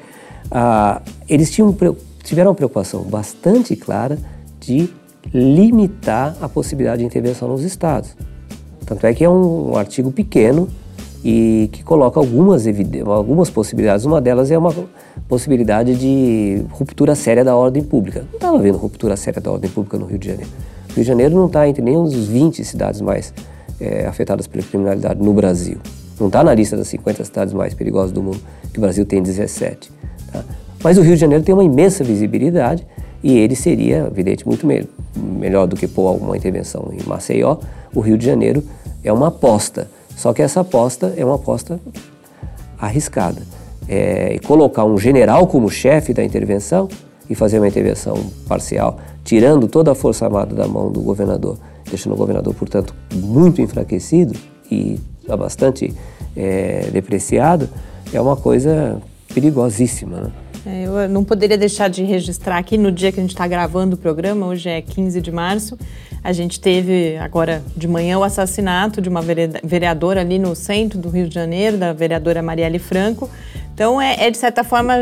Ah, 0.50 1.00
eles 1.30 1.52
tinham, 1.52 1.76
tiveram 2.24 2.50
uma 2.50 2.56
preocupação 2.56 3.04
bastante 3.04 3.76
clara 3.76 4.18
de 4.60 4.90
limitar 5.32 6.36
a 6.42 6.50
possibilidade 6.50 7.02
de 7.02 7.06
intervenção 7.06 7.48
nos 7.48 7.64
estados. 7.64 8.16
Tanto 8.88 9.06
é 9.06 9.14
que 9.14 9.24
é 9.24 9.30
um, 9.30 9.74
um 9.74 9.76
artigo 9.76 10.12
pequeno 10.12 10.68
e 11.24 11.70
que 11.72 11.84
coloca 11.84 12.20
algumas, 12.20 12.66
algumas 13.06 13.50
possibilidades. 13.50 14.06
Uma 14.06 14.20
delas 14.20 14.50
é 14.50 14.58
uma 14.58 14.74
possibilidade 15.28 15.96
de 15.96 16.64
ruptura 16.72 17.14
séria 17.16 17.44
da 17.44 17.56
ordem 17.56 17.84
pública. 17.84 18.26
Não 18.30 18.36
estava 18.36 18.58
havendo 18.58 18.78
ruptura 18.78 19.16
séria 19.16 19.42
da 19.42 19.52
ordem 19.52 19.70
pública 19.70 19.98
no 19.98 20.06
Rio 20.06 20.18
de 20.18 20.28
Janeiro. 20.28 20.50
O 20.90 20.94
Rio 20.94 21.04
de 21.04 21.08
Janeiro 21.08 21.36
não 21.36 21.46
está 21.46 21.68
entre 21.68 21.82
nenhum 21.82 22.04
dos 22.04 22.28
20 22.28 22.66
cidades 22.66 23.02
mais 23.02 23.34
é, 23.80 24.08
afetadas 24.08 24.48
pela 24.48 24.64
criminalidade 24.64 25.22
no 25.22 25.34
Brasil. 25.34 25.78
Não 26.20 26.28
está 26.28 26.44
na 26.44 26.54
lista 26.54 26.76
das 26.76 26.88
50 26.88 27.24
cidades 27.26 27.54
mais 27.54 27.74
perigosas 27.74 28.12
do 28.12 28.22
mundo, 28.22 28.40
que 28.72 28.78
o 28.78 28.82
Brasil 28.82 29.06
tem 29.06 29.22
17. 29.22 29.92
Tá? 30.32 30.44
Mas 30.84 30.98
o 30.98 31.02
Rio 31.02 31.14
de 31.14 31.22
Janeiro 31.22 31.44
tem 31.44 31.54
uma 31.54 31.64
imensa 31.64 32.04
visibilidade 32.04 32.86
e 33.24 33.38
ele 33.38 33.56
seria, 33.56 34.08
evidente, 34.08 34.48
muito 34.48 34.66
me 34.66 34.88
melhor 35.16 35.68
do 35.68 35.76
que 35.76 35.88
pôr 35.88 36.08
alguma 36.08 36.36
intervenção 36.36 36.92
em 36.92 37.08
Maceió. 37.08 37.58
O 37.94 38.00
Rio 38.00 38.18
de 38.18 38.26
Janeiro 38.26 38.64
é 39.04 39.12
uma 39.12 39.28
aposta 39.28 39.88
só 40.16 40.34
que 40.34 40.42
essa 40.42 40.62
aposta 40.62 41.14
é 41.18 41.26
uma 41.26 41.36
aposta 41.36 41.80
arriscada. 42.80 43.42
É, 43.88 44.40
colocar 44.46 44.86
um 44.86 44.98
general 44.98 45.48
como 45.48 45.70
chefe 45.70 46.14
da 46.14 46.24
intervenção 46.24 46.88
e 47.30 47.36
fazer 47.36 47.60
uma 47.60 47.68
intervenção 47.68 48.16
parcial, 48.48 48.98
tirando 49.24 49.68
toda 49.68 49.92
a 49.92 49.96
força 49.96 50.26
armada 50.26 50.56
da 50.56 50.68
mão 50.68 50.92
do 50.92 51.02
governador, 51.02 51.58
deixando 51.90 52.14
o 52.14 52.16
governador, 52.16 52.54
portanto, 52.54 52.94
muito 53.14 53.62
enfraquecido 53.62 54.38
e 54.70 55.00
bastante 55.38 55.94
é, 56.36 56.90
depreciado, 56.92 57.70
é 58.14 58.20
uma 58.20 58.36
coisa 58.36 59.02
perigosíssima. 59.34 60.18
Né? 60.18 60.32
É, 60.66 60.86
eu 60.86 61.10
não 61.10 61.24
poderia 61.24 61.58
deixar 61.58 61.88
de 61.88 62.04
registrar 62.04 62.58
aqui 62.58 62.78
no 62.78 62.92
dia 62.92 63.12
que 63.12 63.20
a 63.20 63.24
gente 63.24 63.32
está 63.32 63.48
gravando 63.48 63.96
o 63.96 63.98
programa, 63.98 64.46
hoje 64.46 64.70
é 64.70 64.82
15 64.82 65.20
de 65.20 65.32
março, 65.32 65.78
a 66.24 66.32
gente 66.32 66.60
teve 66.60 67.18
agora 67.18 67.64
de 67.76 67.88
manhã 67.88 68.20
o 68.20 68.24
assassinato 68.24 69.02
de 69.02 69.10
uma 69.10 69.22
vereadora 69.64 70.22
ali 70.22 70.38
no 70.38 70.56
centro 70.56 71.00
do 71.00 71.10
Rio 71.10 71.28
de 71.28 71.34
Janeiro, 71.34 71.78
da 71.78 71.94
vereadora 71.94 72.44
Marielle 72.44 72.78
Franco. 72.78 73.28
Então, 73.74 74.00
é, 74.00 74.28
é 74.28 74.30
de 74.30 74.38
certa 74.38 74.64
forma, 74.64 74.94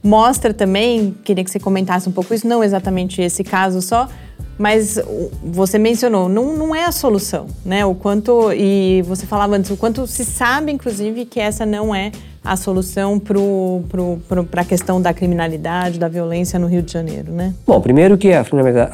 mostra 0.00 0.54
também, 0.54 1.12
queria 1.24 1.42
que 1.42 1.50
você 1.50 1.58
comentasse 1.58 2.08
um 2.08 2.12
pouco 2.12 2.32
isso, 2.32 2.46
não 2.46 2.62
exatamente 2.62 3.20
esse 3.20 3.42
caso 3.42 3.82
só, 3.82 4.08
mas 4.56 5.00
você 5.42 5.76
mencionou, 5.76 6.28
não, 6.28 6.56
não 6.56 6.72
é 6.72 6.84
a 6.84 6.92
solução, 6.92 7.48
né? 7.64 7.84
O 7.84 7.96
quanto, 7.96 8.52
e 8.52 9.02
você 9.02 9.26
falava 9.26 9.56
antes, 9.56 9.72
o 9.72 9.76
quanto 9.76 10.06
se 10.06 10.24
sabe, 10.24 10.70
inclusive, 10.70 11.24
que 11.24 11.40
essa 11.40 11.66
não 11.66 11.92
é 11.92 12.12
a 12.44 12.56
solução 12.56 13.18
para 13.18 14.60
a 14.60 14.64
questão 14.64 15.00
da 15.00 15.14
criminalidade, 15.14 15.98
da 15.98 16.08
violência 16.08 16.58
no 16.58 16.66
Rio 16.66 16.82
de 16.82 16.92
Janeiro, 16.92 17.32
né? 17.32 17.54
Bom, 17.66 17.80
primeiro 17.80 18.18
que 18.18 18.32
a, 18.34 18.44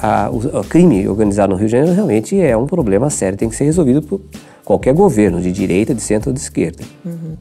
a, 0.01 0.31
o, 0.31 0.65
crime 0.65 1.09
organizado 1.09 1.53
no 1.53 1.59
Rio 1.59 1.67
de 1.67 1.73
Janeiro 1.73 1.93
realmente 1.93 2.41
é 2.41 2.57
um 2.57 2.67
problema 2.67 3.11
sério, 3.11 3.37
tem 3.37 3.49
que 3.49 3.57
ser 3.57 3.65
resolvido 3.65 4.03
por 4.03 4.21
qualquer 4.65 4.95
governo, 4.95 5.41
de 5.41 5.51
direita, 5.51 5.93
de 5.93 6.01
centro 6.01 6.31
ou 6.31 6.35
de 6.35 6.39
esquerda. 6.39 6.85
Uhum. 7.05 7.37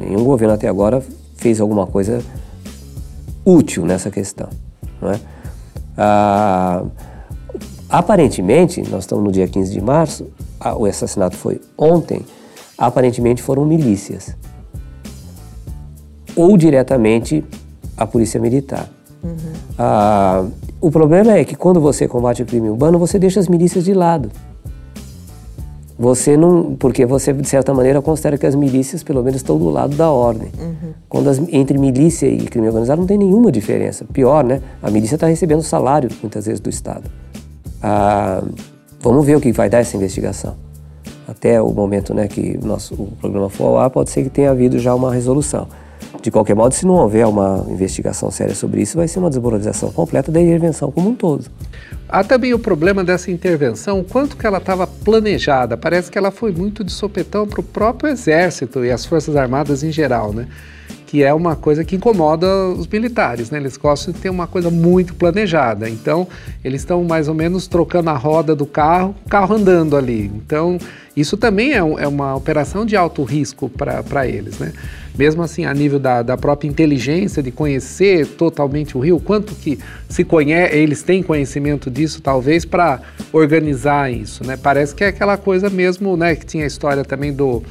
Nenhum 0.00 0.24
governo 0.24 0.52
até 0.52 0.66
agora 0.66 1.00
fez 1.36 1.60
alguma 1.60 1.86
coisa 1.86 2.20
útil 3.44 3.86
nessa 3.86 4.10
questão. 4.10 4.48
Não 5.00 5.12
é? 5.12 5.20
Ah, 5.96 6.82
aparentemente, 7.88 8.82
nós 8.90 9.04
estamos 9.04 9.22
no 9.22 9.30
dia 9.30 9.46
15 9.46 9.70
de 9.70 9.80
março, 9.80 10.26
o 10.76 10.86
assassinato 10.86 11.36
foi 11.36 11.60
ontem, 11.78 12.22
aparentemente 12.76 13.40
foram 13.40 13.64
milícias 13.64 14.34
ou 16.36 16.56
diretamente 16.56 17.44
a 17.96 18.06
polícia 18.06 18.40
militar. 18.40 18.88
Uhum. 19.22 19.52
Ah, 19.78 20.44
o 20.80 20.90
problema 20.90 21.32
é 21.32 21.44
que 21.44 21.54
quando 21.54 21.80
você 21.80 22.08
combate 22.08 22.42
o 22.42 22.46
crime 22.46 22.68
urbano, 22.68 22.98
você 22.98 23.18
deixa 23.18 23.38
as 23.38 23.48
milícias 23.48 23.84
de 23.84 23.94
lado. 23.94 24.30
Você 25.98 26.36
não, 26.36 26.74
porque 26.74 27.06
você 27.06 27.32
de 27.32 27.48
certa 27.48 27.72
maneira 27.72 28.02
considera 28.02 28.36
que 28.36 28.46
as 28.46 28.56
milícias 28.56 29.02
pelo 29.04 29.22
menos 29.22 29.36
estão 29.36 29.56
do 29.56 29.68
lado 29.68 29.94
da 29.94 30.10
ordem. 30.10 30.48
Uhum. 30.58 30.92
Quando 31.08 31.28
as, 31.28 31.40
entre 31.52 31.78
milícia 31.78 32.26
e 32.26 32.38
crime 32.38 32.66
organizado 32.66 33.00
não 33.00 33.06
tem 33.06 33.18
nenhuma 33.18 33.52
diferença. 33.52 34.04
Pior, 34.12 34.42
né? 34.42 34.60
A 34.82 34.90
milícia 34.90 35.14
está 35.14 35.28
recebendo 35.28 35.62
salário 35.62 36.10
muitas 36.20 36.46
vezes 36.46 36.60
do 36.60 36.68
Estado. 36.68 37.08
Ah, 37.80 38.42
vamos 39.00 39.24
ver 39.24 39.36
o 39.36 39.40
que 39.40 39.52
vai 39.52 39.70
dar 39.70 39.78
essa 39.78 39.96
investigação. 39.96 40.54
Até 41.28 41.62
o 41.62 41.70
momento, 41.70 42.12
né, 42.12 42.26
que 42.26 42.58
nosso 42.62 42.94
o 42.94 43.12
programa 43.20 43.48
for 43.48 43.66
ao 43.68 43.78
ar, 43.78 43.90
pode 43.90 44.10
ser 44.10 44.24
que 44.24 44.30
tenha 44.30 44.50
havido 44.50 44.78
já 44.78 44.94
uma 44.94 45.14
resolução. 45.14 45.68
De 46.20 46.30
qualquer 46.30 46.54
modo, 46.54 46.74
se 46.74 46.86
não 46.86 46.94
houver 46.94 47.26
uma 47.26 47.64
investigação 47.68 48.30
séria 48.30 48.54
sobre 48.54 48.82
isso, 48.82 48.96
vai 48.96 49.08
ser 49.08 49.18
uma 49.18 49.30
desmoralização 49.30 49.90
completa 49.90 50.30
da 50.30 50.40
intervenção 50.40 50.90
como 50.90 51.10
um 51.10 51.14
todo. 51.14 51.46
Há 52.08 52.22
também 52.22 52.52
o 52.52 52.58
problema 52.58 53.02
dessa 53.02 53.30
intervenção, 53.30 54.04
quanto 54.04 54.36
que 54.36 54.46
ela 54.46 54.58
estava 54.58 54.86
planejada. 54.86 55.76
Parece 55.76 56.10
que 56.10 56.18
ela 56.18 56.30
foi 56.30 56.52
muito 56.52 56.84
de 56.84 56.92
sopetão 56.92 57.46
para 57.46 57.60
o 57.60 57.64
próprio 57.64 58.10
Exército 58.10 58.84
e 58.84 58.90
as 58.90 59.06
Forças 59.06 59.34
Armadas 59.34 59.82
em 59.82 59.90
geral, 59.90 60.32
né? 60.32 60.46
que 61.12 61.22
é 61.22 61.34
uma 61.34 61.54
coisa 61.54 61.84
que 61.84 61.94
incomoda 61.94 62.46
os 62.68 62.86
militares, 62.86 63.50
né? 63.50 63.58
Eles 63.58 63.76
gostam 63.76 64.14
de 64.14 64.20
ter 64.20 64.30
uma 64.30 64.46
coisa 64.46 64.70
muito 64.70 65.14
planejada. 65.14 65.86
Então, 65.86 66.26
eles 66.64 66.80
estão 66.80 67.04
mais 67.04 67.28
ou 67.28 67.34
menos 67.34 67.66
trocando 67.66 68.08
a 68.08 68.16
roda 68.16 68.56
do 68.56 68.64
carro, 68.64 69.14
o 69.26 69.28
carro 69.28 69.54
andando 69.54 69.94
ali. 69.94 70.32
Então, 70.34 70.78
isso 71.14 71.36
também 71.36 71.74
é, 71.74 71.76
é 71.76 72.08
uma 72.08 72.34
operação 72.34 72.86
de 72.86 72.96
alto 72.96 73.24
risco 73.24 73.68
para 73.68 74.26
eles, 74.26 74.58
né? 74.58 74.72
Mesmo 75.16 75.42
assim, 75.42 75.64
a 75.64 75.74
nível 75.74 75.98
da, 75.98 76.22
da 76.22 76.36
própria 76.36 76.68
inteligência, 76.68 77.42
de 77.42 77.50
conhecer 77.50 78.26
totalmente 78.26 78.96
o 78.96 79.00
rio, 79.00 79.20
quanto 79.20 79.54
que 79.54 79.78
se 80.08 80.24
conhece, 80.24 80.74
eles 80.74 81.02
têm 81.02 81.22
conhecimento 81.22 81.90
disso, 81.90 82.22
talvez, 82.22 82.64
para 82.64 83.00
organizar 83.32 84.10
isso, 84.10 84.46
né? 84.46 84.56
Parece 84.56 84.94
que 84.94 85.04
é 85.04 85.08
aquela 85.08 85.36
coisa 85.36 85.68
mesmo, 85.68 86.16
né? 86.16 86.34
Que 86.34 86.46
tinha 86.46 86.64
a 86.64 86.66
história 86.66 87.04
também 87.04 87.32
do 87.32 87.62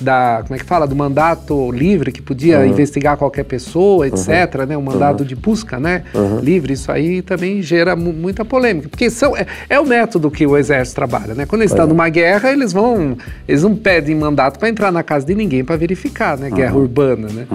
da 0.00 0.42
como 0.42 0.54
é 0.54 0.58
que 0.58 0.64
fala? 0.64 0.86
Do 0.86 0.96
mandato 0.96 1.70
livre 1.70 2.10
que 2.12 2.22
podia 2.22 2.60
uhum. 2.60 2.66
investigar 2.66 3.16
qualquer 3.16 3.44
pessoa 3.44 4.06
etc 4.06 4.28
uhum. 4.28 4.66
né? 4.66 4.76
Um 4.76 4.82
mandato 4.82 5.20
uhum. 5.20 5.26
de 5.26 5.36
busca 5.36 5.78
né? 5.78 6.04
Livre 6.42 6.72
isso 6.72 6.90
aí 6.90 7.22
também 7.22 7.62
gera 7.62 7.94
muita 7.94 8.44
polêmica 8.44 8.88
porque 8.88 9.10
são 9.10 9.36
é, 9.36 9.46
é, 9.68 9.78
o 9.78 9.86
método 9.86 10.30
que 10.30 10.46
o 10.46 10.56
exército 10.56 10.96
trabalha 10.96 11.34
né? 11.34 11.46
Quando 11.46 11.62
eles 11.62 11.72
estão 11.72 11.86
numa 11.86 12.08
guerra 12.08 12.50
eles 12.52 12.72
vão 12.72 13.16
eles 13.46 13.62
não 13.62 13.76
pedem 13.76 14.14
mandato 14.14 14.58
para 14.58 14.68
entrar 14.68 14.90
na 14.90 15.02
casa 15.02 15.26
de 15.26 15.34
ninguém 15.34 15.64
para 15.64 15.76
verificar 15.76 16.38
né? 16.38 16.50
Guerra 16.50 16.76
urbana 16.76 17.28
né? 17.28 17.46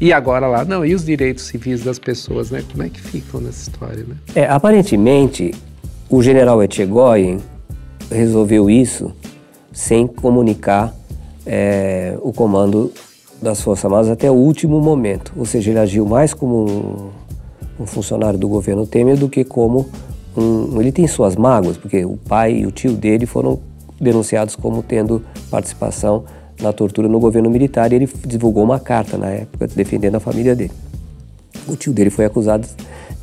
E 0.00 0.12
agora 0.12 0.46
lá 0.46 0.64
não 0.64 0.84
e 0.84 0.94
os 0.94 1.04
direitos 1.04 1.44
civis 1.44 1.82
das 1.82 1.98
pessoas 1.98 2.50
né? 2.50 2.62
Como 2.70 2.82
é 2.82 2.88
que 2.88 3.00
ficam 3.00 3.40
nessa 3.40 3.70
história 3.70 4.04
né? 4.06 4.16
É, 4.34 4.46
aparentemente 4.46 5.52
o 6.08 6.22
general 6.22 6.62
Etchegoyen 6.62 7.38
resolveu 8.10 8.70
isso 8.70 9.12
sem 9.72 10.06
comunicar 10.06 10.94
é, 11.46 12.18
o 12.22 12.32
comando 12.32 12.92
das 13.40 13.60
Forças 13.60 13.84
Armadas 13.84 14.10
até 14.10 14.30
o 14.30 14.34
último 14.34 14.80
momento. 14.80 15.32
Ou 15.36 15.44
seja, 15.44 15.70
ele 15.70 15.78
agiu 15.78 16.04
mais 16.04 16.34
como 16.34 16.66
um, 16.66 17.82
um 17.82 17.86
funcionário 17.86 18.38
do 18.38 18.48
governo 18.48 18.86
Temer 18.86 19.16
do 19.16 19.28
que 19.28 19.44
como 19.44 19.86
um. 20.36 20.80
Ele 20.80 20.90
tem 20.90 21.06
suas 21.06 21.36
mágoas, 21.36 21.76
porque 21.76 22.04
o 22.04 22.16
pai 22.16 22.58
e 22.58 22.66
o 22.66 22.70
tio 22.70 22.92
dele 22.92 23.26
foram 23.26 23.58
denunciados 24.00 24.56
como 24.56 24.82
tendo 24.82 25.22
participação 25.50 26.24
na 26.60 26.72
tortura 26.72 27.08
no 27.08 27.20
governo 27.20 27.50
militar 27.50 27.92
e 27.92 27.96
ele 27.96 28.08
divulgou 28.26 28.64
uma 28.64 28.80
carta 28.80 29.16
na 29.16 29.28
época 29.28 29.66
defendendo 29.68 30.16
a 30.16 30.20
família 30.20 30.54
dele. 30.54 30.72
O 31.68 31.76
tio 31.76 31.92
dele 31.92 32.10
foi 32.10 32.24
acusado 32.24 32.66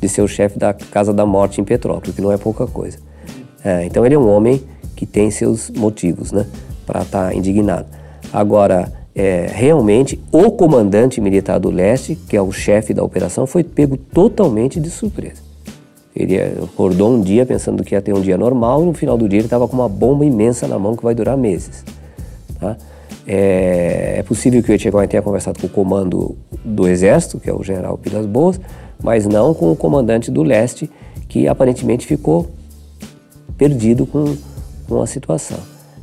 de 0.00 0.08
ser 0.08 0.22
o 0.22 0.28
chefe 0.28 0.58
da 0.58 0.72
Casa 0.72 1.12
da 1.12 1.24
Morte 1.24 1.60
em 1.60 1.64
Petrópolis, 1.64 2.14
que 2.14 2.22
não 2.22 2.30
é 2.30 2.36
pouca 2.36 2.66
coisa. 2.66 2.98
É, 3.64 3.84
então 3.84 4.04
ele 4.04 4.14
é 4.14 4.18
um 4.18 4.28
homem 4.28 4.62
que 4.94 5.06
tem 5.06 5.30
seus 5.30 5.70
motivos 5.70 6.30
né, 6.30 6.46
para 6.86 7.02
estar 7.02 7.28
tá 7.28 7.34
indignado. 7.34 7.86
Agora, 8.34 8.92
é, 9.14 9.46
realmente, 9.48 10.20
o 10.32 10.50
comandante 10.50 11.20
militar 11.20 11.60
do 11.60 11.70
leste, 11.70 12.16
que 12.16 12.36
é 12.36 12.42
o 12.42 12.50
chefe 12.50 12.92
da 12.92 13.00
operação, 13.00 13.46
foi 13.46 13.62
pego 13.62 13.96
totalmente 13.96 14.80
de 14.80 14.90
surpresa. 14.90 15.40
Ele 16.16 16.36
acordou 16.40 17.12
um 17.12 17.20
dia 17.20 17.46
pensando 17.46 17.84
que 17.84 17.94
ia 17.94 18.02
ter 18.02 18.12
um 18.12 18.20
dia 18.20 18.36
normal 18.36 18.82
e 18.82 18.86
no 18.86 18.92
final 18.92 19.16
do 19.16 19.28
dia 19.28 19.38
ele 19.38 19.46
estava 19.46 19.68
com 19.68 19.76
uma 19.76 19.88
bomba 19.88 20.26
imensa 20.26 20.66
na 20.66 20.80
mão 20.80 20.96
que 20.96 21.04
vai 21.04 21.14
durar 21.14 21.36
meses. 21.36 21.84
Tá? 22.58 22.76
É, 23.24 24.16
é, 24.18 24.22
possível 24.24 24.60
que 24.64 24.72
o 24.72 24.74
Etchegoyen 24.74 25.08
tenha 25.08 25.22
conversado 25.22 25.60
com 25.60 25.68
o 25.68 25.70
comando 25.70 26.36
do 26.64 26.88
Exército, 26.88 27.38
que 27.38 27.48
é 27.48 27.54
o 27.54 27.62
general 27.62 27.96
Pilas 27.96 28.26
Boas, 28.26 28.60
mas 29.00 29.26
não 29.26 29.54
com 29.54 29.70
o 29.70 29.76
comandante 29.76 30.28
do 30.28 30.42
leste, 30.42 30.90
que 31.28 31.46
aparentemente 31.46 32.04
ficou 32.04 32.48
perdido 33.56 34.06
com, 34.06 34.36
com 34.88 35.00
a 35.00 35.06
situação. 35.06 35.58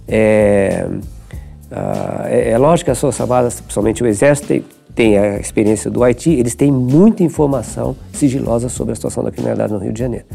É, 0.08 0.88
Uh, 1.72 2.26
é, 2.26 2.50
é, 2.52 2.58
lógico 2.58 2.86
que 2.86 2.92
as 2.92 3.00
Forças 3.00 3.22
Armadas, 3.22 3.62
principalmente 3.62 4.04
o 4.04 4.08
Exército, 4.08 4.48
tem, 4.48 4.66
tem, 4.94 5.18
a 5.18 5.38
experiência 5.40 5.90
do 5.90 6.04
Haiti, 6.04 6.32
eles 6.32 6.54
têm 6.54 6.70
muita 6.70 7.24
informação 7.24 7.96
sigilosa 8.12 8.68
sobre 8.68 8.92
a 8.92 8.96
situação 8.96 9.24
da 9.24 9.32
criminalidade 9.32 9.72
no 9.72 9.80
Rio 9.80 9.94
de 9.94 10.00
Janeiro. 10.00 10.26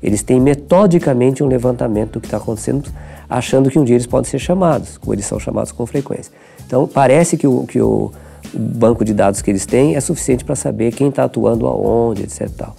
Eles 0.00 0.22
têm 0.22 0.40
metodicamente 0.40 1.42
um 1.42 1.48
levantamento 1.48 2.12
do 2.12 2.20
que 2.20 2.28
está 2.28 2.36
acontecendo, 2.36 2.88
achando 3.28 3.68
que 3.68 3.78
um 3.78 3.84
dia 3.84 3.96
eles 3.96 4.06
podem 4.06 4.30
ser 4.30 4.38
chamados, 4.38 4.96
como 4.96 5.12
eles 5.12 5.26
são 5.26 5.40
chamados 5.40 5.72
com 5.72 5.84
frequência. 5.86 6.32
Então, 6.64 6.86
parece 6.86 7.36
que 7.36 7.48
o, 7.48 7.64
que 7.64 7.80
o 7.80 8.12
banco 8.54 9.04
de 9.04 9.12
dados 9.12 9.42
que 9.42 9.50
eles 9.50 9.66
têm 9.66 9.96
é 9.96 10.00
suficiente 10.00 10.44
para 10.44 10.54
saber 10.54 10.92
quem 10.92 11.08
está 11.08 11.24
atuando 11.24 11.66
aonde, 11.66 12.22
etc. 12.22 12.48
Tal. 12.56 12.76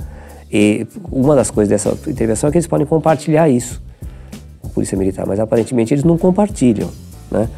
E 0.50 0.88
uma 1.12 1.36
das 1.36 1.52
coisas 1.52 1.70
dessa 1.70 1.90
intervenção 2.10 2.48
é 2.48 2.52
que 2.52 2.58
eles 2.58 2.68
podem 2.68 2.88
compartilhar 2.88 3.50
isso 3.50 3.82
com 4.62 4.68
a 4.68 4.72
Polícia 4.72 4.98
Militar, 4.98 5.26
mas 5.28 5.42
aparentemente 5.42 5.94
eles 5.94 6.06
não 6.06 6.18
compartilham. 6.18 6.90
Né? 7.30 7.50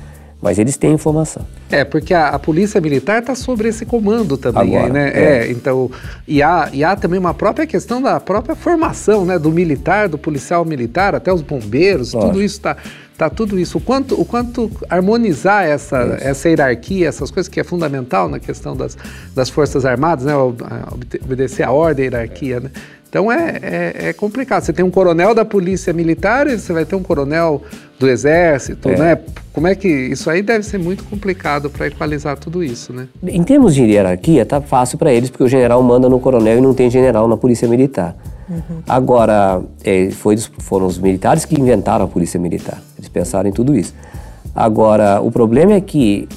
Mas 0.41 0.57
eles 0.57 0.77
têm 0.77 0.93
informação. 0.93 1.45
É, 1.69 1.83
porque 1.83 2.13
a, 2.13 2.29
a 2.29 2.39
polícia 2.39 2.79
militar 2.79 3.19
está 3.19 3.35
sobre 3.35 3.67
esse 3.67 3.85
comando 3.85 4.37
também, 4.37 4.75
Agora, 4.75 4.85
aí, 4.85 4.91
né? 4.91 5.11
É. 5.13 5.47
é. 5.47 5.51
então, 5.51 5.91
e 6.25 6.41
há, 6.41 6.69
e 6.71 6.83
há 6.83 6.95
também 6.95 7.19
uma 7.19 7.33
própria 7.33 7.67
questão 7.67 8.01
da 8.01 8.19
própria 8.21 8.55
formação, 8.55 9.25
né? 9.25 9.37
Do 9.37 9.51
militar, 9.51 10.07
do 10.07 10.17
policial 10.17 10.63
militar, 10.63 11.13
até 11.13 11.31
os 11.33 11.41
bombeiros, 11.41 12.13
Lógico. 12.13 12.31
tudo 12.31 12.43
isso 12.43 12.55
está 12.55 12.77
tá 13.17 13.29
tudo 13.29 13.59
isso. 13.59 13.79
O 13.79 13.81
quanto, 13.81 14.19
o 14.19 14.23
quanto 14.23 14.71
harmonizar 14.89 15.65
essa, 15.65 16.17
essa 16.21 16.47
hierarquia, 16.47 17.09
essas 17.09 17.29
coisas 17.29 17.49
que 17.49 17.59
é 17.59 17.63
fundamental 17.65 18.29
na 18.29 18.39
questão 18.39 18.77
das, 18.77 18.97
das 19.35 19.49
Forças 19.49 19.85
Armadas, 19.85 20.23
né? 20.23 20.33
Obedecer 21.21 21.63
a 21.63 21.71
ordem, 21.71 22.05
a 22.05 22.11
hierarquia, 22.11 22.61
né? 22.61 22.71
Então 23.09 23.31
é, 23.31 23.57
é, 23.61 24.09
é, 24.09 24.13
complicado. 24.13 24.63
Você 24.63 24.71
tem 24.71 24.85
um 24.85 24.91
coronel 24.91 25.33
da 25.33 25.43
polícia 25.43 25.91
militar 25.91 26.47
e 26.47 26.59
você 26.59 26.71
vai 26.71 26.85
ter 26.85 26.95
um 26.95 27.01
coronel 27.01 27.61
do 27.99 28.07
exército, 28.07 28.87
é. 28.87 28.97
né? 28.97 29.19
Como 29.51 29.67
é 29.67 29.73
que 29.73 29.87
isso 29.87 30.29
aí 30.29 30.43
deve 30.43 30.63
ser 30.63 30.77
muito 30.77 31.03
complicado 31.03 31.69
para 31.69 31.87
equalizar 31.87 32.37
tudo 32.37 32.63
isso, 32.63 32.93
né? 32.93 33.07
Em 33.23 33.43
termos 33.43 33.73
de 33.73 33.83
hierarquia, 33.83 34.45
tá 34.45 34.61
fácil 34.61 34.97
para 34.97 35.11
eles 35.11 35.29
porque 35.29 35.43
o 35.43 35.47
general 35.47 35.81
manda 35.81 36.07
no 36.07 36.19
coronel 36.19 36.59
e 36.59 36.61
não 36.61 36.73
tem 36.73 36.89
general 36.89 37.27
na 37.27 37.35
polícia 37.35 37.67
militar. 37.67 38.15
Uhum. 38.47 38.81
Agora, 38.87 39.61
é, 39.83 40.11
foi, 40.11 40.37
foram 40.59 40.85
os 40.85 40.99
militares 40.99 41.45
que 41.45 41.59
inventaram 41.59 42.05
a 42.05 42.07
polícia 42.07 42.39
militar. 42.39 42.79
Eles 42.97 43.09
pensaram 43.09 43.49
em 43.49 43.53
tudo 43.53 43.75
isso. 43.75 43.93
Agora, 44.55 45.19
o 45.19 45.31
problema 45.31 45.73
é 45.73 45.81
que 45.81 46.27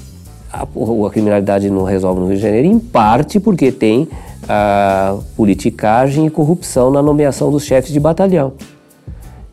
a, 0.53 0.63
a 0.63 1.11
criminalidade 1.11 1.71
não 1.71 1.85
resolve 1.85 2.21
no 2.21 2.29
Rio 2.29 2.37
de 2.37 2.43
Janeiro, 2.43 2.67
em 2.67 2.79
parte 2.79 3.39
porque 3.39 3.71
tem 3.71 4.09
a 4.49 5.17
politicagem 5.37 6.27
e 6.27 6.31
corrupção 6.31 6.91
na 6.91 7.03
nomeação 7.03 7.51
dos 7.51 7.65
chefes 7.65 7.93
de 7.93 8.01
batalhão. 8.01 8.53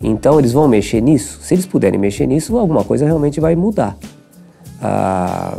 Então 0.02 0.40
eles 0.40 0.54
vão 0.54 0.68
mexer 0.68 1.02
nisso. 1.02 1.40
Se 1.42 1.54
eles 1.54 1.66
puderem 1.66 2.00
mexer 2.00 2.26
nisso, 2.26 2.58
alguma 2.58 2.84
coisa 2.84 3.06
realmente 3.06 3.40
vai 3.40 3.56
mudar. 3.56 3.98
Ah, 4.82 5.58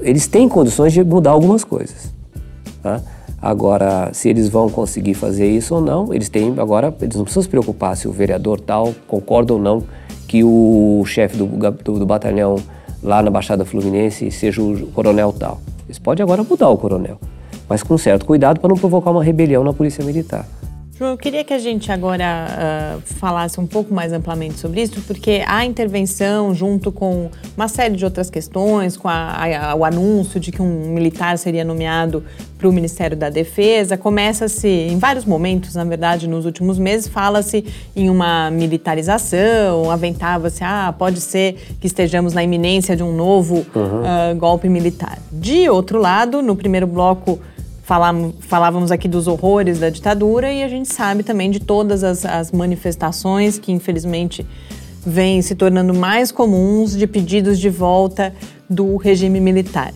eles 0.00 0.26
têm 0.26 0.48
condições 0.48 0.92
de 0.92 1.04
mudar 1.04 1.30
algumas 1.30 1.62
coisas. 1.62 2.12
Tá? 2.82 3.00
Agora, 3.40 4.10
se 4.12 4.28
eles 4.28 4.48
vão 4.48 4.68
conseguir 4.68 5.14
fazer 5.14 5.48
isso 5.48 5.74
ou 5.74 5.80
não, 5.80 6.12
eles 6.12 6.28
têm 6.28 6.54
agora, 6.58 6.94
eles 7.00 7.16
não 7.16 7.24
precisam 7.24 7.42
se 7.42 7.48
preocupar 7.48 7.96
se 7.96 8.06
o 8.06 8.12
vereador 8.12 8.60
tal 8.60 8.92
concorda 9.08 9.52
ou 9.52 9.58
não 9.58 9.82
que 10.28 10.42
o 10.44 11.02
chefe 11.06 11.36
do, 11.36 11.46
do, 11.46 11.98
do 11.98 12.06
batalhão 12.06 12.56
lá 13.02 13.22
na 13.22 13.30
Baixada 13.30 13.64
Fluminense 13.64 14.30
seja 14.30 14.62
o 14.62 14.86
coronel 14.88 15.32
tal. 15.32 15.60
Podem 15.98 16.22
agora 16.22 16.42
mudar 16.42 16.68
o 16.68 16.76
coronel, 16.76 17.18
mas 17.68 17.82
com 17.82 17.96
certo 17.98 18.26
cuidado 18.26 18.60
para 18.60 18.68
não 18.68 18.76
provocar 18.76 19.10
uma 19.10 19.22
rebelião 19.22 19.64
na 19.64 19.72
Polícia 19.72 20.04
Militar. 20.04 20.46
Eu 21.06 21.16
queria 21.16 21.42
que 21.44 21.52
a 21.52 21.58
gente 21.58 21.90
agora 21.90 22.46
uh, 22.96 23.00
falasse 23.16 23.58
um 23.60 23.66
pouco 23.66 23.92
mais 23.92 24.12
amplamente 24.12 24.58
sobre 24.58 24.82
isso, 24.82 25.00
porque 25.02 25.42
a 25.46 25.64
intervenção, 25.64 26.54
junto 26.54 26.92
com 26.92 27.30
uma 27.56 27.68
série 27.68 27.96
de 27.96 28.04
outras 28.04 28.30
questões, 28.30 28.96
com 28.96 29.08
a, 29.08 29.70
a, 29.70 29.74
o 29.74 29.84
anúncio 29.84 30.38
de 30.38 30.52
que 30.52 30.62
um 30.62 30.92
militar 30.92 31.36
seria 31.38 31.64
nomeado 31.64 32.24
para 32.58 32.68
o 32.68 32.72
Ministério 32.72 33.16
da 33.16 33.28
Defesa, 33.28 33.96
começa-se, 33.96 34.68
em 34.68 34.98
vários 34.98 35.24
momentos, 35.24 35.74
na 35.74 35.84
verdade, 35.84 36.28
nos 36.28 36.46
últimos 36.46 36.78
meses, 36.78 37.08
fala-se 37.08 37.64
em 37.96 38.08
uma 38.08 38.50
militarização, 38.50 39.90
aventava-se, 39.90 40.62
ah, 40.62 40.94
pode 40.96 41.20
ser 41.20 41.56
que 41.80 41.86
estejamos 41.86 42.32
na 42.32 42.44
iminência 42.44 42.94
de 42.94 43.02
um 43.02 43.14
novo 43.14 43.66
uhum. 43.74 44.32
uh, 44.32 44.36
golpe 44.36 44.68
militar. 44.68 45.18
De 45.32 45.68
outro 45.68 45.98
lado, 45.98 46.40
no 46.40 46.54
primeiro 46.54 46.86
bloco 46.86 47.40
falávamos 47.82 48.92
aqui 48.92 49.08
dos 49.08 49.26
horrores 49.26 49.78
da 49.78 49.90
ditadura 49.90 50.52
e 50.52 50.62
a 50.62 50.68
gente 50.68 50.92
sabe 50.92 51.22
também 51.22 51.50
de 51.50 51.60
todas 51.60 52.04
as, 52.04 52.24
as 52.24 52.52
manifestações 52.52 53.58
que, 53.58 53.72
infelizmente, 53.72 54.46
vêm 55.04 55.42
se 55.42 55.54
tornando 55.54 55.92
mais 55.92 56.30
comuns 56.30 56.96
de 56.96 57.06
pedidos 57.06 57.58
de 57.58 57.68
volta 57.68 58.32
do 58.70 58.96
regime 58.96 59.40
militar. 59.40 59.92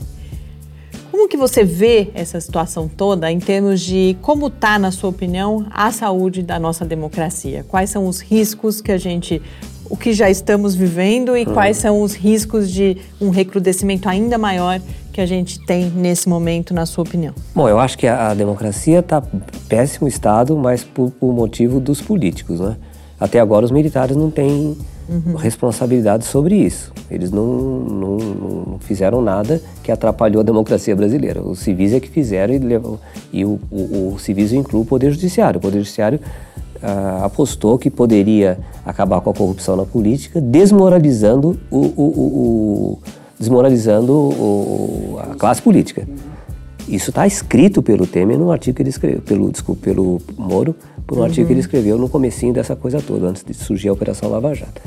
Como 1.10 1.28
que 1.28 1.36
você 1.36 1.64
vê 1.64 2.10
essa 2.12 2.40
situação 2.40 2.88
toda 2.88 3.30
em 3.32 3.38
termos 3.38 3.80
de 3.80 4.16
como 4.20 4.48
está, 4.48 4.78
na 4.78 4.90
sua 4.90 5.08
opinião, 5.08 5.66
a 5.70 5.90
saúde 5.90 6.42
da 6.42 6.58
nossa 6.58 6.84
democracia? 6.84 7.64
Quais 7.66 7.88
são 7.88 8.06
os 8.06 8.20
riscos 8.20 8.80
que 8.80 8.92
a 8.92 8.98
gente 8.98 9.40
o 9.88 9.96
que 9.96 10.12
já 10.12 10.28
estamos 10.28 10.74
vivendo 10.74 11.36
e 11.36 11.46
quais 11.46 11.76
são 11.76 12.02
os 12.02 12.12
riscos 12.12 12.70
de 12.70 12.96
um 13.20 13.30
recrudescimento 13.30 14.08
ainda 14.08 14.36
maior 14.36 14.80
que 15.16 15.20
a 15.22 15.26
gente 15.26 15.58
tem 15.60 15.88
nesse 15.88 16.28
momento, 16.28 16.74
na 16.74 16.84
sua 16.84 17.02
opinião? 17.02 17.32
Bom, 17.54 17.66
eu 17.66 17.78
acho 17.78 17.96
que 17.96 18.06
a, 18.06 18.28
a 18.28 18.34
democracia 18.34 18.98
está 18.98 19.22
péssimo 19.66 20.06
estado, 20.06 20.54
mas 20.58 20.84
por, 20.84 21.10
por, 21.10 21.32
motivo 21.32 21.80
dos 21.80 22.02
políticos, 22.02 22.60
né? 22.60 22.76
Até 23.18 23.40
agora 23.40 23.64
os 23.64 23.70
militares 23.70 24.14
não 24.14 24.30
têm 24.30 24.76
uhum. 25.08 25.34
responsabilidade 25.36 26.26
sobre 26.26 26.56
isso. 26.56 26.92
Eles 27.10 27.30
não, 27.30 27.46
não, 27.46 28.16
não, 28.18 28.78
fizeram 28.80 29.22
nada 29.22 29.58
que 29.82 29.90
atrapalhou 29.90 30.42
a 30.42 30.44
democracia 30.44 30.94
brasileira. 30.94 31.40
Os 31.40 31.60
civis 31.60 31.94
é 31.94 32.00
que 32.00 32.10
fizeram 32.10 32.52
e, 32.52 32.58
levam, 32.58 32.98
e 33.32 33.42
o, 33.42 33.58
o, 33.70 34.12
o 34.12 34.18
civis 34.18 34.52
inclui 34.52 34.82
o 34.82 34.84
Poder 34.84 35.12
Judiciário. 35.12 35.56
O 35.56 35.62
Poder 35.62 35.78
Judiciário 35.78 36.20
ah, 36.82 37.22
apostou 37.24 37.78
que 37.78 37.90
poderia 37.90 38.58
acabar 38.84 39.22
com 39.22 39.30
a 39.30 39.34
corrupção 39.34 39.76
na 39.76 39.86
política, 39.86 40.42
desmoralizando 40.42 41.58
o, 41.70 41.78
o, 41.78 42.02
o 42.02 42.98
desmoralizando 43.38 44.12
o, 44.12 45.18
a 45.20 45.34
classe 45.34 45.60
política. 45.62 46.06
Isso 46.88 47.10
está 47.10 47.26
escrito 47.26 47.82
pelo 47.82 48.06
Temer 48.06 48.38
no 48.38 48.52
artigo 48.52 48.76
que 48.76 48.82
ele 48.82 48.90
escreveu, 48.90 49.20
pelo, 49.20 49.50
desculpa, 49.50 49.82
pelo 49.82 50.20
Moro, 50.36 50.74
por 51.06 51.16
um 51.16 51.20
uhum. 51.20 51.26
artigo 51.26 51.46
que 51.46 51.52
ele 51.52 51.60
escreveu 51.60 51.98
no 51.98 52.08
comecinho 52.08 52.52
dessa 52.52 52.76
coisa 52.76 53.00
toda, 53.00 53.26
antes 53.26 53.42
de 53.44 53.54
surgir 53.54 53.88
a 53.88 53.92
Operação 53.92 54.30
Lava 54.30 54.54
Jato. 54.54 54.80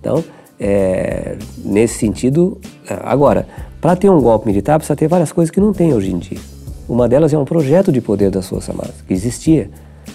Então, 0.00 0.22
é, 0.60 1.36
nesse 1.64 1.98
sentido, 1.98 2.58
é, 2.88 2.98
agora, 3.04 3.46
para 3.80 3.96
ter 3.96 4.10
um 4.10 4.20
golpe 4.20 4.46
militar 4.46 4.78
precisa 4.78 4.96
ter 4.96 5.08
várias 5.08 5.32
coisas 5.32 5.50
que 5.50 5.60
não 5.60 5.72
tem 5.72 5.94
hoje 5.94 6.12
em 6.12 6.18
dia. 6.18 6.38
Uma 6.88 7.08
delas 7.08 7.32
é 7.32 7.38
um 7.38 7.44
projeto 7.44 7.90
de 7.90 8.00
poder 8.00 8.30
das 8.30 8.48
Forças 8.48 8.70
Armadas, 8.70 8.94
que 9.06 9.12
existia 9.12 9.70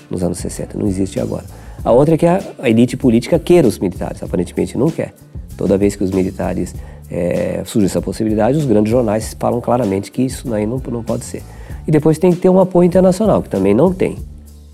nos 0.10 0.24
anos 0.24 0.38
60, 0.38 0.78
não 0.78 0.88
existe 0.88 1.20
agora. 1.20 1.46
A 1.84 1.92
outra 1.92 2.16
é 2.16 2.18
que 2.18 2.26
a, 2.26 2.42
a 2.60 2.70
elite 2.70 2.96
política 2.96 3.40
queira 3.40 3.68
os 3.68 3.80
militares, 3.80 4.22
aparentemente 4.22 4.78
não 4.78 4.90
quer. 4.90 5.14
Toda 5.58 5.78
vez 5.78 5.96
que 5.96 6.04
os 6.04 6.12
militares 6.12 6.74
é, 7.12 7.62
surge 7.66 7.88
essa 7.88 8.02
possibilidade, 8.02 8.58
os 8.58 8.66
grandes 8.66 8.90
jornais 8.90 9.36
falam 9.38 9.60
claramente 9.60 10.12
que 10.12 10.22
isso 10.22 10.52
aí 10.54 10.66
não, 10.66 10.82
não 10.90 11.04
pode 11.04 11.26
ser. 11.26 11.44
E 11.86 11.92
depois 11.92 12.18
tem 12.18 12.32
que 12.32 12.38
ter 12.38 12.50
um 12.50 12.60
apoio 12.60 12.86
internacional, 12.86 13.42
que 13.42 13.50
também 13.50 13.74
não 13.74 13.94
tem. 13.94 14.18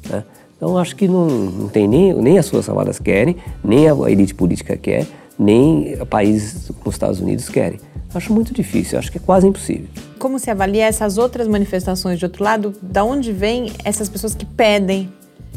Né? 0.09 0.23
Então 0.55 0.77
acho 0.77 0.95
que 0.95 1.07
não, 1.07 1.25
não 1.27 1.67
tem 1.69 1.87
nem, 1.87 2.13
nem 2.13 2.37
as 2.37 2.47
Forças 2.47 2.69
Armadas 2.69 2.99
querem, 2.99 3.37
nem 3.63 3.89
a 3.89 3.93
elite 4.09 4.35
política 4.35 4.77
quer, 4.77 5.05
nem 5.37 5.97
países 6.09 6.67
como 6.67 6.89
os 6.89 6.95
Estados 6.95 7.19
Unidos 7.19 7.49
querem. 7.49 7.79
Acho 8.13 8.33
muito 8.33 8.53
difícil, 8.53 8.97
acho 8.97 9.11
que 9.11 9.17
é 9.17 9.21
quase 9.23 9.47
impossível. 9.47 9.87
Como 10.17 10.39
se 10.39 10.49
avalia 10.49 10.85
essas 10.85 11.17
outras 11.17 11.47
manifestações 11.47 12.17
de 12.17 12.25
outro 12.25 12.43
lado? 12.43 12.73
Da 12.81 13.03
onde 13.03 13.31
vêm 13.31 13.71
essas 13.83 14.09
pessoas 14.09 14.33
que 14.33 14.45
pedem 14.45 15.09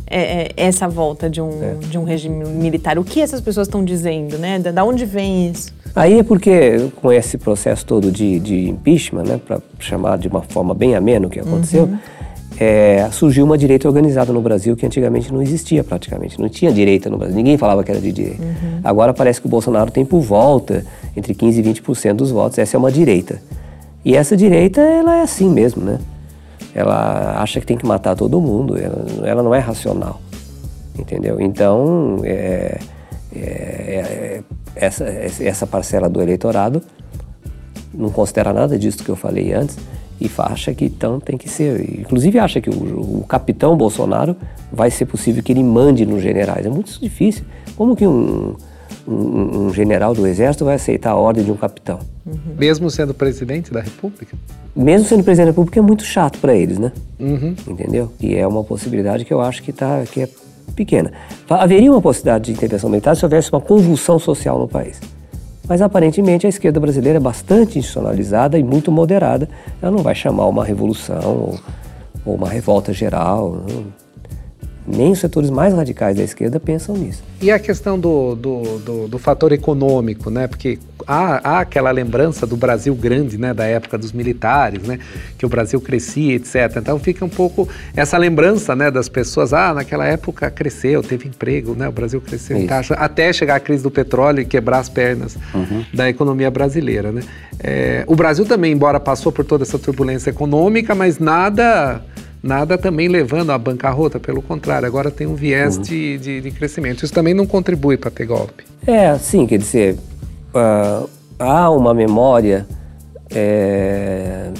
é, 0.07 0.21
é, 0.21 0.53
essa 0.57 0.87
volta 0.89 1.31
de 1.31 1.41
um, 1.41 1.63
é. 1.63 1.75
de 1.75 1.97
um 1.97 2.05
regime 2.05 2.45
militar? 2.45 2.99
O 2.99 3.05
que 3.05 3.21
essas 3.21 3.41
pessoas 3.41 3.69
estão 3.69 3.83
dizendo, 3.85 4.37
né? 4.37 4.59
Da, 4.59 4.71
da 4.73 4.85
onde 4.85 5.07
vem 5.07 5.51
isso? 5.51 5.73
Aí 5.95 6.19
é 6.19 6.23
porque, 6.23 6.89
com 6.97 7.13
esse 7.13 7.37
processo 7.37 7.85
todo 7.85 8.11
de, 8.13 8.39
de 8.39 8.69
impeachment, 8.69 9.25
né, 9.25 9.41
para 9.45 9.61
chamar 9.79 10.19
de 10.19 10.29
uma 10.29 10.43
forma 10.43 10.75
bem 10.75 10.95
amena 10.95 11.27
o 11.27 11.31
que 11.31 11.41
aconteceu, 11.41 11.85
uhum. 11.85 11.99
é, 12.59 13.09
surgiu 13.11 13.45
uma 13.45 13.59
direita 13.59 13.89
organizada 13.89 14.33
no 14.33 14.41
Brasil 14.41 14.77
que 14.77 14.87
antigamente 14.87 15.33
não 15.33 15.43
existia 15.43 15.83
praticamente. 15.83 16.41
Não 16.41 16.49
tinha 16.49 16.73
direita 16.73 17.11
no 17.11 17.19
Brasil, 17.19 17.37
ninguém 17.37 17.59
falava 17.59 17.83
que 17.83 17.91
era 17.91 18.01
de 18.01 18.13
direita. 18.13 18.43
Uhum. 18.43 18.81
Agora 18.85 19.13
parece 19.13 19.41
que 19.41 19.47
o 19.47 19.51
Bolsonaro 19.51 19.91
tem 19.91 20.05
por 20.05 20.21
volta 20.21 20.85
entre 21.17 21.35
15% 21.35 21.59
e 21.59 21.63
20% 21.81 22.15
dos 22.15 22.31
votos. 22.31 22.59
Essa 22.59 22.77
é 22.77 22.79
uma 22.79 22.93
direita. 22.93 23.43
E 24.05 24.17
essa 24.17 24.37
direita, 24.37 24.81
ela 24.81 25.17
é 25.17 25.23
assim 25.23 25.51
mesmo, 25.51 25.85
né? 25.85 25.99
Ela 26.75 27.43
acha 27.43 27.61
que 27.61 27.67
tem 27.67 27.77
que 27.77 27.85
matar 27.85 28.15
todo 28.15 28.41
mundo, 28.41 28.79
ela, 28.79 29.05
ela 29.25 29.43
não 29.43 29.53
é 29.53 29.59
racional, 29.59 30.21
entendeu? 30.97 31.41
Então, 31.41 32.21
é, 32.23 32.79
é, 33.35 33.41
é 33.41 34.43
essa, 34.75 35.05
essa 35.05 35.67
parcela 35.67 36.09
do 36.09 36.21
eleitorado 36.21 36.83
não 37.93 38.11
considera 38.11 38.53
nada 38.53 38.79
disso 38.79 39.03
que 39.03 39.09
eu 39.09 39.17
falei 39.17 39.53
antes 39.53 39.77
e 40.21 40.31
acha 40.39 40.75
que 40.75 40.85
então 40.85 41.19
tem 41.19 41.39
que 41.39 41.49
ser. 41.49 41.99
Inclusive 41.99 42.39
acha 42.39 42.61
que 42.61 42.69
o, 42.69 43.21
o, 43.21 43.25
capitão 43.27 43.77
Bolsonaro 43.77 44.37
vai 44.71 44.91
ser 44.91 45.07
possível 45.07 45.43
que 45.43 45.51
ele 45.51 45.63
mande 45.63 46.05
nos 46.05 46.23
generais. 46.23 46.67
É 46.67 46.69
muito 46.69 47.01
difícil. 47.01 47.43
Como 47.75 47.97
que 47.97 48.07
um, 48.07 48.55
um, 49.09 49.67
um 49.67 49.73
general 49.73 50.13
do 50.13 50.27
exército 50.27 50.67
vai 50.67 50.75
aceitar 50.75 51.13
a 51.13 51.17
ordem 51.17 51.43
de 51.43 51.51
um 51.51 51.57
capitão? 51.57 52.01
Uhum. 52.27 52.55
Mesmo 52.59 52.91
sendo 52.91 53.15
presidente 53.15 53.73
da 53.73 53.81
República? 53.81 54.37
Mesmo 54.77 55.07
sendo 55.09 55.25
presidente 55.25 55.47
da 55.47 55.53
República 55.53 55.81
é 55.81 55.83
muito 55.83 56.05
chato 56.05 56.39
para 56.39 56.55
eles, 56.55 56.79
né? 56.79 56.93
Uhum. 57.19 57.55
Entendeu? 57.67 58.13
E 58.21 58.35
é 58.35 58.47
uma 58.47 58.63
possibilidade 58.63 59.25
que 59.25 59.33
eu 59.33 59.41
acho 59.41 59.63
que, 59.63 59.73
tá, 59.73 60.05
que 60.11 60.21
é 60.21 60.29
pequena. 60.71 61.13
Haveria 61.49 61.91
uma 61.91 62.01
possibilidade 62.01 62.45
de 62.45 62.53
intervenção 62.53 62.91
militar 62.91 63.17
se 63.17 63.25
houvesse 63.25 63.53
uma 63.53 63.61
convulsão 63.61 64.19
social 64.19 64.59
no 64.59 64.69
país. 64.69 65.01
Mas 65.69 65.81
aparentemente 65.81 66.47
a 66.47 66.49
esquerda 66.49 66.81
brasileira 66.81 67.19
é 67.19 67.21
bastante 67.21 67.79
institucionalizada 67.79 68.59
e 68.59 68.63
muito 68.63 68.91
moderada. 68.91 69.49
Ela 69.81 69.93
não 69.93 70.03
vai 70.03 70.15
chamar 70.15 70.47
uma 70.47 70.65
revolução 70.65 71.59
ou, 72.25 72.35
uma 72.35 72.49
revolta 72.49 72.93
geral. 72.93 73.63
Não. 73.69 74.00
Nem 74.91 75.13
os 75.13 75.19
setores 75.19 75.51
mais 75.51 75.73
radicais 75.73 76.17
da 76.17 76.23
esquerda 76.23 76.59
pensam 76.59 76.97
nisso. 76.97 77.23
E 77.41 77.51
a 77.51 77.59
questão 77.59 77.99
do, 77.99 78.35
do, 78.35 78.79
do, 78.79 79.09
do 79.09 79.19
fator 79.19 79.53
econômico, 79.53 80.31
né? 80.31 80.47
Porque 80.47 80.79
há, 81.07 81.41
há, 81.49 81.61
aquela 81.61 81.91
lembrança 81.91 82.47
do 82.47 82.57
Brasil 82.57 82.95
grande, 82.95 83.39
né? 83.39 83.55
Da 83.55 83.65
época 83.65 83.97
dos 83.97 84.13
militares, 84.13 84.83
né? 84.83 84.99
Que 85.39 85.47
o 85.47 85.49
Brasil 85.49 85.81
crescia, 85.81 86.35
etc. 86.35 86.77
Então 86.77 86.99
fica 86.99 87.25
um 87.25 87.29
pouco 87.29 87.69
essa 87.97 88.19
lembrança, 88.19 88.77
né? 88.77 88.91
Das 88.91 89.09
pessoas, 89.09 89.53
ah, 89.53 89.73
naquela 89.73 90.07
época 90.07 90.51
cresceu, 90.51 91.03
teve 91.03 91.29
emprego, 91.29 91.75
né? 91.75 91.89
O 91.89 91.93
Brasil 91.93 92.21
cresceu 92.21 92.59
em 92.59 92.67
taxa, 92.67 92.95
até 92.95 93.33
chegar 93.33 93.57
a 93.57 93.61
crise 93.61 93.83
do 93.83 93.91
petróleo 93.91 94.41
e 94.41 94.45
quebrar 94.45 94.79
as 94.79 94.89
pernas 94.89 95.37
uhum. 95.55 95.85
da 95.95 96.09
economia 96.09 96.51
brasileira, 96.51 97.11
né? 97.11 97.23
É, 97.63 98.05
o 98.07 98.17
Brasil 98.17 98.45
também, 98.45 98.73
embora 98.73 98.99
passou 98.99 99.31
por 99.31 99.45
toda 99.45 99.65
essa 99.65 99.79
turbulência 99.79 100.31
econômica, 100.31 100.95
mas 100.95 101.19
nada 101.19 102.03
nada 102.43 102.79
também 102.79 103.09
levando 103.09 103.51
à 103.51 103.59
bancarrota, 103.59 104.19
pelo 104.19 104.43
contrário, 104.43 104.87
agora 104.87 105.11
tem 105.11 105.27
um 105.27 105.35
viés 105.35 105.77
uhum. 105.77 105.83
de, 105.83 106.19
de, 106.19 106.41
de, 106.41 106.51
crescimento. 106.51 107.05
Isso 107.05 107.13
também 107.13 107.35
não 107.35 107.47
contribui 107.47 107.97
para 107.97 108.11
ter 108.11 108.27
golpe. 108.27 108.65
É, 108.87 109.17
sim, 109.19 109.47
quer 109.47 109.59
dizer, 109.59 109.99
uh, 110.55 111.09
há 111.39 111.71
uma 111.71 111.93
memória 111.93 112.67
é, 113.31 114.51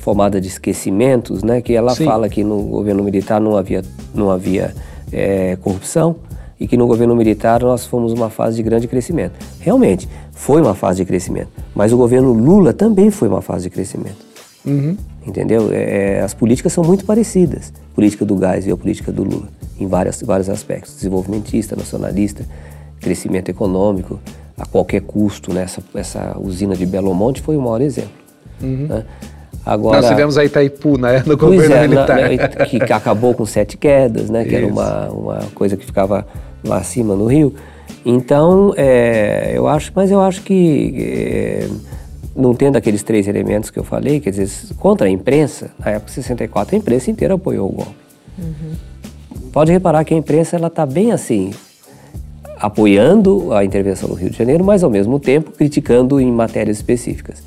formada 0.00 0.40
de 0.40 0.48
esquecimentos, 0.48 1.42
né, 1.42 1.60
que 1.60 1.74
ela 1.74 1.94
sim. 1.94 2.04
fala 2.04 2.28
que 2.28 2.42
no 2.42 2.62
governo 2.62 3.02
militar 3.02 3.40
não 3.40 3.56
havia, 3.56 3.82
não 4.14 4.30
havia 4.30 4.74
é, 5.12 5.56
corrupção 5.56 6.16
e 6.58 6.66
que 6.66 6.76
no 6.76 6.86
governo 6.86 7.14
militar 7.14 7.62
nós 7.62 7.84
fomos 7.84 8.12
uma 8.12 8.30
fase 8.30 8.56
de 8.56 8.62
grande 8.62 8.86
crescimento. 8.86 9.34
Realmente, 9.60 10.08
foi 10.32 10.60
uma 10.60 10.74
fase 10.74 10.98
de 10.98 11.04
crescimento, 11.04 11.48
mas 11.74 11.92
o 11.92 11.96
governo 11.96 12.32
Lula 12.32 12.72
também 12.72 13.10
foi 13.10 13.28
uma 13.28 13.42
fase 13.42 13.64
de 13.64 13.70
crescimento. 13.70 14.24
Uhum. 14.64 14.96
Entendeu? 15.26 15.70
É, 15.72 16.16
é, 16.16 16.20
as 16.20 16.34
políticas 16.34 16.72
são 16.72 16.84
muito 16.84 17.04
parecidas. 17.04 17.72
A 17.92 17.94
política 17.94 18.24
do 18.24 18.36
gás 18.36 18.66
e 18.66 18.70
a 18.70 18.76
política 18.76 19.10
do 19.10 19.24
Lula, 19.24 19.48
em 19.78 19.86
várias, 19.86 20.22
vários 20.22 20.48
aspectos. 20.48 20.94
Desenvolvimentista, 20.94 21.74
nacionalista, 21.74 22.44
crescimento 23.00 23.48
econômico, 23.48 24.20
a 24.58 24.66
qualquer 24.66 25.00
custo. 25.00 25.52
Né? 25.52 25.62
Essa, 25.62 25.82
essa 25.94 26.36
usina 26.38 26.76
de 26.76 26.84
Belo 26.84 27.14
Monte 27.14 27.40
foi 27.40 27.56
o 27.56 27.60
maior 27.60 27.80
exemplo. 27.80 28.12
Uhum. 28.62 28.86
Né? 28.88 29.04
Agora, 29.64 30.02
Nós 30.02 30.10
tivemos 30.10 30.36
a 30.36 30.44
Itaipu 30.44 30.98
né, 30.98 31.22
no 31.26 31.36
governo 31.36 31.74
é, 31.74 31.88
militar. 31.88 32.18
Na, 32.20 32.66
que, 32.66 32.78
que, 32.80 32.92
acabou 32.92 33.32
com 33.34 33.46
sete 33.46 33.78
quedas, 33.78 34.28
né, 34.28 34.44
que 34.44 34.50
Isso. 34.50 34.58
era 34.58 34.66
uma, 34.66 35.08
uma 35.08 35.38
coisa 35.54 35.76
que 35.76 35.86
ficava 35.86 36.26
lá 36.62 36.76
acima 36.76 37.14
no 37.14 37.26
Rio. 37.26 37.54
Então, 38.04 38.74
é, 38.76 39.52
eu 39.54 39.66
acho, 39.66 39.90
mas 39.94 40.10
eu 40.10 40.20
acho 40.20 40.42
que 40.42 40.94
é, 40.98 41.68
não 42.34 42.54
tendo 42.54 42.76
aqueles 42.76 43.02
três 43.02 43.28
elementos 43.28 43.70
que 43.70 43.78
eu 43.78 43.84
falei, 43.84 44.20
quer 44.20 44.30
dizer, 44.30 44.74
contra 44.76 45.06
a 45.06 45.10
imprensa, 45.10 45.70
na 45.78 45.92
época 45.92 46.06
de 46.06 46.12
64, 46.12 46.74
a 46.74 46.78
imprensa 46.78 47.10
inteira 47.10 47.34
apoiou 47.34 47.68
o 47.68 47.72
golpe. 47.72 47.96
Uhum. 48.38 48.72
Pode 49.52 49.70
reparar 49.70 50.04
que 50.04 50.12
a 50.12 50.16
imprensa 50.16 50.56
ela 50.56 50.66
está 50.66 50.84
bem 50.84 51.12
assim, 51.12 51.52
apoiando 52.58 53.52
a 53.52 53.64
intervenção 53.64 54.08
no 54.08 54.14
Rio 54.14 54.30
de 54.30 54.36
Janeiro, 54.36 54.64
mas 54.64 54.82
ao 54.82 54.90
mesmo 54.90 55.20
tempo 55.20 55.52
criticando 55.52 56.20
em 56.20 56.30
matérias 56.32 56.78
específicas. 56.78 57.42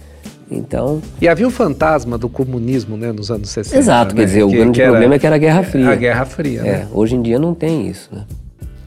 Então. 0.50 1.02
E 1.22 1.28
havia 1.28 1.46
o 1.46 1.52
fantasma 1.52 2.18
do 2.18 2.30
comunismo 2.30 2.96
né, 2.96 3.12
nos 3.12 3.30
anos 3.30 3.50
60. 3.50 3.78
Exato, 3.78 4.16
né? 4.16 4.22
quer 4.22 4.26
dizer, 4.28 4.44
o 4.44 4.50
que, 4.50 4.56
grande 4.56 4.80
que 4.80 4.86
problema 4.86 5.16
é 5.16 5.20
que 5.20 5.28
era 5.28 5.36
a 5.36 5.40
Guerra 5.40 5.64
Fria. 5.64 5.90
A 5.90 5.96
Guerra 5.96 6.26
Fria. 6.26 6.62
É, 6.62 6.64
né? 6.64 6.88
hoje 6.94 7.16
em 7.16 7.22
dia 7.22 7.38
não 7.38 7.54
tem 7.54 7.88
isso. 7.88 8.10
Né? 8.14 8.24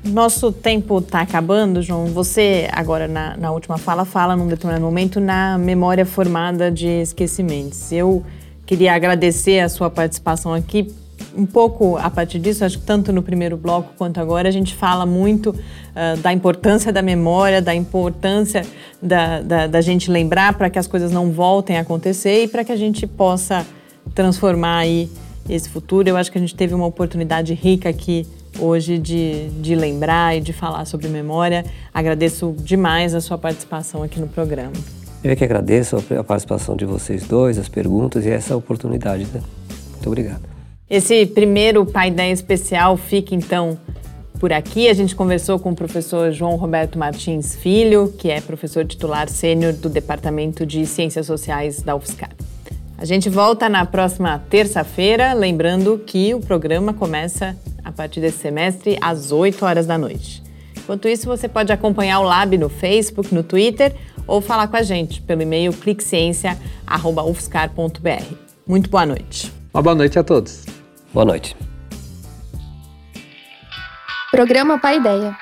Nosso 0.02 0.50
tempo 0.50 0.98
está 0.98 1.20
acabando, 1.20 1.82
João. 1.82 2.06
Você, 2.06 2.68
agora, 2.72 3.06
na, 3.06 3.36
na, 3.36 3.52
última 3.52 3.76
fala, 3.76 4.06
fala 4.06 4.34
num 4.34 4.48
determinado 4.48 4.82
momento 4.82 5.20
na 5.20 5.58
memória 5.58 6.06
formada 6.06 6.70
de 6.70 6.86
esquecimentos. 6.86 7.92
Eu 7.92 8.24
queria 8.64 8.94
agradecer 8.94 9.60
a 9.60 9.68
sua 9.68 9.90
participação 9.90 10.54
aqui. 10.54 10.90
Um 11.36 11.44
pouco 11.44 11.98
a 11.98 12.08
partir 12.08 12.38
disso, 12.38 12.64
acho 12.64 12.78
que 12.78 12.84
tanto 12.86 13.12
no 13.12 13.22
primeiro 13.22 13.58
bloco 13.58 13.92
quanto 13.98 14.18
agora, 14.18 14.48
a 14.48 14.50
gente 14.50 14.74
fala 14.74 15.04
muito 15.04 15.50
uh, 15.50 16.16
da 16.22 16.32
importância 16.32 16.90
da 16.90 17.02
memória, 17.02 17.60
da 17.60 17.74
importância 17.74 18.62
da, 19.02 19.42
da, 19.42 19.66
da 19.66 19.80
gente 19.82 20.10
lembrar 20.10 20.54
para 20.54 20.70
que 20.70 20.78
as 20.78 20.86
coisas 20.86 21.12
não 21.12 21.30
voltem 21.30 21.76
a 21.76 21.82
acontecer 21.82 22.44
e 22.44 22.48
para 22.48 22.64
que 22.64 22.72
a 22.72 22.76
gente 22.76 23.06
possa 23.06 23.66
transformar 24.14 24.78
aí 24.78 25.10
esse 25.46 25.68
futuro. 25.68 26.08
Eu 26.08 26.16
acho 26.16 26.32
que 26.32 26.38
a 26.38 26.40
gente 26.40 26.54
teve 26.54 26.74
uma 26.74 26.86
oportunidade 26.86 27.52
rica 27.52 27.90
aqui 27.90 28.26
hoje 28.60 28.98
de, 28.98 29.48
de 29.60 29.74
lembrar 29.74 30.36
e 30.36 30.40
de 30.40 30.52
falar 30.52 30.84
sobre 30.84 31.08
memória. 31.08 31.64
Agradeço 31.92 32.54
demais 32.58 33.14
a 33.14 33.20
sua 33.20 33.38
participação 33.38 34.02
aqui 34.02 34.20
no 34.20 34.28
programa. 34.28 34.72
Eu 35.22 35.32
é 35.32 35.36
que 35.36 35.44
agradeço 35.44 35.96
a 36.18 36.24
participação 36.24 36.76
de 36.76 36.84
vocês 36.84 37.26
dois, 37.26 37.58
as 37.58 37.68
perguntas 37.68 38.24
e 38.24 38.30
essa 38.30 38.56
oportunidade. 38.56 39.26
Né? 39.32 39.42
Muito 39.92 40.06
obrigado. 40.06 40.42
Esse 40.88 41.26
primeiro 41.26 41.84
Pai 41.84 42.10
10 42.10 42.38
especial 42.38 42.96
fica 42.96 43.34
então 43.34 43.78
por 44.40 44.52
aqui. 44.52 44.88
A 44.88 44.94
gente 44.94 45.14
conversou 45.14 45.58
com 45.58 45.70
o 45.70 45.76
professor 45.76 46.32
João 46.32 46.56
Roberto 46.56 46.98
Martins 46.98 47.54
Filho, 47.54 48.12
que 48.18 48.30
é 48.30 48.40
professor 48.40 48.84
titular 48.86 49.28
sênior 49.28 49.74
do 49.74 49.88
Departamento 49.88 50.64
de 50.64 50.86
Ciências 50.86 51.26
Sociais 51.26 51.82
da 51.82 51.94
UFSCar. 51.94 52.30
A 53.00 53.04
gente 53.06 53.30
volta 53.30 53.66
na 53.66 53.86
próxima 53.86 54.42
terça-feira, 54.50 55.32
lembrando 55.32 55.98
que 56.06 56.34
o 56.34 56.40
programa 56.40 56.92
começa 56.92 57.56
a 57.82 57.90
partir 57.90 58.20
desse 58.20 58.36
semestre 58.36 58.98
às 59.00 59.32
8 59.32 59.64
horas 59.64 59.86
da 59.86 59.96
noite. 59.96 60.42
Enquanto 60.76 61.08
isso, 61.08 61.24
você 61.24 61.48
pode 61.48 61.72
acompanhar 61.72 62.20
o 62.20 62.24
Lab 62.24 62.58
no 62.58 62.68
Facebook, 62.68 63.34
no 63.34 63.42
Twitter 63.42 63.96
ou 64.26 64.42
falar 64.42 64.68
com 64.68 64.76
a 64.76 64.82
gente 64.82 65.22
pelo 65.22 65.40
e-mail 65.40 65.72
cliqueciência.ufscar.br. 65.72 68.34
Muito 68.66 68.90
boa 68.90 69.06
noite. 69.06 69.50
Uma 69.72 69.82
boa 69.82 69.94
noite 69.94 70.18
a 70.18 70.22
todos. 70.22 70.66
Boa 71.10 71.24
noite. 71.24 71.56
Programa 74.30 74.78
Pai 74.78 74.98
Ideia. 74.98 75.34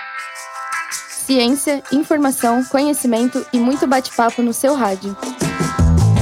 Ciência, 0.92 1.82
informação, 1.90 2.64
conhecimento 2.66 3.44
e 3.52 3.58
muito 3.58 3.84
bate-papo 3.84 4.42
no 4.42 4.52
seu 4.52 4.76
rádio. 4.76 5.16